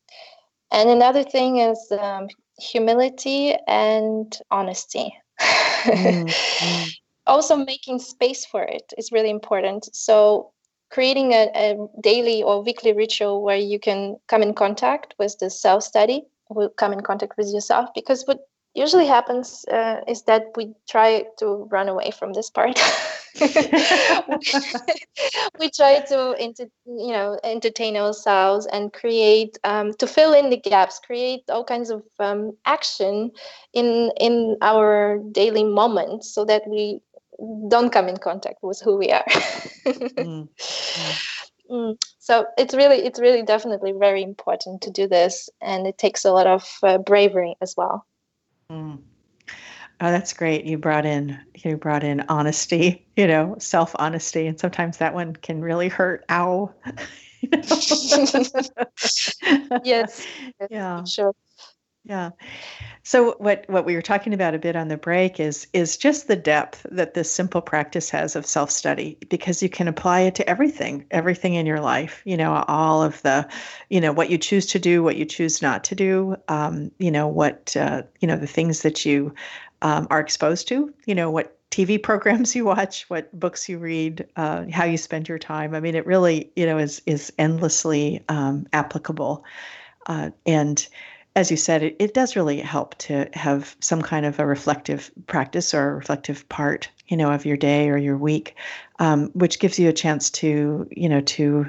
And 0.71 0.89
another 0.89 1.23
thing 1.23 1.57
is 1.57 1.91
um, 1.99 2.27
humility 2.61 3.55
and 3.67 4.37
honesty. 4.51 5.13
mm-hmm. 5.41 6.89
also, 7.25 7.55
making 7.55 7.99
space 7.99 8.45
for 8.45 8.63
it 8.63 8.93
is 8.97 9.11
really 9.11 9.29
important. 9.29 9.93
So, 9.95 10.51
creating 10.91 11.33
a, 11.33 11.49
a, 11.55 11.87
daily 12.01 12.43
or 12.43 12.63
weekly 12.63 12.93
ritual 12.93 13.41
where 13.41 13.57
you 13.57 13.79
can 13.79 14.17
come 14.27 14.43
in 14.43 14.53
contact 14.53 15.15
with 15.17 15.37
the 15.39 15.49
self 15.49 15.83
study, 15.83 16.23
will 16.49 16.69
come 16.69 16.93
in 16.93 17.01
contact 17.01 17.37
with 17.37 17.47
yourself, 17.47 17.89
because 17.95 18.23
what 18.25 18.39
usually 18.73 19.05
happens 19.05 19.65
uh, 19.65 20.01
is 20.07 20.23
that 20.23 20.43
we 20.55 20.73
try 20.87 21.25
to 21.39 21.67
run 21.71 21.89
away 21.89 22.11
from 22.11 22.33
this 22.33 22.49
part. 22.49 22.79
we 25.59 25.69
try 25.69 25.99
to 26.01 26.35
enter, 26.37 26.65
you 26.85 27.11
know 27.11 27.39
entertain 27.43 27.95
ourselves 27.95 28.65
and 28.67 28.91
create 28.93 29.57
um, 29.63 29.93
to 29.93 30.07
fill 30.07 30.33
in 30.33 30.49
the 30.49 30.57
gaps 30.57 30.99
create 30.99 31.41
all 31.49 31.63
kinds 31.63 31.89
of 31.89 32.03
um, 32.19 32.51
action 32.65 33.31
in 33.73 34.11
in 34.19 34.57
our 34.61 35.19
daily 35.31 35.63
moments 35.63 36.29
so 36.33 36.43
that 36.43 36.63
we 36.67 36.99
don't 37.69 37.91
come 37.91 38.09
in 38.09 38.17
contact 38.17 38.61
with 38.61 38.81
who 38.81 38.97
we 38.97 39.11
are 39.11 39.25
mm. 39.25 40.47
Mm. 41.71 42.03
so 42.19 42.45
it's 42.57 42.73
really 42.73 42.97
it's 42.97 43.19
really 43.19 43.43
definitely 43.43 43.93
very 43.93 44.21
important 44.21 44.81
to 44.81 44.91
do 44.91 45.07
this 45.07 45.49
and 45.61 45.87
it 45.87 45.97
takes 45.97 46.25
a 46.25 46.31
lot 46.31 46.47
of 46.47 46.69
uh, 46.83 46.97
bravery 46.97 47.55
as 47.61 47.75
well 47.77 48.05
mm. 48.71 48.99
Oh, 50.03 50.09
that's 50.09 50.33
great. 50.33 50.65
You 50.65 50.79
brought 50.79 51.05
in 51.05 51.39
you 51.63 51.77
brought 51.77 52.03
in 52.03 52.21
honesty, 52.21 53.05
you 53.15 53.27
know, 53.27 53.55
self 53.59 53.95
honesty, 53.99 54.47
and 54.47 54.59
sometimes 54.59 54.97
that 54.97 55.13
one 55.13 55.35
can 55.35 55.61
really 55.61 55.89
hurt. 55.89 56.25
Ow. 56.29 56.73
yes. 59.83 60.25
Yeah. 60.69 61.03
Sure. 61.03 61.33
Yeah. 62.03 62.31
So 63.03 63.35
what 63.39 63.65
what 63.69 63.85
we 63.85 63.95
were 63.95 64.01
talking 64.01 64.33
about 64.33 64.55
a 64.55 64.59
bit 64.59 64.75
on 64.75 64.87
the 64.87 64.97
break 64.97 65.39
is 65.39 65.67
is 65.73 65.97
just 65.97 66.27
the 66.27 66.35
depth 66.35 66.85
that 66.91 67.13
this 67.13 67.31
simple 67.31 67.61
practice 67.61 68.09
has 68.09 68.35
of 68.35 68.45
self-study 68.45 69.19
because 69.29 69.61
you 69.63 69.69
can 69.69 69.87
apply 69.87 70.21
it 70.21 70.35
to 70.35 70.49
everything, 70.49 71.05
everything 71.11 71.55
in 71.55 71.65
your 71.67 71.79
life, 71.79 72.21
you 72.25 72.37
know, 72.37 72.63
all 72.67 73.03
of 73.03 73.21
the, 73.21 73.47
you 73.89 74.01
know, 74.01 74.11
what 74.13 74.31
you 74.31 74.37
choose 74.39 74.65
to 74.67 74.79
do, 74.79 75.03
what 75.03 75.15
you 75.17 75.25
choose 75.25 75.61
not 75.61 75.83
to 75.85 75.95
do, 75.95 76.35
um, 76.47 76.91
you 76.99 77.11
know, 77.11 77.27
what 77.27 77.75
uh, 77.77 78.03
you 78.19 78.27
know, 78.27 78.37
the 78.37 78.47
things 78.47 78.81
that 78.81 79.05
you 79.05 79.33
um, 79.83 80.07
are 80.09 80.19
exposed 80.19 80.67
to, 80.69 80.93
you 81.05 81.15
know, 81.15 81.29
what 81.31 81.57
TV 81.71 81.99
programs 82.01 82.55
you 82.57 82.65
watch, 82.65 83.09
what 83.09 83.37
books 83.39 83.69
you 83.69 83.77
read, 83.77 84.27
uh, 84.37 84.65
how 84.71 84.85
you 84.85 84.97
spend 84.97 85.29
your 85.29 85.39
time. 85.39 85.75
I 85.75 85.79
mean, 85.79 85.95
it 85.95 86.05
really, 86.07 86.51
you 86.55 86.65
know, 86.65 86.79
is 86.79 87.01
is 87.05 87.31
endlessly 87.37 88.23
um, 88.29 88.67
applicable. 88.73 89.43
Uh, 90.07 90.31
and 90.45 90.87
as 91.35 91.49
you 91.49 91.57
said, 91.57 91.81
it, 91.83 91.95
it 91.99 92.13
does 92.13 92.35
really 92.35 92.59
help 92.59 92.97
to 92.97 93.29
have 93.33 93.75
some 93.79 94.01
kind 94.01 94.25
of 94.25 94.39
a 94.39 94.45
reflective 94.45 95.09
practice 95.27 95.73
or 95.73 95.91
a 95.91 95.95
reflective 95.95 96.47
part, 96.49 96.89
you 97.07 97.15
know, 97.15 97.31
of 97.31 97.45
your 97.45 97.57
day 97.57 97.89
or 97.89 97.97
your 97.97 98.17
week, 98.17 98.55
um, 98.99 99.29
which 99.33 99.59
gives 99.59 99.79
you 99.79 99.87
a 99.87 99.93
chance 99.93 100.29
to, 100.29 100.87
you 100.91 101.07
know, 101.07 101.21
to 101.21 101.65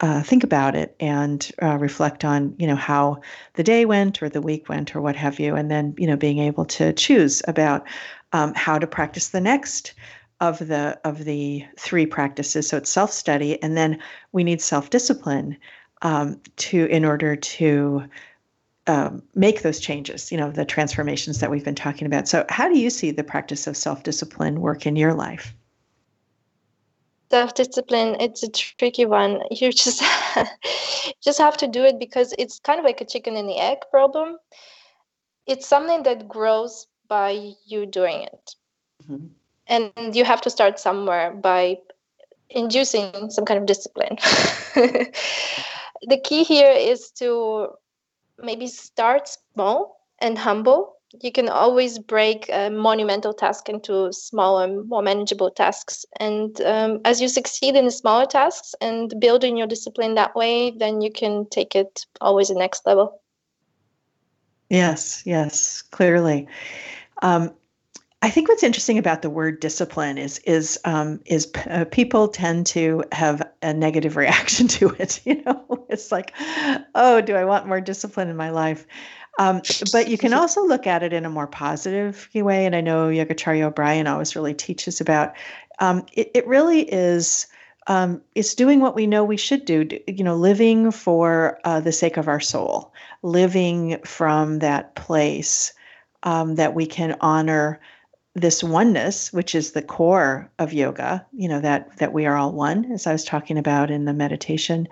uh, 0.00 0.22
think 0.22 0.44
about 0.44 0.74
it 0.76 0.94
and 1.00 1.50
uh, 1.60 1.76
reflect 1.76 2.24
on 2.24 2.54
you 2.56 2.68
know 2.68 2.76
how 2.76 3.20
the 3.54 3.64
day 3.64 3.84
went 3.84 4.22
or 4.22 4.28
the 4.28 4.40
week 4.40 4.68
went 4.68 4.94
or 4.94 5.00
what 5.00 5.16
have 5.16 5.40
you. 5.40 5.56
And 5.56 5.70
then 5.70 5.94
you 5.98 6.06
know 6.06 6.16
being 6.16 6.38
able 6.38 6.64
to 6.66 6.92
choose 6.92 7.42
about 7.48 7.84
um, 8.32 8.54
how 8.54 8.78
to 8.78 8.86
practice 8.86 9.30
the 9.30 9.40
next 9.40 9.94
of 10.40 10.58
the 10.58 10.98
of 11.04 11.24
the 11.24 11.66
three 11.78 12.06
practices. 12.06 12.68
So 12.68 12.76
it's 12.76 12.90
self-study 12.90 13.60
and 13.60 13.76
then 13.76 13.98
we 14.30 14.44
need 14.44 14.60
self-discipline 14.62 15.56
um, 16.02 16.40
to 16.56 16.86
in 16.86 17.04
order 17.04 17.34
to 17.34 18.04
um, 18.88 19.22
make 19.34 19.62
those 19.62 19.80
changes 19.80 20.32
you 20.32 20.38
know 20.38 20.50
the 20.50 20.64
transformations 20.64 21.40
that 21.40 21.50
we've 21.50 21.64
been 21.64 21.74
talking 21.74 22.06
about 22.06 22.26
so 22.28 22.44
how 22.48 22.68
do 22.68 22.78
you 22.78 22.90
see 22.90 23.10
the 23.10 23.24
practice 23.24 23.66
of 23.66 23.76
self-discipline 23.76 24.60
work 24.60 24.86
in 24.86 24.96
your 24.96 25.14
life 25.14 25.54
self-discipline 27.30 28.16
it's 28.20 28.42
a 28.42 28.50
tricky 28.50 29.04
one 29.04 29.40
you 29.50 29.70
just 29.70 30.02
just 31.22 31.38
have 31.38 31.56
to 31.56 31.68
do 31.68 31.84
it 31.84 31.98
because 31.98 32.34
it's 32.38 32.58
kind 32.60 32.78
of 32.78 32.84
like 32.84 33.00
a 33.00 33.04
chicken 33.04 33.36
and 33.36 33.48
the 33.48 33.58
egg 33.58 33.78
problem 33.90 34.36
it's 35.48 35.66
something 35.66 36.02
that 36.02 36.28
grows 36.28 36.86
by 37.08 37.54
you 37.66 37.86
doing 37.86 38.22
it. 38.22 38.54
Mm-hmm. 39.02 39.26
And 39.66 40.14
you 40.14 40.24
have 40.24 40.40
to 40.42 40.50
start 40.50 40.78
somewhere 40.78 41.32
by 41.32 41.78
inducing 42.50 43.30
some 43.30 43.44
kind 43.44 43.58
of 43.58 43.66
discipline. 43.66 44.16
the 44.74 46.20
key 46.22 46.44
here 46.44 46.70
is 46.70 47.10
to 47.12 47.68
maybe 48.38 48.66
start 48.66 49.28
small 49.28 50.00
and 50.20 50.38
humble. 50.38 50.94
You 51.22 51.32
can 51.32 51.48
always 51.48 51.98
break 51.98 52.50
a 52.52 52.68
monumental 52.68 53.32
task 53.32 53.68
into 53.68 54.12
smaller, 54.12 54.82
more 54.84 55.02
manageable 55.02 55.50
tasks. 55.50 56.04
And 56.20 56.60
um, 56.60 57.00
as 57.04 57.20
you 57.20 57.28
succeed 57.28 57.76
in 57.76 57.86
the 57.86 57.90
smaller 57.90 58.26
tasks 58.26 58.74
and 58.80 59.12
building 59.18 59.56
your 59.56 59.66
discipline 59.66 60.14
that 60.16 60.34
way, 60.34 60.70
then 60.70 61.00
you 61.00 61.10
can 61.10 61.46
take 61.50 61.74
it 61.74 62.04
always 62.20 62.48
the 62.48 62.54
next 62.54 62.86
level. 62.86 63.22
Yes, 64.68 65.22
yes, 65.24 65.80
clearly. 65.80 66.46
Um, 67.22 67.54
I 68.20 68.30
think 68.30 68.48
what's 68.48 68.64
interesting 68.64 68.98
about 68.98 69.22
the 69.22 69.30
word 69.30 69.60
discipline 69.60 70.18
is 70.18 70.38
is 70.38 70.78
um, 70.84 71.20
is 71.24 71.46
p- 71.46 71.70
uh, 71.70 71.84
people 71.84 72.26
tend 72.26 72.66
to 72.66 73.04
have 73.12 73.42
a 73.62 73.72
negative 73.72 74.16
reaction 74.16 74.66
to 74.68 74.88
it. 74.98 75.20
You 75.24 75.42
know, 75.44 75.86
it's 75.88 76.10
like, 76.10 76.34
oh, 76.94 77.20
do 77.20 77.36
I 77.36 77.44
want 77.44 77.68
more 77.68 77.80
discipline 77.80 78.28
in 78.28 78.36
my 78.36 78.50
life? 78.50 78.86
Um, 79.38 79.62
but 79.92 80.08
you 80.08 80.18
can 80.18 80.34
also 80.34 80.66
look 80.66 80.84
at 80.86 81.04
it 81.04 81.12
in 81.12 81.24
a 81.24 81.30
more 81.30 81.46
positive 81.46 82.28
way. 82.34 82.66
And 82.66 82.74
I 82.74 82.80
know 82.80 83.08
Yogacharya 83.08 83.62
O'Brien 83.62 84.08
always 84.08 84.34
really 84.34 84.54
teaches 84.54 85.00
about. 85.00 85.32
Um, 85.78 86.04
it, 86.12 86.32
it 86.34 86.46
really 86.46 86.92
is. 86.92 87.46
Um, 87.86 88.20
it's 88.34 88.54
doing 88.54 88.80
what 88.80 88.96
we 88.96 89.06
know 89.06 89.24
we 89.24 89.36
should 89.36 89.64
do, 89.64 89.88
you 90.08 90.24
know, 90.24 90.34
living 90.34 90.90
for 90.90 91.58
uh, 91.64 91.80
the 91.80 91.92
sake 91.92 92.16
of 92.16 92.28
our 92.28 92.40
soul, 92.40 92.92
living 93.22 93.98
from 94.04 94.58
that 94.58 94.94
place 94.96 95.72
um, 96.24 96.56
that 96.56 96.74
we 96.74 96.84
can 96.84 97.16
honor 97.20 97.80
this 98.38 98.62
oneness, 98.62 99.32
which 99.32 99.54
is 99.54 99.72
the 99.72 99.82
core 99.82 100.50
of 100.58 100.72
yoga, 100.72 101.24
you 101.32 101.48
know, 101.48 101.60
that 101.60 101.96
that 101.98 102.12
we 102.12 102.26
are 102.26 102.36
all 102.36 102.52
one, 102.52 102.90
as 102.92 103.06
I 103.06 103.12
was 103.12 103.24
talking 103.24 103.58
about 103.58 103.90
in 103.90 104.04
the 104.04 104.12
meditation. 104.12 104.88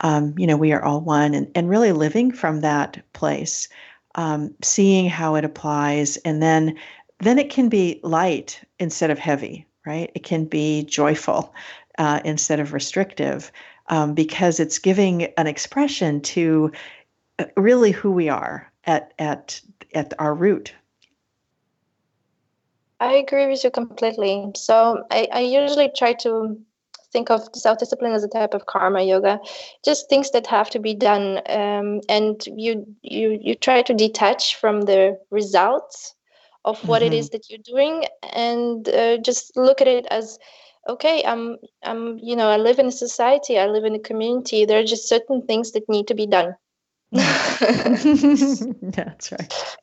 Um, 0.00 0.34
you 0.38 0.46
know, 0.46 0.56
we 0.56 0.72
are 0.72 0.84
all 0.84 1.00
one 1.00 1.34
and, 1.34 1.50
and 1.54 1.68
really 1.68 1.92
living 1.92 2.30
from 2.30 2.60
that 2.60 3.02
place, 3.14 3.68
um, 4.14 4.54
seeing 4.62 5.08
how 5.08 5.34
it 5.34 5.44
applies, 5.44 6.16
and 6.18 6.42
then 6.42 6.76
then 7.20 7.38
it 7.38 7.50
can 7.50 7.68
be 7.68 8.00
light 8.02 8.60
instead 8.78 9.10
of 9.10 9.18
heavy, 9.18 9.66
right? 9.84 10.10
It 10.14 10.22
can 10.22 10.44
be 10.44 10.84
joyful 10.84 11.52
uh, 11.98 12.20
instead 12.24 12.60
of 12.60 12.72
restrictive, 12.72 13.50
um, 13.88 14.14
because 14.14 14.60
it's 14.60 14.78
giving 14.78 15.24
an 15.36 15.46
expression 15.46 16.20
to 16.20 16.70
uh, 17.38 17.46
really 17.56 17.90
who 17.90 18.12
we 18.12 18.28
are 18.28 18.70
at 18.84 19.12
at 19.18 19.60
at 19.94 20.14
our 20.18 20.34
root 20.34 20.74
I 23.00 23.14
agree 23.14 23.46
with 23.46 23.62
you 23.62 23.70
completely. 23.70 24.46
So 24.56 25.04
I, 25.10 25.28
I 25.32 25.40
usually 25.40 25.90
try 25.96 26.14
to 26.14 26.58
think 27.12 27.30
of 27.30 27.48
self-discipline 27.54 28.12
as 28.12 28.24
a 28.24 28.28
type 28.28 28.54
of 28.54 28.66
karma 28.66 29.02
yoga 29.02 29.40
just 29.84 30.08
things 30.08 30.30
that 30.32 30.46
have 30.46 30.70
to 30.70 30.78
be 30.78 30.94
done 30.94 31.40
um, 31.48 32.00
and 32.08 32.44
you 32.46 32.86
you 33.02 33.38
you 33.40 33.54
try 33.54 33.82
to 33.82 33.94
detach 33.94 34.56
from 34.56 34.82
the 34.82 35.18
results 35.30 36.14
of 36.64 36.86
what 36.86 37.02
mm-hmm. 37.02 37.14
it 37.14 37.16
is 37.16 37.30
that 37.30 37.48
you're 37.48 37.58
doing 37.64 38.04
and 38.34 38.88
uh, 38.90 39.16
just 39.18 39.56
look 39.56 39.80
at 39.80 39.88
it 39.88 40.06
as 40.10 40.38
okay 40.88 41.22
i'm 41.24 41.56
i'm 41.82 42.18
you 42.18 42.36
know 42.36 42.48
i 42.48 42.56
live 42.56 42.78
in 42.78 42.86
a 42.86 42.92
society 42.92 43.58
i 43.58 43.66
live 43.66 43.84
in 43.84 43.94
a 43.94 44.00
community 44.00 44.64
there 44.64 44.80
are 44.80 44.84
just 44.84 45.08
certain 45.08 45.42
things 45.46 45.72
that 45.72 45.88
need 45.88 46.06
to 46.06 46.14
be 46.14 46.26
done 46.26 46.54
that's 47.10 48.62
right 49.32 49.76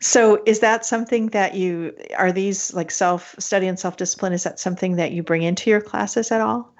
so 0.00 0.42
is 0.46 0.60
that 0.60 0.86
something 0.86 1.26
that 1.28 1.54
you 1.54 1.94
are 2.16 2.32
these 2.32 2.72
like 2.72 2.90
self 2.90 3.34
study 3.38 3.66
and 3.66 3.78
self 3.78 3.96
discipline 3.96 4.32
is 4.32 4.44
that 4.44 4.58
something 4.58 4.96
that 4.96 5.12
you 5.12 5.22
bring 5.22 5.42
into 5.42 5.68
your 5.68 5.80
classes 5.80 6.32
at 6.32 6.40
all? 6.40 6.74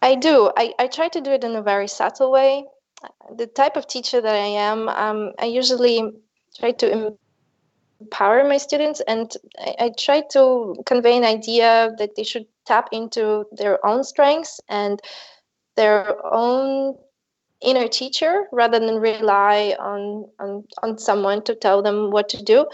I 0.00 0.14
do. 0.14 0.50
I, 0.56 0.72
I 0.78 0.86
try 0.86 1.08
to 1.08 1.20
do 1.20 1.32
it 1.32 1.44
in 1.44 1.54
a 1.56 1.62
very 1.62 1.88
subtle 1.88 2.30
way. 2.30 2.64
The 3.36 3.46
type 3.46 3.76
of 3.76 3.86
teacher 3.86 4.20
that 4.20 4.34
i 4.34 4.46
am 4.46 4.88
um, 4.88 5.32
i 5.38 5.44
usually 5.44 6.12
try 6.58 6.72
to 6.72 7.14
empower 8.00 8.48
my 8.48 8.56
students 8.56 9.00
and 9.06 9.30
I, 9.58 9.74
I 9.80 9.90
try 9.98 10.22
to 10.32 10.76
convey 10.86 11.16
an 11.16 11.24
idea 11.24 11.94
that 11.98 12.16
they 12.16 12.24
should 12.24 12.46
tap 12.64 12.88
into 12.92 13.44
their 13.52 13.84
own 13.84 14.02
strengths 14.02 14.60
and 14.68 15.00
their 15.76 16.16
own 16.24 16.96
inner 17.60 17.88
teacher 17.88 18.44
rather 18.52 18.78
than 18.78 18.96
rely 18.96 19.74
on, 19.78 20.28
on 20.38 20.64
on 20.82 20.98
someone 20.98 21.42
to 21.42 21.54
tell 21.54 21.82
them 21.82 22.10
what 22.10 22.28
to 22.28 22.42
do 22.42 22.66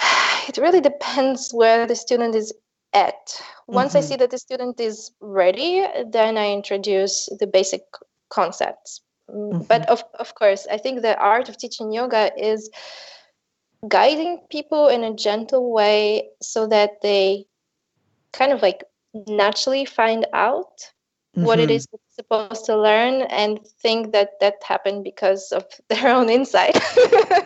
it 0.48 0.56
really 0.56 0.80
depends 0.80 1.52
where 1.52 1.86
the 1.86 1.94
student 1.94 2.34
is 2.34 2.52
at 2.94 3.40
once 3.66 3.90
mm-hmm. 3.90 3.98
i 3.98 4.00
see 4.00 4.16
that 4.16 4.30
the 4.30 4.38
student 4.38 4.80
is 4.80 5.10
ready 5.20 5.84
then 6.10 6.38
i 6.38 6.50
introduce 6.50 7.28
the 7.38 7.46
basic 7.46 7.82
concepts 8.30 9.02
mm, 9.30 9.52
mm-hmm. 9.52 9.62
but 9.64 9.86
of, 9.90 10.02
of 10.18 10.34
course 10.34 10.66
i 10.70 10.78
think 10.78 11.02
the 11.02 11.16
art 11.18 11.48
of 11.48 11.58
teaching 11.58 11.92
yoga 11.92 12.30
is 12.38 12.70
guiding 13.88 14.40
people 14.50 14.88
in 14.88 15.04
a 15.04 15.14
gentle 15.14 15.70
way 15.70 16.28
so 16.40 16.66
that 16.66 17.02
they 17.02 17.44
kind 18.32 18.52
of 18.52 18.62
like 18.62 18.84
naturally 19.28 19.84
find 19.84 20.26
out 20.32 20.80
mm-hmm. 21.36 21.44
what 21.44 21.58
it 21.58 21.70
is 21.70 21.86
mm-hmm. 21.86 21.96
is 21.96 22.05
supposed 22.16 22.64
to 22.64 22.76
learn 22.76 23.22
and 23.22 23.64
think 23.82 24.12
that 24.12 24.40
that 24.40 24.54
happened 24.66 25.04
because 25.04 25.52
of 25.52 25.64
their 25.88 26.08
own 26.08 26.28
insight. 26.28 26.78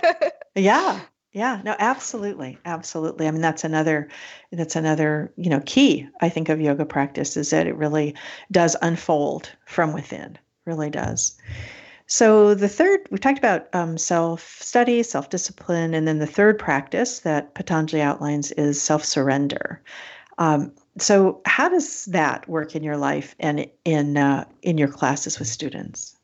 yeah. 0.54 1.00
Yeah, 1.32 1.60
no, 1.64 1.76
absolutely. 1.78 2.58
Absolutely. 2.64 3.28
I 3.28 3.30
mean, 3.30 3.40
that's 3.40 3.62
another 3.62 4.08
that's 4.50 4.74
another, 4.74 5.32
you 5.36 5.48
know, 5.48 5.62
key 5.64 6.08
I 6.20 6.28
think 6.28 6.48
of 6.48 6.60
yoga 6.60 6.84
practice 6.84 7.36
is 7.36 7.50
that 7.50 7.68
it 7.68 7.76
really 7.76 8.16
does 8.50 8.76
unfold 8.82 9.48
from 9.64 9.92
within. 9.92 10.36
Really 10.66 10.90
does. 10.90 11.36
So 12.06 12.54
the 12.54 12.68
third, 12.68 13.06
we 13.12 13.18
talked 13.18 13.38
about 13.38 13.68
um, 13.72 13.96
self-study, 13.96 15.04
self-discipline, 15.04 15.94
and 15.94 16.08
then 16.08 16.18
the 16.18 16.26
third 16.26 16.58
practice 16.58 17.20
that 17.20 17.54
Patanjali 17.54 18.02
outlines 18.02 18.50
is 18.52 18.82
self-surrender. 18.82 19.80
Um, 20.38 20.72
so 21.02 21.40
how 21.46 21.68
does 21.68 22.04
that 22.06 22.48
work 22.48 22.76
in 22.76 22.82
your 22.82 22.96
life 22.96 23.34
and 23.38 23.66
in 23.84 24.16
uh, 24.16 24.44
in 24.62 24.78
your 24.78 24.88
classes 24.88 25.38
with 25.38 25.48
students? 25.48 26.16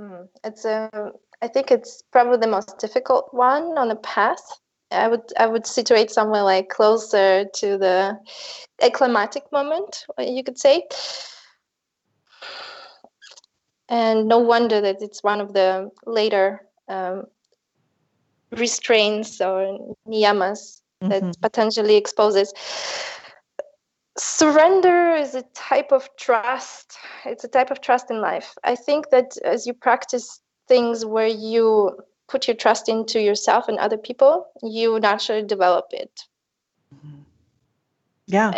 Mm, 0.00 0.28
it's 0.44 0.64
a 0.64 0.90
um, 0.92 1.12
i 1.42 1.48
think 1.48 1.70
it's 1.70 2.02
probably 2.12 2.38
the 2.38 2.46
most 2.46 2.78
difficult 2.78 3.32
one 3.32 3.78
on 3.78 3.88
the 3.88 3.96
path. 3.96 4.42
I 4.90 5.08
would 5.08 5.32
i 5.38 5.46
would 5.46 5.66
situate 5.66 6.10
somewhere 6.10 6.42
like 6.42 6.68
closer 6.68 7.44
to 7.44 7.78
the 7.78 8.18
acclimatic 8.80 9.50
moment 9.52 10.04
you 10.18 10.44
could 10.44 10.58
say. 10.58 10.86
And 13.88 14.26
no 14.26 14.38
wonder 14.38 14.80
that 14.80 15.00
it's 15.00 15.22
one 15.22 15.40
of 15.40 15.52
the 15.52 15.90
later 16.06 16.62
um, 16.88 17.24
restraints 18.50 19.40
or 19.40 19.94
niyamas 20.08 20.82
that 21.00 21.22
mm-hmm. 21.22 21.30
Patanjali 21.40 21.96
exposes. 21.96 22.52
Surrender 24.18 25.14
is 25.14 25.34
a 25.34 25.42
type 25.54 25.92
of 25.92 26.08
trust. 26.16 26.96
It's 27.24 27.44
a 27.44 27.48
type 27.48 27.70
of 27.70 27.80
trust 27.80 28.10
in 28.10 28.20
life. 28.20 28.54
I 28.64 28.74
think 28.74 29.10
that 29.10 29.36
as 29.44 29.66
you 29.66 29.74
practice 29.74 30.40
things 30.68 31.04
where 31.04 31.26
you 31.26 31.98
put 32.28 32.48
your 32.48 32.56
trust 32.56 32.88
into 32.88 33.20
yourself 33.20 33.68
and 33.68 33.78
other 33.78 33.98
people, 33.98 34.46
you 34.62 34.98
naturally 34.98 35.46
develop 35.46 35.86
it. 35.90 36.22
Mm-hmm. 36.94 37.20
Yeah 38.26 38.54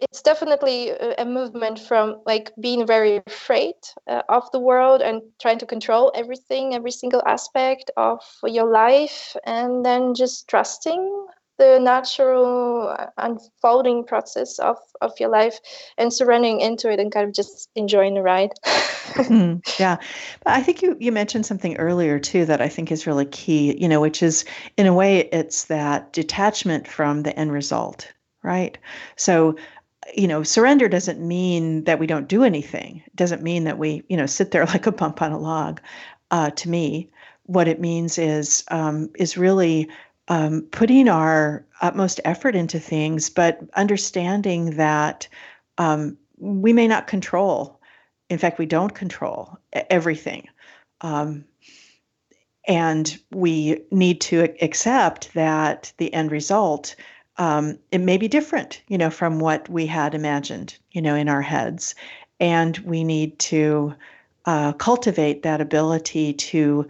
it's 0.00 0.22
definitely 0.22 0.90
a, 0.90 1.24
movement 1.24 1.78
from 1.78 2.20
like 2.24 2.50
being 2.60 2.86
very 2.86 3.22
afraid 3.26 3.74
uh, 4.06 4.22
of 4.28 4.50
the 4.50 4.58
world 4.58 5.02
and 5.02 5.20
trying 5.40 5.58
to 5.58 5.66
control 5.66 6.10
everything 6.14 6.74
every 6.74 6.90
single 6.90 7.22
aspect 7.26 7.90
of 7.96 8.20
your 8.44 8.70
life 8.70 9.36
and 9.44 9.84
then 9.84 10.14
just 10.14 10.48
trusting 10.48 11.26
the 11.60 11.78
natural 11.78 12.96
unfolding 13.18 14.02
process 14.04 14.58
of, 14.58 14.78
of 15.02 15.12
your 15.20 15.28
life 15.28 15.60
and 15.98 16.12
surrendering 16.12 16.60
into 16.60 16.90
it 16.90 16.98
and 16.98 17.12
kind 17.12 17.28
of 17.28 17.34
just 17.34 17.68
enjoying 17.76 18.14
the 18.14 18.22
ride. 18.22 18.50
mm, 18.64 19.78
yeah. 19.78 19.98
But 20.42 20.54
I 20.54 20.62
think 20.62 20.80
you, 20.80 20.96
you 20.98 21.12
mentioned 21.12 21.44
something 21.44 21.76
earlier 21.76 22.18
too 22.18 22.46
that 22.46 22.62
I 22.62 22.68
think 22.68 22.90
is 22.90 23.06
really 23.06 23.26
key, 23.26 23.76
you 23.78 23.88
know, 23.88 24.00
which 24.00 24.22
is 24.22 24.46
in 24.78 24.86
a 24.86 24.94
way 24.94 25.18
it's 25.18 25.66
that 25.66 26.14
detachment 26.14 26.88
from 26.88 27.24
the 27.24 27.38
end 27.38 27.52
result, 27.52 28.10
right? 28.42 28.78
So 29.16 29.56
you 30.16 30.26
know, 30.26 30.42
surrender 30.42 30.88
doesn't 30.88 31.20
mean 31.20 31.84
that 31.84 32.00
we 32.00 32.06
don't 32.06 32.26
do 32.26 32.42
anything. 32.42 33.02
It 33.06 33.14
doesn't 33.14 33.42
mean 33.42 33.64
that 33.64 33.78
we, 33.78 34.02
you 34.08 34.16
know, 34.16 34.26
sit 34.26 34.50
there 34.50 34.64
like 34.66 34.86
a 34.86 34.92
bump 34.92 35.20
on 35.20 35.30
a 35.30 35.38
log. 35.38 35.80
Uh, 36.30 36.50
to 36.50 36.70
me, 36.70 37.10
what 37.44 37.68
it 37.68 37.80
means 37.80 38.16
is 38.18 38.64
um, 38.68 39.10
is 39.16 39.36
really 39.36 39.88
um, 40.30 40.62
putting 40.70 41.08
our 41.08 41.66
utmost 41.82 42.20
effort 42.24 42.56
into 42.56 42.80
things, 42.80 43.28
but 43.28 43.60
understanding 43.74 44.76
that 44.76 45.28
um, 45.76 46.16
we 46.38 46.72
may 46.72 46.88
not 46.88 47.06
control 47.06 47.80
in 48.30 48.38
fact, 48.38 48.58
we 48.58 48.66
don't 48.66 48.94
control 48.94 49.58
everything. 49.72 50.48
Um, 51.00 51.44
and 52.66 53.18
we 53.32 53.82
need 53.90 54.20
to 54.22 54.48
accept 54.62 55.34
that 55.34 55.92
the 55.98 56.14
end 56.14 56.30
result 56.30 56.94
um, 57.36 57.78
it 57.90 57.98
may 57.98 58.18
be 58.18 58.28
different, 58.28 58.82
you 58.88 58.98
know, 58.98 59.08
from 59.08 59.40
what 59.40 59.66
we 59.68 59.86
had 59.86 60.14
imagined, 60.14 60.76
you 60.92 61.00
know, 61.00 61.14
in 61.14 61.28
our 61.28 61.40
heads, 61.40 61.94
and 62.38 62.76
we 62.78 63.02
need 63.02 63.38
to 63.38 63.94
uh, 64.44 64.72
cultivate 64.74 65.42
that 65.42 65.60
ability 65.60 66.34
to 66.34 66.86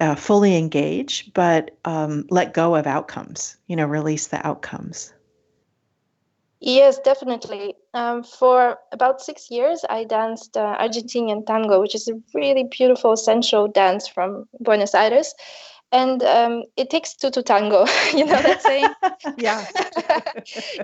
uh, 0.00 0.14
fully 0.14 0.56
engage, 0.56 1.32
but 1.34 1.76
um, 1.84 2.26
let 2.30 2.54
go 2.54 2.74
of 2.74 2.86
outcomes, 2.86 3.56
you 3.66 3.76
know, 3.76 3.86
release 3.86 4.28
the 4.28 4.44
outcomes. 4.46 5.12
Yes, 6.60 6.98
definitely. 6.98 7.74
Um, 7.92 8.22
for 8.22 8.78
about 8.90 9.20
six 9.20 9.50
years, 9.50 9.84
I 9.90 10.04
danced 10.04 10.56
uh, 10.56 10.78
Argentinian 10.80 11.46
tango, 11.46 11.80
which 11.80 11.94
is 11.94 12.08
a 12.08 12.14
really 12.32 12.64
beautiful 12.64 13.16
sensual 13.16 13.68
dance 13.68 14.08
from 14.08 14.48
Buenos 14.60 14.94
Aires 14.94 15.34
and 15.94 16.24
um, 16.24 16.64
it 16.76 16.90
takes 16.90 17.14
two 17.14 17.30
to 17.30 17.42
tango 17.42 17.86
you 18.12 18.26
know 18.26 18.42
that 18.42 18.60
saying? 18.60 18.88
Yeah. 19.38 19.64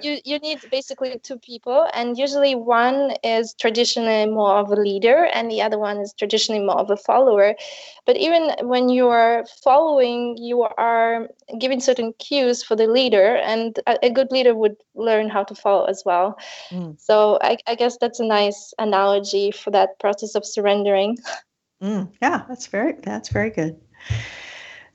You 0.02 0.18
you 0.24 0.38
need 0.38 0.58
basically 0.70 1.18
two 1.22 1.38
people 1.38 1.86
and 1.92 2.16
usually 2.16 2.54
one 2.54 3.16
is 3.22 3.54
traditionally 3.54 4.26
more 4.26 4.56
of 4.56 4.70
a 4.70 4.76
leader 4.76 5.28
and 5.34 5.50
the 5.50 5.60
other 5.60 5.78
one 5.78 5.98
is 5.98 6.14
traditionally 6.14 6.64
more 6.64 6.78
of 6.78 6.90
a 6.90 6.96
follower. 6.96 7.54
But 8.06 8.16
even 8.16 8.42
when 8.62 8.88
you 8.88 9.08
are 9.08 9.44
following 9.64 10.38
you 10.38 10.62
are 10.62 11.28
giving 11.58 11.80
certain 11.80 12.14
cues 12.14 12.62
for 12.62 12.76
the 12.76 12.86
leader 12.86 13.36
and 13.36 13.78
a, 13.86 14.06
a 14.06 14.10
good 14.10 14.30
leader 14.30 14.54
would 14.54 14.76
learn 14.94 15.28
how 15.28 15.44
to 15.44 15.54
follow 15.54 15.84
as 15.84 16.02
well. 16.06 16.38
Mm. 16.70 16.98
so 17.00 17.38
I, 17.42 17.58
I, 17.66 17.74
guess 17.74 17.98
that's 17.98 18.20
a 18.20 18.24
nice 18.24 18.72
analogy 18.78 19.50
for 19.50 19.70
that 19.72 19.98
process 19.98 20.34
of 20.34 20.46
surrendering. 20.46 21.18
Mm. 21.82 22.12
yeah 22.22 22.44
that's 22.48 22.66
very 22.66 22.94
that's 23.02 23.28
very 23.28 23.50
good 23.50 23.76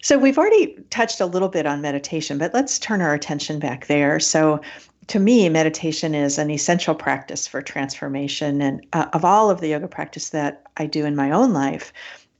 so 0.05 0.19
we've 0.19 0.37
already 0.37 0.77
touched 0.91 1.19
a 1.19 1.25
little 1.25 1.49
bit 1.49 1.65
on 1.65 1.81
meditation, 1.81 2.37
but 2.37 2.53
let's 2.53 2.77
turn 2.77 3.01
our 3.01 3.15
attention 3.15 3.57
back 3.57 3.87
there. 3.87 4.19
So 4.19 4.61
to 5.07 5.17
me, 5.17 5.49
meditation 5.49 6.13
is 6.13 6.37
an 6.37 6.51
essential 6.51 6.93
practice 6.93 7.47
for 7.47 7.59
transformation. 7.59 8.61
And 8.61 8.85
uh, 8.93 9.07
of 9.13 9.25
all 9.25 9.49
of 9.49 9.61
the 9.61 9.69
yoga 9.69 9.87
practice 9.87 10.29
that 10.29 10.61
I 10.77 10.85
do 10.85 11.05
in 11.05 11.15
my 11.15 11.31
own 11.31 11.53
life, 11.53 11.91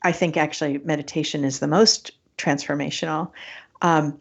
I 0.04 0.12
think 0.12 0.38
actually 0.38 0.78
meditation 0.86 1.44
is 1.44 1.58
the 1.58 1.68
most 1.68 2.12
transformational. 2.38 3.32
Um, 3.82 4.20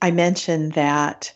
I 0.00 0.12
mentioned 0.12 0.74
that 0.74 1.32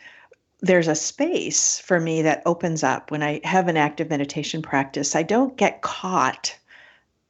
there's 0.61 0.87
a 0.87 0.95
space 0.95 1.81
for 1.81 1.99
me 1.99 2.23
that 2.23 2.41
opens 2.47 2.85
up 2.85 3.11
when 3.11 3.25
I 3.25 3.41
have 3.43 3.67
an 3.67 3.77
active 3.77 4.11
meditation 4.11 4.63
practice. 4.63 5.17
I 5.17 5.25
don't 5.25 5.57
get 5.57 5.83
caught 5.83 6.57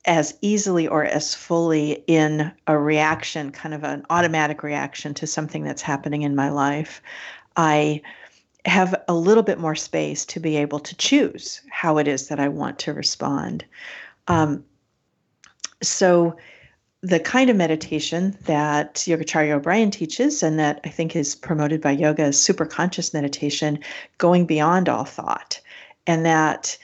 as 0.09 0.35
easily 0.41 0.89
or 0.89 1.05
as 1.05 1.35
fully 1.35 2.03
in 2.07 2.51
a 2.67 2.79
reaction, 2.79 3.53
kind 3.53 3.75
of 3.75 3.85
an 3.85 4.05
automatic 4.09 4.63
reaction 4.63 5.13
to 5.13 5.27
something 5.27 5.63
that's 5.63 5.83
happening 5.83 6.23
in 6.23 6.35
my 6.35 6.49
life. 6.49 7.03
I 7.57 8.01
have 8.65 8.95
a 9.07 9.15
little 9.15 9.43
bit 9.43 9.61
more 9.61 9.75
space 9.75 10.25
to 10.25 10.41
be 10.41 10.57
able 10.57 10.81
to 10.81 10.97
choose 10.97 11.61
how 11.71 11.99
it 11.99 12.09
is 12.09 12.29
that 12.29 12.41
I 12.41 12.49
want 12.49 12.79
to 12.81 12.95
respond. 12.95 13.67
Um, 14.29 14.65
so, 15.83 16.37
the 17.03 17.21
kind 17.21 17.49
of 17.49 17.55
meditation 17.55 18.37
that 18.47 18.97
Yogacharya 18.97 19.53
O'Brien 19.53 19.93
teaches 19.93 20.43
and 20.43 20.59
that 20.59 20.81
I 20.85 20.89
think 20.89 21.15
is 21.15 21.37
promoted 21.37 21.81
by 21.81 21.93
yoga 21.93 22.25
is 22.25 22.43
super 22.43 22.67
conscious 22.67 23.15
meditation, 23.15 23.79
going 24.17 24.47
beyond 24.47 24.89
all 24.89 25.05
thought. 25.05 25.61
And 26.09 26.27
that 26.27 26.77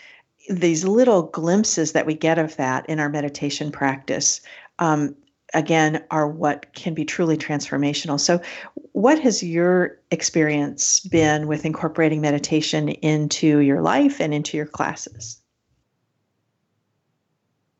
these 0.49 0.85
little 0.85 1.23
glimpses 1.23 1.93
that 1.93 2.07
we 2.07 2.15
get 2.15 2.39
of 2.39 2.57
that 2.57 2.89
in 2.89 3.01
our 3.01 3.09
meditation 3.09 3.73
practice 3.73 4.41
um, 4.79 5.15
again 5.55 6.05
are 6.11 6.29
what 6.29 6.73
can 6.75 6.95
be 6.95 7.05
truly 7.05 7.37
transformational. 7.37 8.19
So 8.19 8.41
what 8.93 9.19
has 9.21 9.43
your 9.43 9.99
experience 10.11 11.01
been 11.01 11.47
with 11.47 11.65
incorporating 11.65 12.21
meditation 12.21 12.89
into 12.89 13.59
your 13.59 13.81
life 13.81 14.21
and 14.21 14.35
into 14.35 14.57
your 14.57 14.67
classes? 14.67 15.41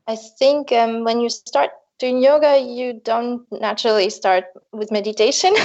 I 0.07 0.17
think 0.17 0.71
um, 0.73 1.05
when 1.05 1.21
you 1.21 1.29
start 1.29 1.71
doing 1.99 2.23
yoga 2.23 2.59
you 2.59 3.01
don't 3.05 3.47
naturally 3.53 4.11
start 4.11 4.45
with 4.73 4.91
meditation. 4.91 5.55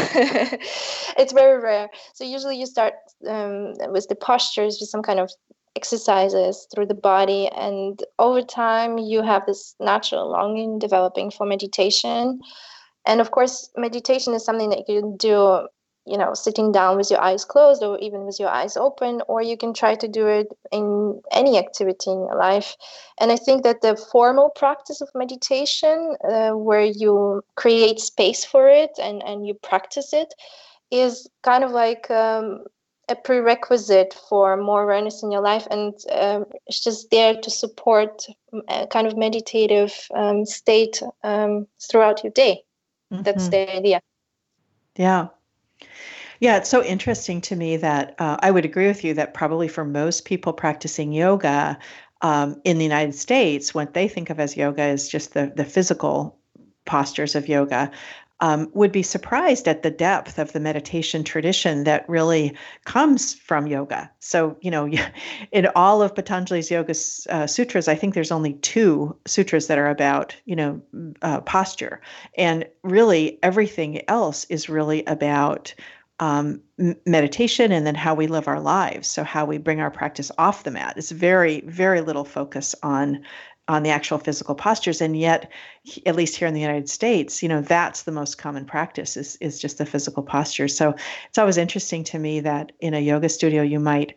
It's 1.18 1.34
very 1.34 1.62
rare. 1.62 1.90
So 2.14 2.24
usually 2.24 2.58
you 2.58 2.66
start 2.66 2.94
um, 3.28 3.74
with 3.92 4.08
the 4.08 4.16
postures 4.16 4.78
with 4.80 4.90
some 4.90 5.02
kind 5.02 5.20
of 5.20 5.30
exercises 5.80 6.68
through 6.70 6.88
the 6.90 7.02
body 7.12 7.44
and 7.66 8.04
over 8.28 8.42
time 8.42 8.92
you 9.12 9.20
have 9.32 9.44
this 9.46 9.62
natural 9.80 10.26
longing 10.38 10.80
developing 10.88 11.32
for 11.32 11.46
meditation. 11.56 12.40
And 13.10 13.22
of 13.22 13.32
course 13.32 13.58
meditation 13.86 14.34
is 14.34 14.44
something 14.46 14.72
that 14.72 14.88
you 14.88 15.00
can 15.02 15.18
do 15.18 15.68
you 16.12 16.18
know 16.22 16.34
sitting 16.34 16.70
down 16.72 16.98
with 16.98 17.10
your 17.12 17.22
eyes 17.30 17.44
closed 17.54 17.84
or 17.88 17.94
even 18.00 18.22
with 18.28 18.38
your 18.40 18.52
eyes 18.60 18.76
open 18.88 19.22
or 19.32 19.38
you 19.50 19.58
can 19.64 19.74
try 19.82 19.94
to 20.04 20.08
do 20.20 20.26
it 20.40 20.48
in 20.72 21.22
any 21.42 21.54
activity 21.66 22.10
in 22.16 22.20
your 22.28 22.40
life. 22.50 22.70
And 23.20 23.32
i 23.36 23.38
think 23.46 23.64
that 23.64 23.82
the 23.86 23.96
formal 24.14 24.50
practice 24.64 25.00
of 25.02 25.10
meditation 25.24 25.98
uh, 26.32 26.52
where 26.68 26.88
you 27.04 27.42
create 27.64 28.00
space 28.12 28.44
for 28.52 28.64
it 28.82 28.94
and 29.08 29.18
and 29.30 29.48
you 29.48 29.54
practice 29.72 30.10
it 30.24 30.32
is 30.92 31.14
kind 31.50 31.64
of 31.64 31.72
like 31.84 32.10
um, 32.24 32.46
a 33.10 33.16
prerequisite 33.16 34.14
for 34.30 34.56
more 34.56 34.84
awareness 34.84 35.24
in 35.24 35.32
your 35.32 35.42
life 35.42 35.68
and 35.72 35.94
um, 36.12 36.46
it's 36.68 36.84
just 36.84 37.10
there 37.10 37.36
to 37.36 37.50
support 37.50 38.26
a 38.68 38.88
kind 38.88 39.08
of 39.08 39.18
meditative 39.18 39.94
um, 40.14 40.46
state 40.46 41.02
um, 41.24 41.68
throughout 41.90 42.24
your 42.24 42.32
day. 42.32 42.64
Mm-hmm. 43.12 43.24
that's 43.24 43.50
the 43.50 43.76
idea. 43.76 44.02
Yeah. 44.96 45.28
Yeah 46.40 46.58
it's 46.58 46.70
so 46.70 46.84
interesting 46.84 47.42
to 47.42 47.56
me 47.56 47.78
that 47.78 48.16
uh, 48.20 48.38
i 48.42 48.52
would 48.52 48.66
agree 48.66 48.88
with 48.88 49.04
you 49.04 49.14
that 49.16 49.34
probably 49.34 49.68
for 49.68 49.84
most 49.84 50.26
people 50.26 50.54
practicing 50.54 51.12
yoga 51.12 51.78
um, 52.22 52.62
in 52.64 52.78
the 52.78 52.84
united 52.84 53.16
states 53.16 53.74
what 53.74 53.94
they 53.94 54.08
think 54.08 54.30
of 54.30 54.40
as 54.40 54.56
yoga 54.56 54.86
is 54.86 55.10
just 55.10 55.34
the, 55.34 55.52
the 55.56 55.66
physical 55.66 56.38
postures 56.86 57.36
of 57.36 57.48
yoga 57.48 57.92
um, 58.42 58.70
would 58.74 58.92
be 58.92 59.04
surprised 59.04 59.68
at 59.68 59.84
the 59.84 59.92
depth 59.92 60.40
of 60.40 60.54
the 60.54 60.60
meditation 60.60 61.24
tradition 61.24 61.84
that 61.84 62.08
really 62.08 62.56
comes 62.86 63.34
from 63.34 63.68
yoga. 63.68 64.10
So, 64.20 64.58
you 64.62 64.72
know, 64.72 64.90
in 65.52 65.68
all 65.76 66.02
of 66.02 66.16
Patanjali's 66.16 66.72
Yoga 66.72 66.94
uh, 67.30 67.48
Sutras, 67.48 67.88
I 67.88 67.96
think 67.96 68.14
there's 68.14 68.32
only 68.32 68.54
two 68.54 69.16
sutras 69.26 69.68
that 69.68 69.78
are 69.78 69.90
about, 69.90 70.36
you 70.46 70.56
know, 70.56 70.82
uh, 71.22 71.42
posture. 71.42 72.02
And 72.38 72.66
really, 72.84 73.40
everything 73.44 74.02
else 74.10 74.46
is 74.46 74.70
really 74.70 75.04
about 75.06 75.74
um, 76.22 76.62
meditation 77.06 77.72
and 77.72 77.88
then 77.88 77.96
how 77.96 78.14
we 78.14 78.28
live 78.28 78.48
our 78.48 78.60
lives. 78.60 79.10
So, 79.10 79.24
how 79.24 79.46
we 79.46 79.58
bring 79.58 79.80
our 79.80 79.92
practice 79.92 80.32
off 80.38 80.64
the 80.64 80.72
mat. 80.72 80.96
It's 80.98 81.12
very, 81.12 81.62
very 81.62 82.02
little 82.02 82.26
focus 82.26 82.76
on 82.84 83.24
on 83.70 83.84
the 83.84 83.90
actual 83.90 84.18
physical 84.18 84.56
postures. 84.56 85.00
And 85.00 85.18
yet 85.18 85.50
at 86.06 86.16
least 86.16 86.36
here 86.36 86.48
in 86.48 86.54
the 86.54 86.60
united 86.60 86.90
states 86.90 87.42
you 87.42 87.50
know 87.50 87.62
that's 87.62 88.04
the 88.04 88.12
most 88.12 88.38
common 88.38 88.66
practice 88.66 89.18
is, 89.18 89.38
is 89.38 89.60
just 89.60 89.78
the 89.78 89.86
physical 89.86 90.22
postures 90.22 90.76
so 90.76 90.94
it's 91.28 91.38
always 91.38 91.58
interesting 91.58 92.04
to 92.04 92.20
me 92.20 92.40
that 92.40 92.72
in 92.80 92.94
a 92.94 93.00
yoga 93.00 93.30
studio 93.30 93.64
you 93.64 93.80
might 93.80 94.14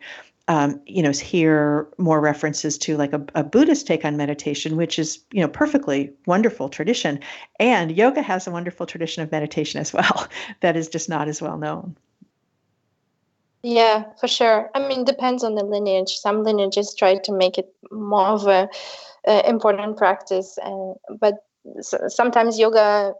um, 0.47 0.81
you 0.85 1.01
know 1.01 1.11
hear 1.11 1.87
more 1.97 2.19
references 2.19 2.77
to 2.79 2.97
like 2.97 3.13
a, 3.13 3.25
a 3.35 3.43
buddhist 3.43 3.87
take 3.87 4.03
on 4.03 4.17
meditation 4.17 4.75
which 4.75 4.99
is 4.99 5.19
you 5.31 5.41
know 5.41 5.47
perfectly 5.47 6.11
wonderful 6.25 6.69
tradition. 6.69 7.19
And 7.59 7.95
yoga 7.95 8.21
has 8.21 8.45
a 8.45 8.51
wonderful 8.51 8.85
tradition 8.85 9.23
of 9.23 9.31
meditation 9.31 9.79
as 9.79 9.93
well 9.93 10.27
that 10.59 10.75
is 10.75 10.89
just 10.89 11.07
not 11.07 11.27
as 11.27 11.41
well 11.41 11.57
known. 11.57 11.95
Yeah 13.61 14.03
for 14.19 14.27
sure. 14.27 14.69
I 14.75 14.85
mean 14.85 15.05
depends 15.05 15.45
on 15.45 15.55
the 15.55 15.63
lineage. 15.63 16.17
Some 16.17 16.43
lineages 16.43 16.93
try 16.93 17.15
to 17.19 17.31
make 17.31 17.57
it 17.57 17.73
more 17.89 18.27
of 18.27 18.45
a 18.47 18.67
uh, 19.27 19.41
important 19.47 19.97
practice 19.97 20.57
and 20.63 20.95
but 21.19 21.35
sometimes 22.09 22.59
yoga 22.59 23.13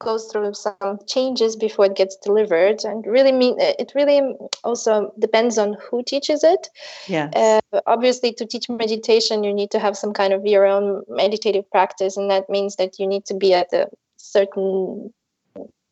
goes 0.00 0.26
through 0.30 0.54
some 0.54 0.98
changes 1.08 1.56
before 1.56 1.86
it 1.86 1.96
gets 1.96 2.16
delivered 2.16 2.84
and 2.84 3.04
really 3.06 3.32
mean 3.32 3.56
it 3.58 3.90
really 3.96 4.34
also 4.62 5.12
depends 5.18 5.58
on 5.58 5.76
who 5.90 6.02
teaches 6.04 6.44
it. 6.44 6.68
Yeah 7.08 7.30
uh, 7.34 7.80
obviously 7.86 8.32
to 8.34 8.46
teach 8.46 8.68
meditation 8.68 9.42
you 9.42 9.52
need 9.52 9.70
to 9.70 9.78
have 9.78 9.96
some 9.96 10.12
kind 10.12 10.32
of 10.32 10.46
your 10.46 10.64
own 10.66 11.02
meditative 11.08 11.68
practice 11.70 12.16
and 12.16 12.30
that 12.30 12.48
means 12.48 12.76
that 12.76 12.98
you 12.98 13.06
need 13.06 13.24
to 13.26 13.34
be 13.34 13.54
at 13.54 13.72
a 13.72 13.88
certain 14.16 15.12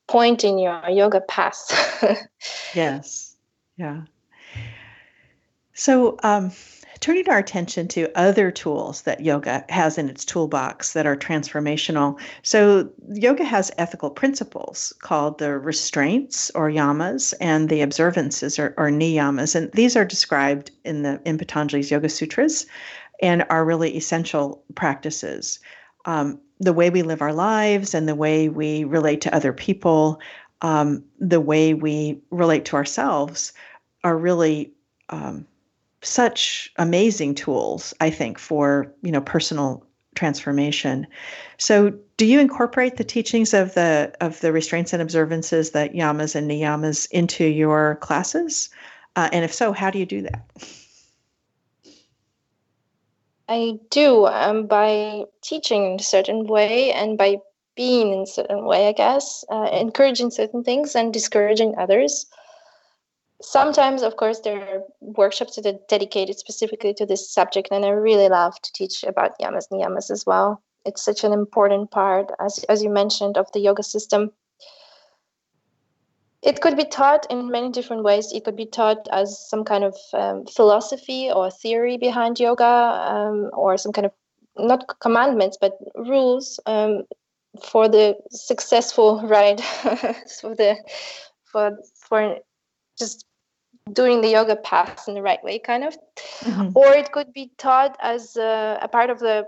point 0.08 0.44
in 0.44 0.58
your 0.58 0.82
yoga 0.88 1.20
path. 1.20 1.66
Yes. 2.74 3.34
Yeah. 3.76 4.02
So 5.74 6.16
um 6.22 6.52
turning 7.00 7.28
our 7.28 7.38
attention 7.38 7.88
to 7.88 8.10
other 8.18 8.50
tools 8.50 9.02
that 9.02 9.20
yoga 9.20 9.64
has 9.68 9.98
in 9.98 10.08
its 10.08 10.24
toolbox 10.24 10.92
that 10.92 11.06
are 11.06 11.16
transformational. 11.16 12.18
So, 12.42 12.90
yoga 13.12 13.44
has 13.44 13.70
ethical 13.78 14.10
principles 14.10 14.92
called 15.00 15.38
the 15.38 15.58
restraints 15.58 16.50
or 16.54 16.70
yamas 16.70 17.34
and 17.40 17.68
the 17.68 17.82
observances 17.82 18.58
or, 18.58 18.74
or 18.76 18.90
niyamas. 18.90 19.54
And 19.54 19.70
these 19.72 19.96
are 19.96 20.04
described 20.04 20.70
in 20.84 21.02
the 21.02 21.20
in 21.24 21.38
Patanjali's 21.38 21.90
Yoga 21.90 22.08
Sutras. 22.08 22.66
and 23.22 23.44
are 23.48 23.64
really 23.64 23.96
essential 23.96 24.62
practices. 24.74 25.58
Um, 26.04 26.38
the 26.60 26.72
way 26.72 26.90
we 26.90 27.02
live 27.02 27.22
our 27.22 27.32
lives 27.32 27.94
and 27.94 28.08
the 28.08 28.14
way 28.14 28.48
we 28.48 28.84
relate 28.84 29.20
to 29.22 29.34
other 29.34 29.52
people, 29.52 30.20
um, 30.62 31.04
the 31.18 31.40
way 31.40 31.74
we 31.74 32.20
relate 32.30 32.64
to 32.66 32.76
ourselves 32.76 33.52
are 34.04 34.16
really 34.16 34.72
um, 35.10 35.46
such 36.02 36.72
amazing 36.76 37.34
tools, 37.34 37.94
I 38.00 38.10
think, 38.10 38.38
for 38.38 38.92
you 39.02 39.12
know 39.12 39.20
personal 39.20 39.84
transformation. 40.14 41.06
So, 41.58 41.92
do 42.16 42.26
you 42.26 42.40
incorporate 42.40 42.96
the 42.96 43.04
teachings 43.04 43.54
of 43.54 43.74
the 43.74 44.12
of 44.20 44.40
the 44.40 44.52
restraints 44.52 44.92
and 44.92 45.02
observances, 45.02 45.70
that 45.72 45.92
yamas 45.92 46.34
and 46.34 46.50
niyamas, 46.50 47.10
into 47.10 47.44
your 47.44 47.96
classes? 47.96 48.70
Uh, 49.14 49.28
and 49.32 49.44
if 49.44 49.54
so, 49.54 49.72
how 49.72 49.90
do 49.90 49.98
you 49.98 50.06
do 50.06 50.22
that? 50.22 50.42
I 53.48 53.78
do 53.90 54.26
um, 54.26 54.66
by 54.66 55.24
teaching 55.40 55.92
in 55.92 56.00
a 56.00 56.02
certain 56.02 56.46
way 56.46 56.92
and 56.92 57.16
by 57.16 57.36
being 57.76 58.12
in 58.12 58.20
a 58.20 58.26
certain 58.26 58.64
way, 58.64 58.88
I 58.88 58.92
guess, 58.92 59.44
uh, 59.50 59.68
encouraging 59.72 60.30
certain 60.30 60.64
things 60.64 60.96
and 60.96 61.12
discouraging 61.12 61.74
others. 61.78 62.26
Sometimes, 63.42 64.02
of 64.02 64.16
course, 64.16 64.40
there 64.40 64.60
are 64.60 64.82
workshops 65.00 65.56
that 65.56 65.66
are 65.66 65.78
dedicated 65.88 66.38
specifically 66.38 66.94
to 66.94 67.06
this 67.06 67.30
subject, 67.30 67.68
and 67.70 67.84
I 67.84 67.90
really 67.90 68.28
love 68.28 68.60
to 68.60 68.72
teach 68.72 69.04
about 69.04 69.38
yamas 69.38 69.66
and 69.70 69.80
niyamas 69.80 70.10
as 70.10 70.24
well. 70.26 70.62
It's 70.84 71.04
such 71.04 71.24
an 71.24 71.32
important 71.32 71.90
part, 71.90 72.30
as, 72.40 72.64
as 72.68 72.82
you 72.82 72.90
mentioned, 72.90 73.36
of 73.36 73.50
the 73.52 73.60
yoga 73.60 73.82
system 73.82 74.30
it 76.46 76.60
could 76.60 76.76
be 76.76 76.84
taught 76.84 77.26
in 77.28 77.50
many 77.50 77.70
different 77.70 78.04
ways. 78.04 78.32
It 78.32 78.44
could 78.44 78.56
be 78.56 78.66
taught 78.66 79.08
as 79.10 79.36
some 79.50 79.64
kind 79.64 79.82
of 79.82 79.96
um, 80.12 80.46
philosophy 80.46 81.30
or 81.30 81.50
theory 81.50 81.96
behind 81.98 82.38
yoga, 82.38 82.64
um, 82.64 83.50
or 83.52 83.76
some 83.76 83.92
kind 83.92 84.06
of 84.06 84.12
not 84.56 85.00
commandments 85.00 85.58
but 85.60 85.72
rules 85.96 86.58
um, 86.66 87.02
for 87.62 87.88
the 87.88 88.16
successful 88.30 89.20
ride 89.24 89.60
for 90.40 90.54
the 90.54 90.76
for 91.44 91.76
for 92.08 92.38
just 92.98 93.26
doing 93.92 94.20
the 94.20 94.28
yoga 94.28 94.56
path 94.56 95.06
in 95.08 95.14
the 95.14 95.22
right 95.22 95.42
way, 95.44 95.58
kind 95.58 95.84
of. 95.84 95.96
Mm-hmm. 96.40 96.76
Or 96.76 96.88
it 96.88 97.12
could 97.12 97.32
be 97.32 97.52
taught 97.58 97.96
as 98.00 98.36
a, 98.36 98.78
a 98.82 98.88
part 98.88 99.10
of 99.10 99.20
the 99.20 99.46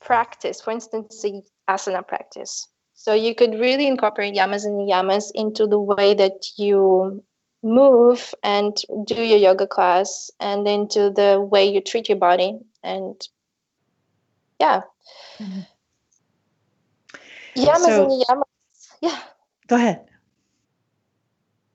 practice. 0.00 0.60
For 0.60 0.70
instance, 0.70 1.22
the 1.22 1.42
asana 1.68 2.06
practice 2.06 2.68
so 2.94 3.12
you 3.12 3.34
could 3.34 3.58
really 3.60 3.86
incorporate 3.86 4.34
yamas 4.34 4.64
and 4.64 4.88
yamas 4.88 5.30
into 5.34 5.66
the 5.66 5.78
way 5.78 6.14
that 6.14 6.46
you 6.56 7.22
move 7.62 8.32
and 8.42 8.76
do 9.04 9.22
your 9.22 9.38
yoga 9.38 9.66
class 9.66 10.30
and 10.40 10.66
into 10.66 11.10
the 11.10 11.40
way 11.40 11.66
you 11.70 11.80
treat 11.80 12.08
your 12.08 12.18
body. 12.18 12.58
And 12.82 13.20
yeah. 14.60 14.82
Mm-hmm. 15.38 15.60
Yamas 17.56 17.78
so, 17.78 18.02
and 18.02 18.12
niyamas. 18.12 18.42
Yeah. 19.02 19.18
Go 19.66 19.76
ahead. 19.76 20.06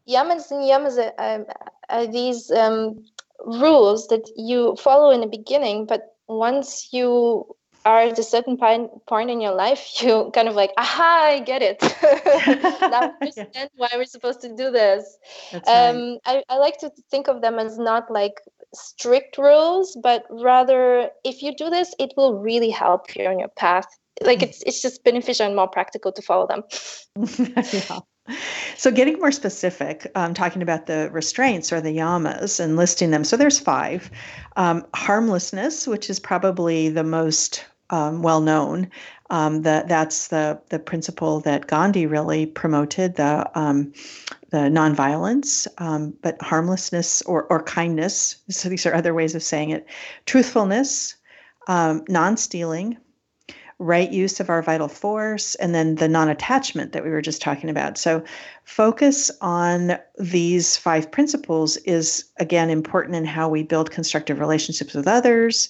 Yamas 0.09 0.51
and 0.51 0.63
yamas 0.63 0.97
are, 0.97 1.13
are, 1.19 1.45
are 1.89 2.07
these 2.07 2.49
um, 2.51 3.05
rules 3.45 4.07
that 4.07 4.29
you 4.35 4.75
follow 4.77 5.11
in 5.11 5.21
the 5.21 5.27
beginning, 5.27 5.85
but 5.85 6.15
once 6.27 6.89
you 6.91 7.45
are 7.85 8.01
at 8.01 8.19
a 8.19 8.23
certain 8.23 8.57
point, 8.57 8.89
point 9.07 9.29
in 9.29 9.41
your 9.41 9.53
life, 9.53 9.87
you 10.01 10.31
kind 10.33 10.47
of 10.47 10.55
like, 10.55 10.71
aha, 10.77 11.31
I 11.33 11.39
get 11.39 11.61
it. 11.61 11.81
now 12.81 13.01
I 13.01 13.11
understand 13.21 13.49
yeah. 13.53 13.67
why 13.75 13.89
we're 13.95 14.05
supposed 14.05 14.41
to 14.41 14.55
do 14.55 14.71
this. 14.71 15.17
Um, 15.53 15.61
right. 15.65 16.19
I, 16.25 16.43
I 16.49 16.57
like 16.57 16.77
to 16.79 16.91
think 17.09 17.27
of 17.27 17.41
them 17.41 17.59
as 17.59 17.77
not 17.77 18.11
like 18.11 18.33
strict 18.73 19.37
rules, 19.37 19.97
but 20.01 20.25
rather 20.29 21.09
if 21.23 21.41
you 21.41 21.55
do 21.55 21.69
this, 21.69 21.93
it 21.99 22.13
will 22.17 22.35
really 22.39 22.69
help 22.69 23.15
you 23.15 23.25
on 23.25 23.39
your 23.39 23.49
path. 23.49 23.87
Like 24.21 24.43
it's 24.43 24.61
it's 24.63 24.81
just 24.81 25.05
beneficial 25.05 25.45
and 25.45 25.55
more 25.55 25.69
practical 25.69 26.11
to 26.11 26.21
follow 26.21 26.45
them. 26.45 26.63
yeah. 27.71 27.99
So, 28.77 28.91
getting 28.91 29.19
more 29.19 29.31
specific, 29.31 30.11
um, 30.15 30.33
talking 30.33 30.61
about 30.61 30.85
the 30.85 31.09
restraints 31.11 31.71
or 31.71 31.81
the 31.81 31.95
yamas 31.95 32.59
and 32.59 32.75
listing 32.75 33.11
them. 33.11 33.23
So, 33.23 33.37
there's 33.37 33.59
five. 33.59 34.09
Um, 34.55 34.85
harmlessness, 34.93 35.87
which 35.87 36.09
is 36.09 36.19
probably 36.19 36.89
the 36.89 37.03
most 37.03 37.65
um, 37.89 38.21
well 38.21 38.41
known. 38.41 38.89
Um, 39.31 39.61
that 39.61 39.87
that's 39.87 40.29
the 40.29 40.59
the 40.69 40.79
principle 40.79 41.39
that 41.41 41.67
Gandhi 41.67 42.07
really 42.07 42.47
promoted 42.47 43.15
the 43.15 43.49
um, 43.53 43.93
the 44.49 44.57
nonviolence, 44.57 45.67
um, 45.77 46.15
but 46.21 46.41
harmlessness 46.41 47.21
or 47.23 47.43
or 47.43 47.61
kindness. 47.61 48.37
So 48.49 48.69
these 48.69 48.85
are 48.85 48.93
other 48.95 49.13
ways 49.13 49.35
of 49.35 49.43
saying 49.43 49.69
it. 49.69 49.85
Truthfulness, 50.25 51.15
um, 51.67 52.03
non-stealing, 52.09 52.97
right 53.79 54.11
use 54.11 54.39
of 54.41 54.49
our 54.49 54.61
vital 54.61 54.89
force, 54.89 55.55
and 55.55 55.73
then 55.73 55.95
the 55.95 56.07
non-attachment 56.07 56.91
that 56.91 57.03
we 57.03 57.09
were 57.09 57.21
just 57.21 57.41
talking 57.41 57.69
about. 57.69 57.97
So 57.97 58.23
focus 58.65 59.31
on 59.41 59.97
these 60.17 60.75
five 60.75 61.09
principles 61.09 61.77
is 61.77 62.25
again 62.37 62.69
important 62.69 63.15
in 63.15 63.25
how 63.25 63.47
we 63.47 63.63
build 63.63 63.91
constructive 63.91 64.39
relationships 64.39 64.93
with 64.93 65.07
others 65.07 65.69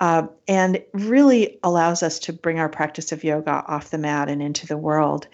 uh, 0.00 0.26
and 0.46 0.82
really 0.92 1.58
allows 1.62 2.02
us 2.02 2.18
to 2.20 2.32
bring 2.32 2.58
our 2.58 2.68
practice 2.68 3.10
of 3.10 3.24
yoga 3.24 3.64
off 3.66 3.90
the 3.90 3.98
mat 3.98 4.28
and 4.28 4.40
into 4.40 4.66
the 4.66 4.76
world. 4.76 5.26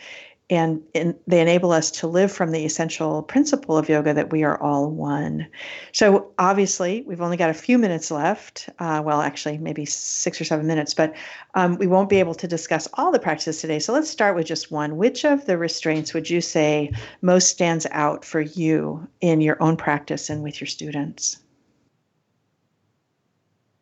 And, 0.51 0.83
they 1.27 1.41
enable 1.41 1.73
us 1.73 1.91
to 1.93 2.07
live 2.07 2.31
from 2.31 2.51
the 2.51 2.67
essential 2.67 3.23
principle 3.23 3.79
of 3.79 3.89
yoga 3.89 4.13
that 4.13 4.31
we 4.31 4.45
are 4.45 4.61
all 4.61 4.91
one. 4.91 5.47
So, 5.93 6.33
obviously, 6.39 7.03
we've 7.07 7.23
only 7.23 7.39
got 7.39 7.49
a 7.49 7.55
few 7.55 7.79
minutes 7.79 8.11
left. 8.11 8.69
Uh, 8.79 9.03
well, 9.05 9.23
actually, 9.23 9.57
maybe 9.57 9.87
six 9.87 10.41
or 10.41 10.45
seven 10.45 10.67
minutes, 10.67 10.93
but 10.93 11.15
um, 11.55 11.77
we 11.79 11.87
won't 11.87 12.11
be 12.11 12.21
able 12.21 12.35
to 12.35 12.47
discuss 12.47 12.87
all 12.95 13.11
the 13.11 13.19
practices 13.19 13.61
today. 13.61 13.79
So, 13.79 13.95
let's 13.95 14.11
start 14.11 14.37
with 14.37 14.47
just 14.47 14.71
one. 14.71 14.99
Which 14.99 15.25
of 15.25 15.47
the 15.47 15.57
restraints 15.57 16.13
would 16.13 16.29
you 16.29 16.43
say 16.43 16.93
most 17.23 17.49
stands 17.49 17.87
out 17.91 18.25
for 18.25 18.43
you 18.43 19.09
in 19.23 19.41
your 19.41 19.57
own 19.63 19.77
practice 19.77 20.29
and 20.29 20.43
with 20.43 20.61
your 20.61 20.69
students? 20.69 21.39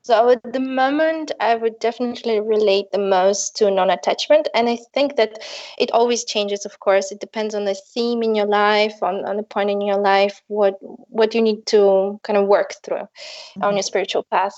So 0.04 0.30
at 0.30 0.52
the 0.52 0.60
moment, 0.60 1.30
I 1.38 1.54
would 1.54 1.78
definitely 1.78 2.40
relate 2.40 2.90
the 2.90 2.98
most 2.98 3.54
to 3.56 3.70
non-attachment, 3.70 4.48
and 4.52 4.68
I 4.68 4.78
think 4.92 5.14
that 5.16 5.38
it 5.78 5.92
always 5.92 6.24
changes. 6.24 6.66
Of 6.66 6.80
course, 6.80 7.12
it 7.12 7.20
depends 7.20 7.54
on 7.54 7.66
the 7.66 7.74
theme 7.74 8.22
in 8.24 8.34
your 8.34 8.46
life, 8.46 9.00
on, 9.00 9.24
on 9.24 9.36
the 9.36 9.44
point 9.44 9.70
in 9.70 9.80
your 9.80 9.98
life, 9.98 10.42
what 10.48 10.76
what 10.80 11.34
you 11.34 11.40
need 11.40 11.66
to 11.66 12.18
kind 12.24 12.36
of 12.36 12.48
work 12.48 12.74
through 12.82 12.96
mm-hmm. 12.96 13.62
on 13.62 13.74
your 13.74 13.84
spiritual 13.84 14.24
path. 14.24 14.54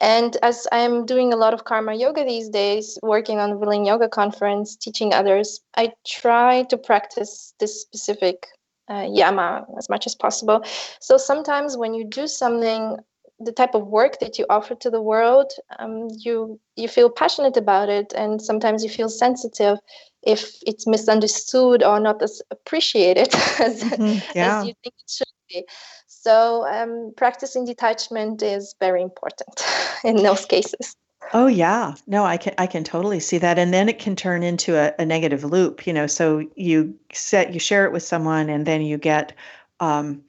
And 0.00 0.36
as 0.42 0.66
I'm 0.72 1.06
doing 1.06 1.32
a 1.32 1.36
lot 1.36 1.54
of 1.54 1.64
karma 1.64 1.94
yoga 1.94 2.24
these 2.24 2.48
days, 2.48 2.98
working 3.02 3.38
on 3.38 3.50
the 3.50 3.56
Berlin 3.56 3.84
Yoga 3.84 4.08
Conference, 4.08 4.76
teaching 4.76 5.12
others, 5.12 5.60
I 5.76 5.92
try 6.06 6.64
to 6.64 6.76
practice 6.76 7.54
this 7.60 7.80
specific 7.80 8.46
uh, 8.90 9.06
yama 9.10 9.66
as 9.78 9.88
much 9.88 10.06
as 10.06 10.14
possible. 10.14 10.62
So 11.00 11.16
sometimes 11.16 11.76
when 11.76 11.94
you 11.94 12.04
do 12.04 12.26
something 12.26 12.98
the 13.38 13.52
type 13.52 13.74
of 13.74 13.86
work 13.86 14.18
that 14.20 14.38
you 14.38 14.46
offer 14.48 14.74
to 14.74 14.90
the 14.90 15.00
world 15.00 15.52
um, 15.78 16.08
you 16.18 16.58
you 16.76 16.88
feel 16.88 17.10
passionate 17.10 17.56
about 17.56 17.88
it 17.88 18.12
and 18.16 18.40
sometimes 18.40 18.82
you 18.82 18.90
feel 18.90 19.08
sensitive 19.08 19.78
if 20.22 20.56
it's 20.66 20.86
misunderstood 20.86 21.82
or 21.82 22.00
not 22.00 22.22
as 22.22 22.42
appreciated 22.50 23.28
as, 23.60 23.82
mm-hmm. 23.82 24.18
yeah. 24.38 24.60
as 24.60 24.66
you 24.66 24.74
think 24.82 24.94
it 24.98 25.10
should 25.10 25.26
be 25.48 25.64
so 26.06 26.66
um, 26.66 27.12
practicing 27.16 27.64
detachment 27.64 28.42
is 28.42 28.74
very 28.80 29.02
important 29.02 29.64
in 30.04 30.16
those 30.16 30.46
cases 30.46 30.96
Oh 31.32 31.48
yeah, 31.48 31.94
no, 32.06 32.24
I 32.24 32.36
can 32.36 32.54
I 32.56 32.66
can 32.66 32.84
totally 32.84 33.18
see 33.18 33.38
that, 33.38 33.58
and 33.58 33.74
then 33.74 33.88
it 33.88 33.98
can 33.98 34.14
turn 34.14 34.42
into 34.44 34.76
a, 34.76 34.94
a 34.98 35.04
negative 35.04 35.42
loop. 35.42 35.84
You 35.86 35.92
know, 35.92 36.06
so 36.06 36.46
you 36.54 36.94
set 37.12 37.52
you 37.52 37.58
share 37.58 37.84
it 37.84 37.90
with 37.90 38.04
someone, 38.04 38.48
and 38.48 38.64
then 38.64 38.82
you 38.82 38.96
get 38.96 39.32
um, 39.80 40.22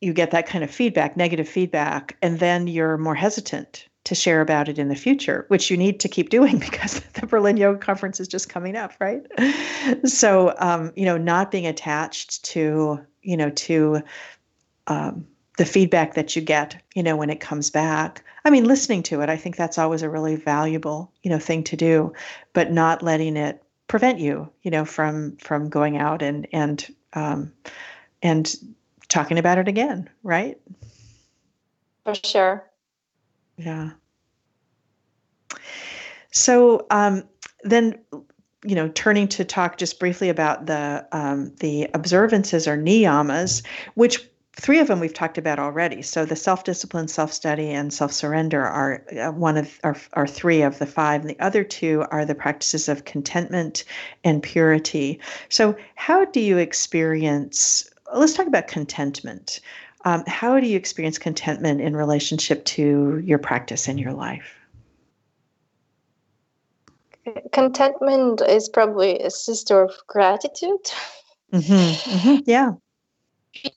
you 0.00 0.12
get 0.12 0.30
that 0.30 0.46
kind 0.46 0.64
of 0.64 0.70
feedback, 0.70 1.16
negative 1.16 1.48
feedback, 1.48 2.16
and 2.22 2.38
then 2.38 2.66
you're 2.66 2.96
more 2.96 3.14
hesitant 3.14 3.86
to 4.04 4.14
share 4.14 4.40
about 4.40 4.68
it 4.68 4.78
in 4.78 4.88
the 4.88 4.96
future, 4.96 5.44
which 5.48 5.70
you 5.70 5.76
need 5.76 6.00
to 6.00 6.08
keep 6.08 6.30
doing 6.30 6.58
because 6.70 7.00
the 7.14 7.26
Berlin 7.26 7.56
Yoga 7.56 7.78
Conference 7.78 8.18
is 8.20 8.28
just 8.28 8.48
coming 8.48 8.76
up, 8.76 8.92
right? 9.00 9.22
So, 10.04 10.54
um, 10.58 10.92
you 10.96 11.04
know, 11.04 11.18
not 11.18 11.50
being 11.50 11.66
attached 11.66 12.44
to, 12.46 13.00
you 13.22 13.36
know, 13.36 13.50
to 13.50 14.02
um, 14.86 15.26
the 15.58 15.66
feedback 15.66 16.14
that 16.14 16.34
you 16.34 16.42
get, 16.42 16.82
you 16.94 17.02
know, 17.02 17.16
when 17.16 17.28
it 17.30 17.40
comes 17.40 17.70
back. 17.70 18.24
I 18.44 18.50
mean, 18.50 18.64
listening 18.64 19.02
to 19.04 19.20
it, 19.20 19.28
I 19.28 19.36
think 19.36 19.56
that's 19.56 19.76
always 19.76 20.02
a 20.02 20.08
really 20.08 20.36
valuable, 20.36 21.12
you 21.22 21.30
know, 21.30 21.38
thing 21.38 21.62
to 21.64 21.76
do, 21.76 22.14
but 22.54 22.72
not 22.72 23.02
letting 23.02 23.36
it 23.36 23.62
prevent 23.86 24.18
you, 24.18 24.50
you 24.62 24.70
know, 24.70 24.86
from 24.86 25.36
from 25.36 25.68
going 25.68 25.98
out 25.98 26.22
and 26.22 26.46
and 26.52 26.86
um, 27.12 27.52
and 28.22 28.54
talking 29.10 29.38
about 29.38 29.58
it 29.58 29.68
again, 29.68 30.08
right? 30.22 30.58
For 32.04 32.14
sure. 32.14 32.70
Yeah. 33.58 33.90
So 36.30 36.86
um, 36.90 37.24
then, 37.62 37.98
you 38.64 38.74
know, 38.74 38.88
turning 38.88 39.28
to 39.28 39.44
talk 39.44 39.76
just 39.76 40.00
briefly 40.00 40.28
about 40.30 40.66
the 40.66 41.06
um, 41.12 41.54
the 41.56 41.88
observances 41.92 42.66
or 42.66 42.78
niyamas, 42.78 43.62
which 43.94 44.26
three 44.54 44.78
of 44.78 44.88
them 44.88 45.00
we've 45.00 45.14
talked 45.14 45.38
about 45.38 45.58
already. 45.58 46.02
So 46.02 46.24
the 46.24 46.36
self 46.36 46.64
discipline, 46.64 47.08
self 47.08 47.32
study, 47.32 47.70
and 47.70 47.92
self 47.92 48.12
surrender 48.12 48.64
are 48.64 49.04
uh, 49.18 49.32
one 49.32 49.56
of 49.56 49.78
are, 49.82 49.96
are 50.12 50.26
three 50.26 50.62
of 50.62 50.78
the 50.78 50.86
five. 50.86 51.22
And 51.22 51.30
the 51.30 51.40
other 51.40 51.64
two 51.64 52.04
are 52.10 52.24
the 52.24 52.34
practices 52.34 52.88
of 52.88 53.04
contentment 53.04 53.84
and 54.24 54.42
purity. 54.42 55.20
So, 55.48 55.76
how 55.96 56.24
do 56.26 56.40
you 56.40 56.58
experience? 56.58 57.89
Let's 58.14 58.34
talk 58.34 58.46
about 58.46 58.68
contentment. 58.68 59.60
Um, 60.04 60.24
how 60.26 60.58
do 60.58 60.66
you 60.66 60.76
experience 60.76 61.18
contentment 61.18 61.80
in 61.80 61.94
relationship 61.94 62.64
to 62.66 63.22
your 63.24 63.38
practice 63.38 63.88
in 63.88 63.98
your 63.98 64.12
life? 64.12 64.56
Contentment 67.52 68.40
is 68.40 68.68
probably 68.68 69.18
a 69.18 69.30
sister 69.30 69.82
of 69.82 69.92
gratitude. 70.06 70.90
Mm-hmm, 71.52 72.10
mm-hmm, 72.10 72.36
yeah 72.46 72.72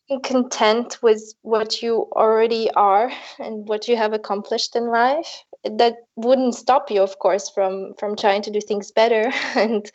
being 0.08 0.22
content 0.22 1.02
with 1.02 1.34
what 1.42 1.82
you 1.82 2.08
already 2.14 2.70
are 2.72 3.12
and 3.40 3.68
what 3.68 3.88
you 3.88 3.98
have 3.98 4.14
accomplished 4.14 4.76
in 4.76 4.88
life 4.88 5.44
that 5.64 5.96
wouldn't 6.16 6.56
stop 6.56 6.92
you 6.92 7.02
of 7.02 7.18
course 7.20 7.50
from 7.50 7.94
from 7.98 8.16
trying 8.16 8.42
to 8.42 8.52
do 8.52 8.62
things 8.62 8.92
better 8.92 9.32
and 9.56 9.92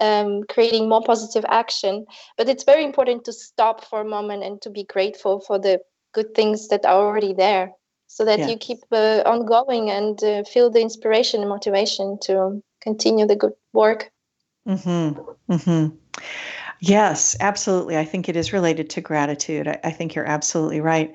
um, 0.00 0.42
creating 0.48 0.88
more 0.88 1.02
positive 1.02 1.44
action 1.48 2.04
but 2.36 2.48
it's 2.48 2.64
very 2.64 2.84
important 2.84 3.24
to 3.24 3.32
stop 3.32 3.84
for 3.84 4.00
a 4.00 4.08
moment 4.08 4.42
and 4.42 4.60
to 4.62 4.70
be 4.70 4.84
grateful 4.84 5.40
for 5.40 5.58
the 5.58 5.80
good 6.12 6.34
things 6.34 6.68
that 6.68 6.84
are 6.84 7.06
already 7.06 7.32
there 7.32 7.72
so 8.06 8.24
that 8.26 8.50
you 8.50 8.58
keep 8.58 8.78
uh, 8.92 9.22
on 9.24 9.46
going 9.46 9.90
and 9.90 10.22
uh, 10.22 10.42
feel 10.44 10.70
the 10.70 10.82
inspiration 10.82 11.40
and 11.40 11.48
motivation 11.48 12.18
to 12.20 12.62
continue 12.80 13.26
the 13.26 13.36
good 13.36 13.54
work 13.72 14.10
mm-hmm. 14.68 15.52
Mm-hmm. 15.52 15.96
Yes, 16.84 17.36
absolutely. 17.38 17.96
I 17.96 18.04
think 18.04 18.28
it 18.28 18.34
is 18.34 18.52
related 18.52 18.90
to 18.90 19.00
gratitude. 19.00 19.68
I, 19.68 19.78
I 19.84 19.90
think 19.92 20.16
you're 20.16 20.26
absolutely 20.26 20.80
right. 20.80 21.12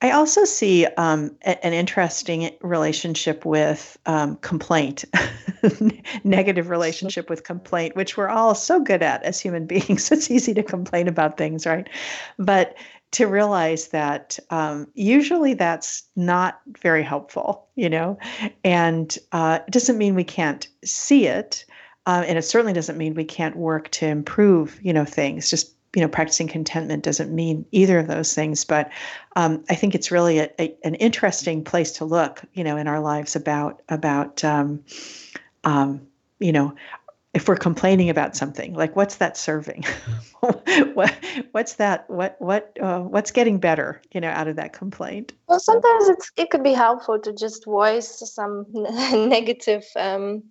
I 0.00 0.12
also 0.12 0.44
see 0.44 0.86
um, 0.96 1.36
a, 1.44 1.64
an 1.66 1.72
interesting 1.72 2.50
relationship 2.60 3.44
with 3.44 3.98
um, 4.06 4.36
complaint, 4.36 5.04
negative 6.24 6.70
relationship 6.70 7.28
with 7.28 7.42
complaint, 7.42 7.96
which 7.96 8.16
we're 8.16 8.28
all 8.28 8.54
so 8.54 8.78
good 8.80 9.02
at 9.02 9.22
as 9.24 9.40
human 9.40 9.66
beings. 9.66 10.12
It's 10.12 10.30
easy 10.30 10.54
to 10.54 10.62
complain 10.62 11.08
about 11.08 11.36
things, 11.36 11.66
right? 11.66 11.88
But 12.38 12.76
to 13.10 13.26
realize 13.26 13.88
that 13.88 14.38
um, 14.50 14.86
usually 14.94 15.54
that's 15.54 16.04
not 16.14 16.60
very 16.80 17.02
helpful, 17.02 17.66
you 17.74 17.88
know, 17.88 18.18
and 18.64 19.16
uh, 19.32 19.60
it 19.66 19.70
doesn't 19.72 19.98
mean 19.98 20.14
we 20.14 20.24
can't 20.24 20.68
see 20.84 21.26
it. 21.26 21.64
Um, 22.06 22.24
and 22.26 22.38
it 22.38 22.42
certainly 22.42 22.72
doesn't 22.72 22.98
mean 22.98 23.14
we 23.14 23.24
can't 23.24 23.56
work 23.56 23.90
to 23.90 24.06
improve, 24.06 24.78
you 24.82 24.92
know, 24.92 25.04
things. 25.04 25.50
Just 25.50 25.74
you 25.94 26.02
know, 26.02 26.08
practicing 26.08 26.48
contentment 26.48 27.02
doesn't 27.02 27.34
mean 27.34 27.64
either 27.72 27.98
of 27.98 28.08
those 28.08 28.34
things. 28.34 28.64
But 28.64 28.90
um, 29.36 29.64
I 29.70 29.74
think 29.74 29.94
it's 29.94 30.10
really 30.10 30.38
a, 30.38 30.50
a, 30.60 30.74
an 30.84 30.94
interesting 30.96 31.64
place 31.64 31.92
to 31.92 32.04
look, 32.04 32.42
you 32.52 32.62
know, 32.62 32.76
in 32.76 32.86
our 32.86 33.00
lives 33.00 33.34
about 33.34 33.82
about 33.88 34.44
um, 34.44 34.84
um, 35.64 36.06
you 36.40 36.52
know, 36.52 36.74
if 37.34 37.48
we're 37.48 37.56
complaining 37.56 38.10
about 38.10 38.36
something, 38.36 38.74
like 38.74 38.96
what's 38.96 39.16
that 39.16 39.36
serving? 39.36 39.84
what, 40.94 41.14
what's 41.52 41.74
that? 41.74 42.08
What 42.10 42.36
what 42.40 42.76
uh, 42.80 43.00
what's 43.00 43.30
getting 43.30 43.58
better? 43.58 44.02
You 44.12 44.20
know, 44.20 44.30
out 44.30 44.48
of 44.48 44.56
that 44.56 44.72
complaint. 44.72 45.32
Well, 45.46 45.60
sometimes 45.60 46.08
it's 46.08 46.32
it 46.36 46.50
could 46.50 46.62
be 46.62 46.72
helpful 46.72 47.18
to 47.20 47.32
just 47.32 47.64
voice 47.64 48.22
some 48.34 48.66
negative. 48.72 49.84
Um, 49.96 50.42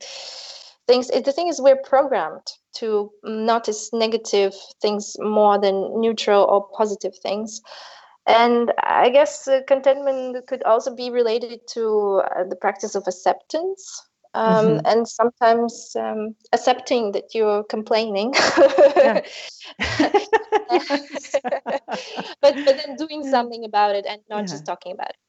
things 0.87 1.09
the 1.09 1.33
thing 1.33 1.49
is 1.49 1.61
we're 1.61 1.81
programmed 1.83 2.47
to 2.79 3.11
notice 3.23 3.89
negative 3.93 4.53
things 4.81 5.15
more 5.19 5.59
than 5.59 5.99
neutral 5.99 6.43
or 6.43 6.67
positive 6.77 7.17
things. 7.17 7.61
And 8.25 8.73
i 8.83 9.09
guess 9.09 9.47
uh, 9.47 9.61
contentment 9.67 10.47
could 10.47 10.61
also 10.63 10.93
be 10.93 11.09
related 11.09 11.61
to 11.75 12.21
uh, 12.35 12.43
the 12.49 12.55
practice 12.55 12.95
of 12.95 13.03
acceptance. 13.07 14.03
Um, 14.33 14.65
mm-hmm. 14.65 14.85
and 14.85 15.07
sometimes 15.07 15.95
um, 15.95 16.35
accepting 16.53 17.13
that 17.13 17.33
you're 17.33 17.63
complaining. 17.63 18.33
But 22.41 22.53
but 22.65 22.75
then 22.77 22.95
doing 22.97 23.23
something 23.23 23.65
about 23.65 23.95
it 23.95 24.05
and 24.05 24.21
not 24.29 24.41
yeah. 24.41 24.45
just 24.45 24.65
talking 24.65 24.91
about 24.91 25.09
it 25.09 25.26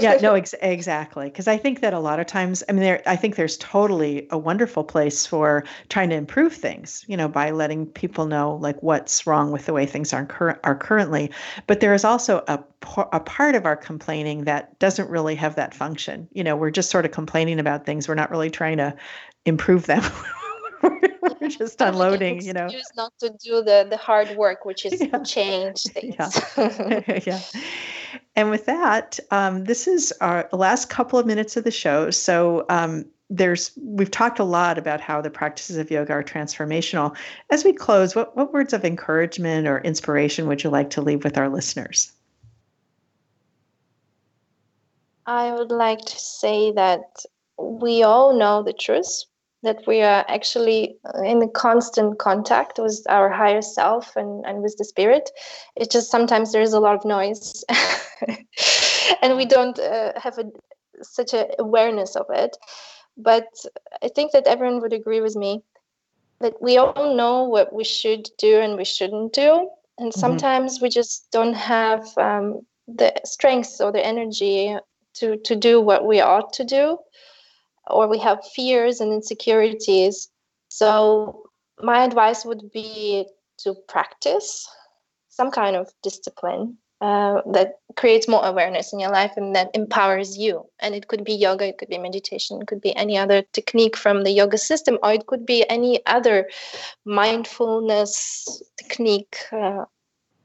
yeah, 0.00 0.18
no, 0.20 0.34
ex- 0.36 0.54
exactly. 0.60 1.26
Because 1.26 1.48
I 1.48 1.56
think 1.56 1.80
that 1.80 1.94
a 1.94 1.98
lot 1.98 2.20
of 2.20 2.26
times, 2.26 2.62
I 2.68 2.72
mean, 2.72 2.82
there, 2.82 3.02
I 3.06 3.16
think 3.16 3.36
there's 3.36 3.56
totally 3.56 4.26
a 4.30 4.38
wonderful 4.38 4.84
place 4.84 5.26
for 5.26 5.64
trying 5.88 6.10
to 6.10 6.16
improve 6.16 6.54
things, 6.54 7.04
you 7.08 7.16
know, 7.16 7.28
by 7.28 7.50
letting 7.50 7.86
people 7.86 8.26
know 8.26 8.56
like 8.56 8.82
what's 8.82 9.26
wrong 9.26 9.50
with 9.50 9.66
the 9.66 9.72
way 9.72 9.86
things 9.86 10.12
are, 10.12 10.26
cur- 10.26 10.60
are 10.64 10.76
currently. 10.76 11.30
But 11.66 11.80
there 11.80 11.94
is 11.94 12.04
also 12.04 12.44
a, 12.48 12.62
a 13.12 13.20
part 13.20 13.54
of 13.54 13.66
our 13.66 13.76
complaining 13.76 14.44
that 14.44 14.78
doesn't 14.78 15.08
really 15.10 15.34
have 15.36 15.56
that 15.56 15.74
function. 15.74 16.28
You 16.32 16.44
know, 16.44 16.56
we're 16.56 16.70
just 16.70 16.90
sort 16.90 17.04
of 17.04 17.12
complaining 17.12 17.58
about 17.58 17.86
things. 17.86 18.08
We're 18.08 18.14
not 18.14 18.30
really 18.30 18.50
trying 18.50 18.78
to 18.78 18.94
improve 19.44 19.86
them. 19.86 20.02
we're 20.82 21.48
just 21.48 21.80
unloading, 21.80 22.42
you 22.42 22.52
know. 22.52 22.68
Not 22.96 23.12
to 23.20 23.30
do 23.30 23.62
the 23.62 23.86
the 23.88 23.96
hard 23.96 24.36
work, 24.36 24.64
which 24.64 24.84
is 24.84 25.00
yeah. 25.12 25.22
change 25.22 25.82
things. 25.84 26.14
Yeah. 26.18 27.20
yeah. 27.24 27.40
And 28.34 28.50
with 28.50 28.66
that, 28.66 29.18
um, 29.30 29.64
this 29.64 29.86
is 29.86 30.12
our 30.20 30.48
last 30.52 30.90
couple 30.90 31.18
of 31.18 31.26
minutes 31.26 31.56
of 31.56 31.64
the 31.64 31.70
show. 31.70 32.10
So 32.10 32.66
um, 32.68 33.04
there's 33.28 33.72
we've 33.76 34.10
talked 34.10 34.38
a 34.38 34.44
lot 34.44 34.78
about 34.78 35.00
how 35.00 35.20
the 35.20 35.30
practices 35.30 35.76
of 35.76 35.90
yoga 35.90 36.12
are 36.12 36.22
transformational. 36.22 37.16
As 37.50 37.64
we 37.64 37.72
close, 37.72 38.14
what 38.14 38.36
what 38.36 38.52
words 38.52 38.72
of 38.72 38.84
encouragement 38.84 39.66
or 39.66 39.80
inspiration 39.80 40.46
would 40.46 40.62
you 40.62 40.70
like 40.70 40.90
to 40.90 41.02
leave 41.02 41.24
with 41.24 41.36
our 41.36 41.48
listeners? 41.48 42.12
I 45.26 45.52
would 45.52 45.72
like 45.72 46.04
to 46.04 46.18
say 46.18 46.70
that 46.72 47.02
we 47.58 48.04
all 48.04 48.38
know 48.38 48.62
the 48.62 48.72
truth 48.72 49.24
that 49.66 49.84
we 49.84 50.00
are 50.00 50.24
actually 50.28 50.96
in 51.24 51.42
a 51.42 51.48
constant 51.48 52.20
contact 52.20 52.78
with 52.78 53.04
our 53.08 53.28
higher 53.28 53.60
self 53.60 54.14
and, 54.14 54.46
and 54.46 54.62
with 54.62 54.76
the 54.78 54.84
spirit. 54.84 55.28
It's 55.74 55.92
just 55.92 56.08
sometimes 56.08 56.52
there 56.52 56.62
is 56.62 56.72
a 56.72 56.78
lot 56.78 56.94
of 56.94 57.04
noise 57.04 57.64
and 59.22 59.36
we 59.36 59.44
don't 59.44 59.76
uh, 59.80 60.12
have 60.20 60.38
a, 60.38 60.44
such 61.02 61.34
an 61.34 61.46
awareness 61.58 62.14
of 62.14 62.26
it. 62.30 62.56
But 63.16 63.48
I 64.00 64.08
think 64.08 64.30
that 64.32 64.46
everyone 64.46 64.80
would 64.82 64.92
agree 64.92 65.20
with 65.20 65.34
me 65.34 65.64
that 66.38 66.62
we 66.62 66.76
all 66.76 67.16
know 67.16 67.42
what 67.42 67.72
we 67.72 67.82
should 67.82 68.28
do 68.38 68.60
and 68.60 68.76
we 68.76 68.84
shouldn't 68.84 69.32
do. 69.32 69.68
And 69.98 70.12
mm-hmm. 70.12 70.20
sometimes 70.20 70.80
we 70.80 70.90
just 70.90 71.28
don't 71.32 71.54
have 71.54 72.06
um, 72.18 72.60
the 72.86 73.12
strength 73.24 73.80
or 73.80 73.90
the 73.90 74.06
energy 74.06 74.76
to, 75.14 75.38
to 75.38 75.56
do 75.56 75.80
what 75.80 76.06
we 76.06 76.20
ought 76.20 76.52
to 76.52 76.64
do 76.64 76.98
or 77.88 78.08
we 78.08 78.18
have 78.18 78.44
fears 78.54 79.00
and 79.00 79.12
insecurities. 79.12 80.28
So, 80.68 81.50
my 81.80 82.04
advice 82.04 82.44
would 82.44 82.70
be 82.72 83.26
to 83.58 83.74
practice 83.88 84.68
some 85.28 85.50
kind 85.50 85.76
of 85.76 85.92
discipline 86.02 86.78
uh, 87.00 87.42
that 87.52 87.74
creates 87.96 88.26
more 88.26 88.44
awareness 88.44 88.92
in 88.92 88.98
your 88.98 89.10
life 89.10 89.32
and 89.36 89.54
that 89.54 89.70
empowers 89.74 90.38
you. 90.38 90.64
And 90.80 90.94
it 90.94 91.08
could 91.08 91.24
be 91.24 91.34
yoga, 91.34 91.66
it 91.66 91.78
could 91.78 91.90
be 91.90 91.98
meditation, 91.98 92.60
it 92.62 92.68
could 92.68 92.80
be 92.80 92.96
any 92.96 93.18
other 93.18 93.42
technique 93.52 93.96
from 93.96 94.24
the 94.24 94.30
yoga 94.30 94.56
system, 94.56 94.98
or 95.02 95.12
it 95.12 95.26
could 95.26 95.44
be 95.44 95.68
any 95.68 96.04
other 96.06 96.48
mindfulness 97.04 98.62
technique 98.78 99.36
uh, 99.52 99.84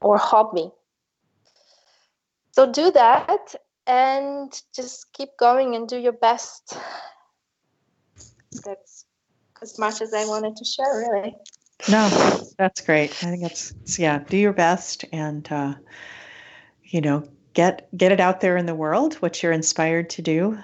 or 0.02 0.18
hobby. 0.18 0.70
So 2.52 2.70
do 2.70 2.90
that 2.90 3.54
and 3.86 4.52
just 4.74 5.10
keep 5.14 5.30
going 5.38 5.74
and 5.74 5.88
do 5.88 5.96
your 5.96 6.12
best 6.12 6.76
that's 8.60 9.06
as 9.62 9.78
much 9.78 10.00
as 10.00 10.12
I 10.12 10.26
wanted 10.26 10.56
to 10.56 10.64
share, 10.64 11.08
really. 11.10 11.34
No, 11.90 12.08
that's 12.58 12.80
great. 12.80 13.10
I 13.24 13.30
think 13.30 13.44
it's, 13.44 13.74
yeah. 13.98 14.18
Do 14.18 14.36
your 14.36 14.52
best, 14.52 15.04
and 15.12 15.50
uh, 15.50 15.74
you 16.84 17.00
know, 17.00 17.28
get 17.54 17.88
get 17.96 18.12
it 18.12 18.20
out 18.20 18.40
there 18.40 18.56
in 18.56 18.66
the 18.66 18.74
world. 18.74 19.14
What 19.14 19.42
you're 19.42 19.52
inspired 19.52 20.10
to 20.10 20.22
do, 20.22 20.58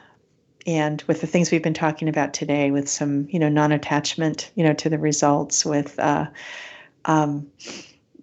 and 0.66 1.02
with 1.06 1.20
the 1.20 1.26
things 1.26 1.50
we've 1.50 1.62
been 1.62 1.74
talking 1.74 2.08
about 2.08 2.34
today, 2.34 2.70
with 2.70 2.88
some 2.88 3.26
you 3.30 3.38
know 3.38 3.48
non-attachment, 3.48 4.50
you 4.54 4.62
know, 4.62 4.74
to 4.74 4.88
the 4.88 4.98
results, 4.98 5.64
with 5.64 5.98
uh, 5.98 6.26
um, 7.04 7.48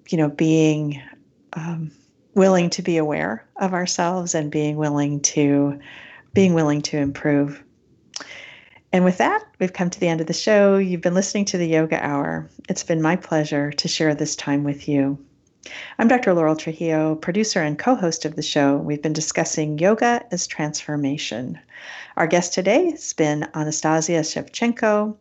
you 0.09 0.17
know, 0.17 0.29
being 0.29 1.01
um, 1.53 1.91
willing 2.33 2.69
to 2.69 2.81
be 2.81 2.97
aware 2.97 3.45
of 3.57 3.73
ourselves 3.73 4.35
and 4.35 4.51
being 4.51 4.77
willing 4.77 5.19
to 5.21 5.79
being 6.33 6.53
willing 6.53 6.81
to 6.81 6.97
improve 6.97 7.63
and 8.95 9.03
with 9.03 9.17
that, 9.17 9.43
we've 9.59 9.73
come 9.73 9.89
to 9.89 9.99
the 9.99 10.07
end 10.07 10.21
of 10.21 10.27
the 10.27 10.31
show. 10.31 10.77
You've 10.77 11.01
been 11.01 11.13
listening 11.13 11.43
to 11.45 11.57
the 11.57 11.67
Yoga 11.67 12.01
Hour. 12.01 12.49
It's 12.69 12.83
been 12.83 13.01
my 13.01 13.17
pleasure 13.17 13.73
to 13.73 13.89
share 13.89 14.15
this 14.15 14.37
time 14.37 14.63
with 14.63 14.87
you. 14.87 15.19
I'm 15.97 16.07
Dr. 16.07 16.33
Laurel 16.33 16.55
Trujillo, 16.55 17.15
producer 17.15 17.61
and 17.61 17.79
co 17.79 17.95
host 17.95 18.25
of 18.25 18.35
the 18.35 18.41
show. 18.41 18.77
We've 18.77 19.01
been 19.01 19.13
discussing 19.13 19.79
yoga 19.79 20.25
as 20.31 20.45
transformation. 20.45 21.57
Our 22.17 22.27
guest 22.27 22.53
today 22.53 22.91
has 22.91 23.13
been 23.13 23.47
Anastasia 23.55 24.19
Shevchenko, 24.19 25.15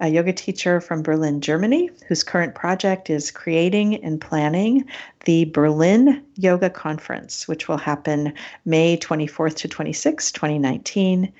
a 0.00 0.08
yoga 0.08 0.32
teacher 0.32 0.80
from 0.80 1.02
Berlin, 1.02 1.40
Germany, 1.40 1.90
whose 2.06 2.22
current 2.22 2.54
project 2.54 3.10
is 3.10 3.30
creating 3.30 4.02
and 4.04 4.20
planning 4.20 4.84
the 5.26 5.44
Berlin 5.46 6.24
Yoga 6.36 6.70
Conference, 6.70 7.46
which 7.46 7.68
will 7.68 7.76
happen 7.76 8.32
May 8.64 8.96
24th 8.96 9.56
to 9.56 9.68
26th, 9.68 10.32
2019. 10.32 11.32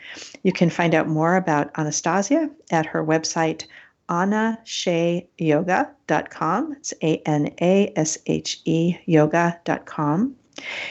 You 0.42 0.52
can 0.52 0.68
find 0.68 0.94
out 0.94 1.08
more 1.08 1.36
about 1.36 1.70
Anastasia 1.78 2.50
at 2.70 2.86
her 2.86 3.04
website, 3.04 3.64
anasheyoga.com. 4.10 6.72
It's 6.72 6.92
A 7.02 7.16
N 7.26 7.54
A 7.60 7.92
S 7.96 8.18
H 8.26 8.60
E 8.64 8.96
yoga.com. 9.06 10.36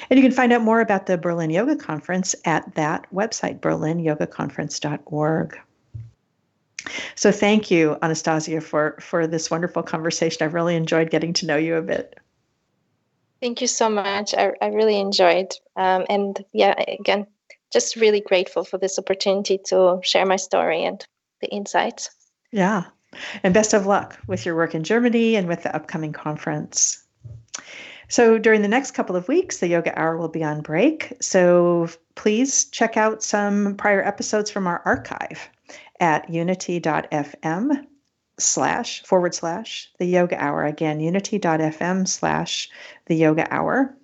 And 0.10 0.18
you 0.18 0.24
can 0.24 0.32
find 0.32 0.52
out 0.52 0.64
more 0.64 0.82
about 0.82 1.06
the 1.06 1.18
Berlin 1.18 1.52
Yoga 1.52 1.76
Conference 1.76 2.34
at 2.46 2.74
that 2.76 3.06
website, 3.14 3.60
berlinyogaconference.org. 3.60 5.60
So 7.16 7.32
thank 7.32 7.70
you, 7.70 7.98
Anastasia, 8.02 8.62
for, 8.62 8.98
for 9.00 9.28
this 9.28 9.52
wonderful 9.52 9.84
conversation. 9.84 10.44
I've 10.44 10.54
really 10.54 10.76
enjoyed 10.76 11.12
getting 11.12 11.34
to 11.34 11.46
know 11.46 11.58
you 11.58 11.76
a 11.76 11.82
bit. 11.82 12.18
Thank 13.42 13.62
you 13.62 13.68
so 13.68 13.90
much. 13.90 14.34
I, 14.34 14.52
I 14.62 14.68
really 14.68 15.00
enjoyed. 15.00 15.54
Um, 15.76 16.06
and 16.10 16.44
yeah, 16.52 16.74
again, 17.00 17.28
just 17.72 17.96
really 17.96 18.22
grateful 18.22 18.64
for 18.64 18.78
this 18.78 18.98
opportunity 18.98 19.60
to 19.68 20.00
share 20.04 20.26
my 20.26 20.38
story 20.38 20.84
and 20.84 21.06
the 21.42 21.48
insights. 21.50 22.10
Yeah. 22.52 22.86
And 23.44 23.54
best 23.54 23.74
of 23.74 23.86
luck 23.86 24.18
with 24.28 24.46
your 24.46 24.56
work 24.56 24.76
in 24.76 24.84
Germany 24.84 25.36
and 25.36 25.48
with 25.48 25.64
the 25.64 25.76
upcoming 25.76 26.14
conference. 26.14 27.04
So, 28.08 28.40
during 28.40 28.64
the 28.64 28.68
next 28.68 28.92
couple 28.92 29.16
of 29.16 29.28
weeks, 29.28 29.60
the 29.60 29.68
Yoga 29.68 29.98
Hour 30.00 30.18
will 30.18 30.30
be 30.30 30.44
on 30.44 30.62
break. 30.62 31.14
So, 31.22 31.90
please 32.16 32.66
check 32.66 32.98
out 32.98 33.22
some 33.22 33.76
prior 33.76 34.04
episodes 34.04 34.50
from 34.50 34.66
our 34.66 34.82
archive 34.84 35.50
at 36.00 36.30
unity.fm 36.30 37.86
slash 38.40 39.04
forward 39.04 39.36
slash 39.36 39.92
the 40.00 40.06
yoga 40.06 40.42
hour. 40.42 40.64
Again, 40.64 41.00
unity.fm 41.00 42.08
slash 42.08 42.70
the 43.06 43.16
yoga 43.16 43.54
hour. 43.54 43.96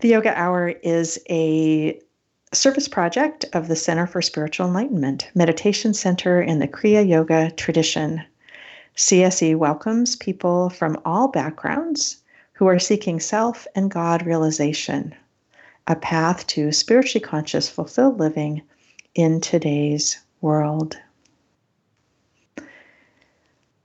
The 0.00 0.08
Yoga 0.08 0.36
Hour 0.36 0.68
is 0.68 1.20
a 1.30 2.00
service 2.52 2.88
project 2.88 3.44
of 3.52 3.68
the 3.68 3.76
Center 3.76 4.06
for 4.06 4.22
Spiritual 4.22 4.66
Enlightenment, 4.66 5.28
meditation 5.34 5.92
center 5.92 6.40
in 6.40 6.58
the 6.58 6.68
Kriya 6.68 7.06
Yoga 7.06 7.50
tradition. 7.50 8.22
CSE 8.96 9.56
welcomes 9.56 10.16
people 10.16 10.70
from 10.70 10.98
all 11.04 11.28
backgrounds 11.28 12.16
who 12.54 12.66
are 12.66 12.78
seeking 12.78 13.20
self 13.20 13.66
and 13.74 13.90
God 13.90 14.24
realization, 14.24 15.14
a 15.86 15.94
path 15.94 16.46
to 16.48 16.72
spiritually 16.72 17.24
conscious, 17.24 17.68
fulfilled 17.68 18.18
living 18.18 18.62
in 19.14 19.40
today's 19.40 20.18
world. 20.40 20.98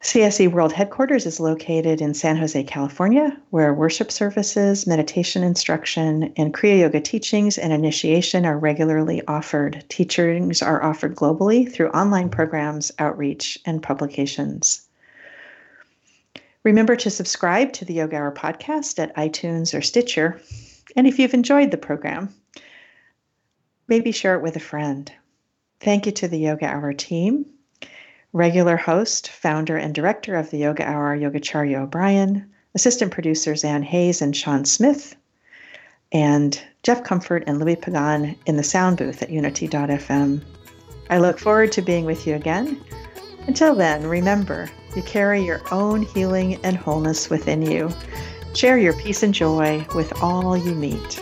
CSE 0.03 0.51
World 0.51 0.73
Headquarters 0.73 1.25
is 1.25 1.39
located 1.39 2.01
in 2.01 2.13
San 2.13 2.35
Jose, 2.35 2.61
California, 2.65 3.37
where 3.51 3.73
worship 3.73 4.11
services, 4.11 4.85
meditation 4.85 5.43
instruction, 5.43 6.33
and 6.35 6.53
Kriya 6.53 6.79
Yoga 6.79 6.99
teachings 6.99 7.57
and 7.57 7.71
initiation 7.71 8.45
are 8.45 8.57
regularly 8.57 9.25
offered. 9.29 9.85
Teachings 9.87 10.61
are 10.61 10.83
offered 10.83 11.15
globally 11.15 11.71
through 11.71 11.87
online 11.91 12.27
programs, 12.27 12.91
outreach, 12.99 13.57
and 13.65 13.81
publications. 13.81 14.85
Remember 16.63 16.97
to 16.97 17.09
subscribe 17.09 17.71
to 17.71 17.85
the 17.85 17.93
Yoga 17.93 18.17
Hour 18.17 18.33
podcast 18.33 18.99
at 18.99 19.15
iTunes 19.15 19.73
or 19.73 19.81
Stitcher. 19.81 20.41
And 20.97 21.07
if 21.07 21.17
you've 21.17 21.33
enjoyed 21.33 21.71
the 21.71 21.77
program, 21.77 22.27
maybe 23.87 24.11
share 24.11 24.35
it 24.35 24.43
with 24.43 24.57
a 24.57 24.59
friend. 24.59 25.09
Thank 25.79 26.05
you 26.05 26.11
to 26.11 26.27
the 26.27 26.39
Yoga 26.39 26.65
Hour 26.65 26.91
team 26.91 27.52
Regular 28.33 28.77
host, 28.77 29.29
founder, 29.29 29.77
and 29.77 29.93
director 29.93 30.35
of 30.35 30.49
the 30.49 30.57
Yoga 30.57 30.83
Hour, 30.83 31.15
Yogacharya 31.15 31.83
O'Brien, 31.83 32.51
assistant 32.73 33.11
producers 33.11 33.63
Ann 33.63 33.83
Hayes 33.83 34.23
and 34.23 34.35
Sean 34.35 34.65
Smith, 34.65 35.15
and 36.11 36.59
Jeff 36.81 37.03
Comfort 37.03 37.43
and 37.45 37.59
Louis 37.59 37.75
Pagan 37.75 38.35
in 38.47 38.57
the 38.57 38.63
sound 38.63 38.97
booth 38.97 39.21
at 39.21 39.29
unity.fm. 39.29 40.41
I 41.11 41.19
look 41.19 41.37
forward 41.37 41.71
to 41.73 41.83
being 41.83 42.05
with 42.05 42.25
you 42.25 42.33
again. 42.33 42.83
Until 43.45 43.75
then, 43.75 44.07
remember, 44.07 44.67
you 44.95 45.03
carry 45.03 45.45
your 45.45 45.61
own 45.71 46.01
healing 46.01 46.55
and 46.63 46.75
wholeness 46.75 47.29
within 47.29 47.61
you. 47.61 47.91
Share 48.55 48.79
your 48.79 48.93
peace 48.93 49.21
and 49.21 49.33
joy 49.33 49.85
with 49.93 50.11
all 50.23 50.57
you 50.57 50.73
meet. 50.73 51.21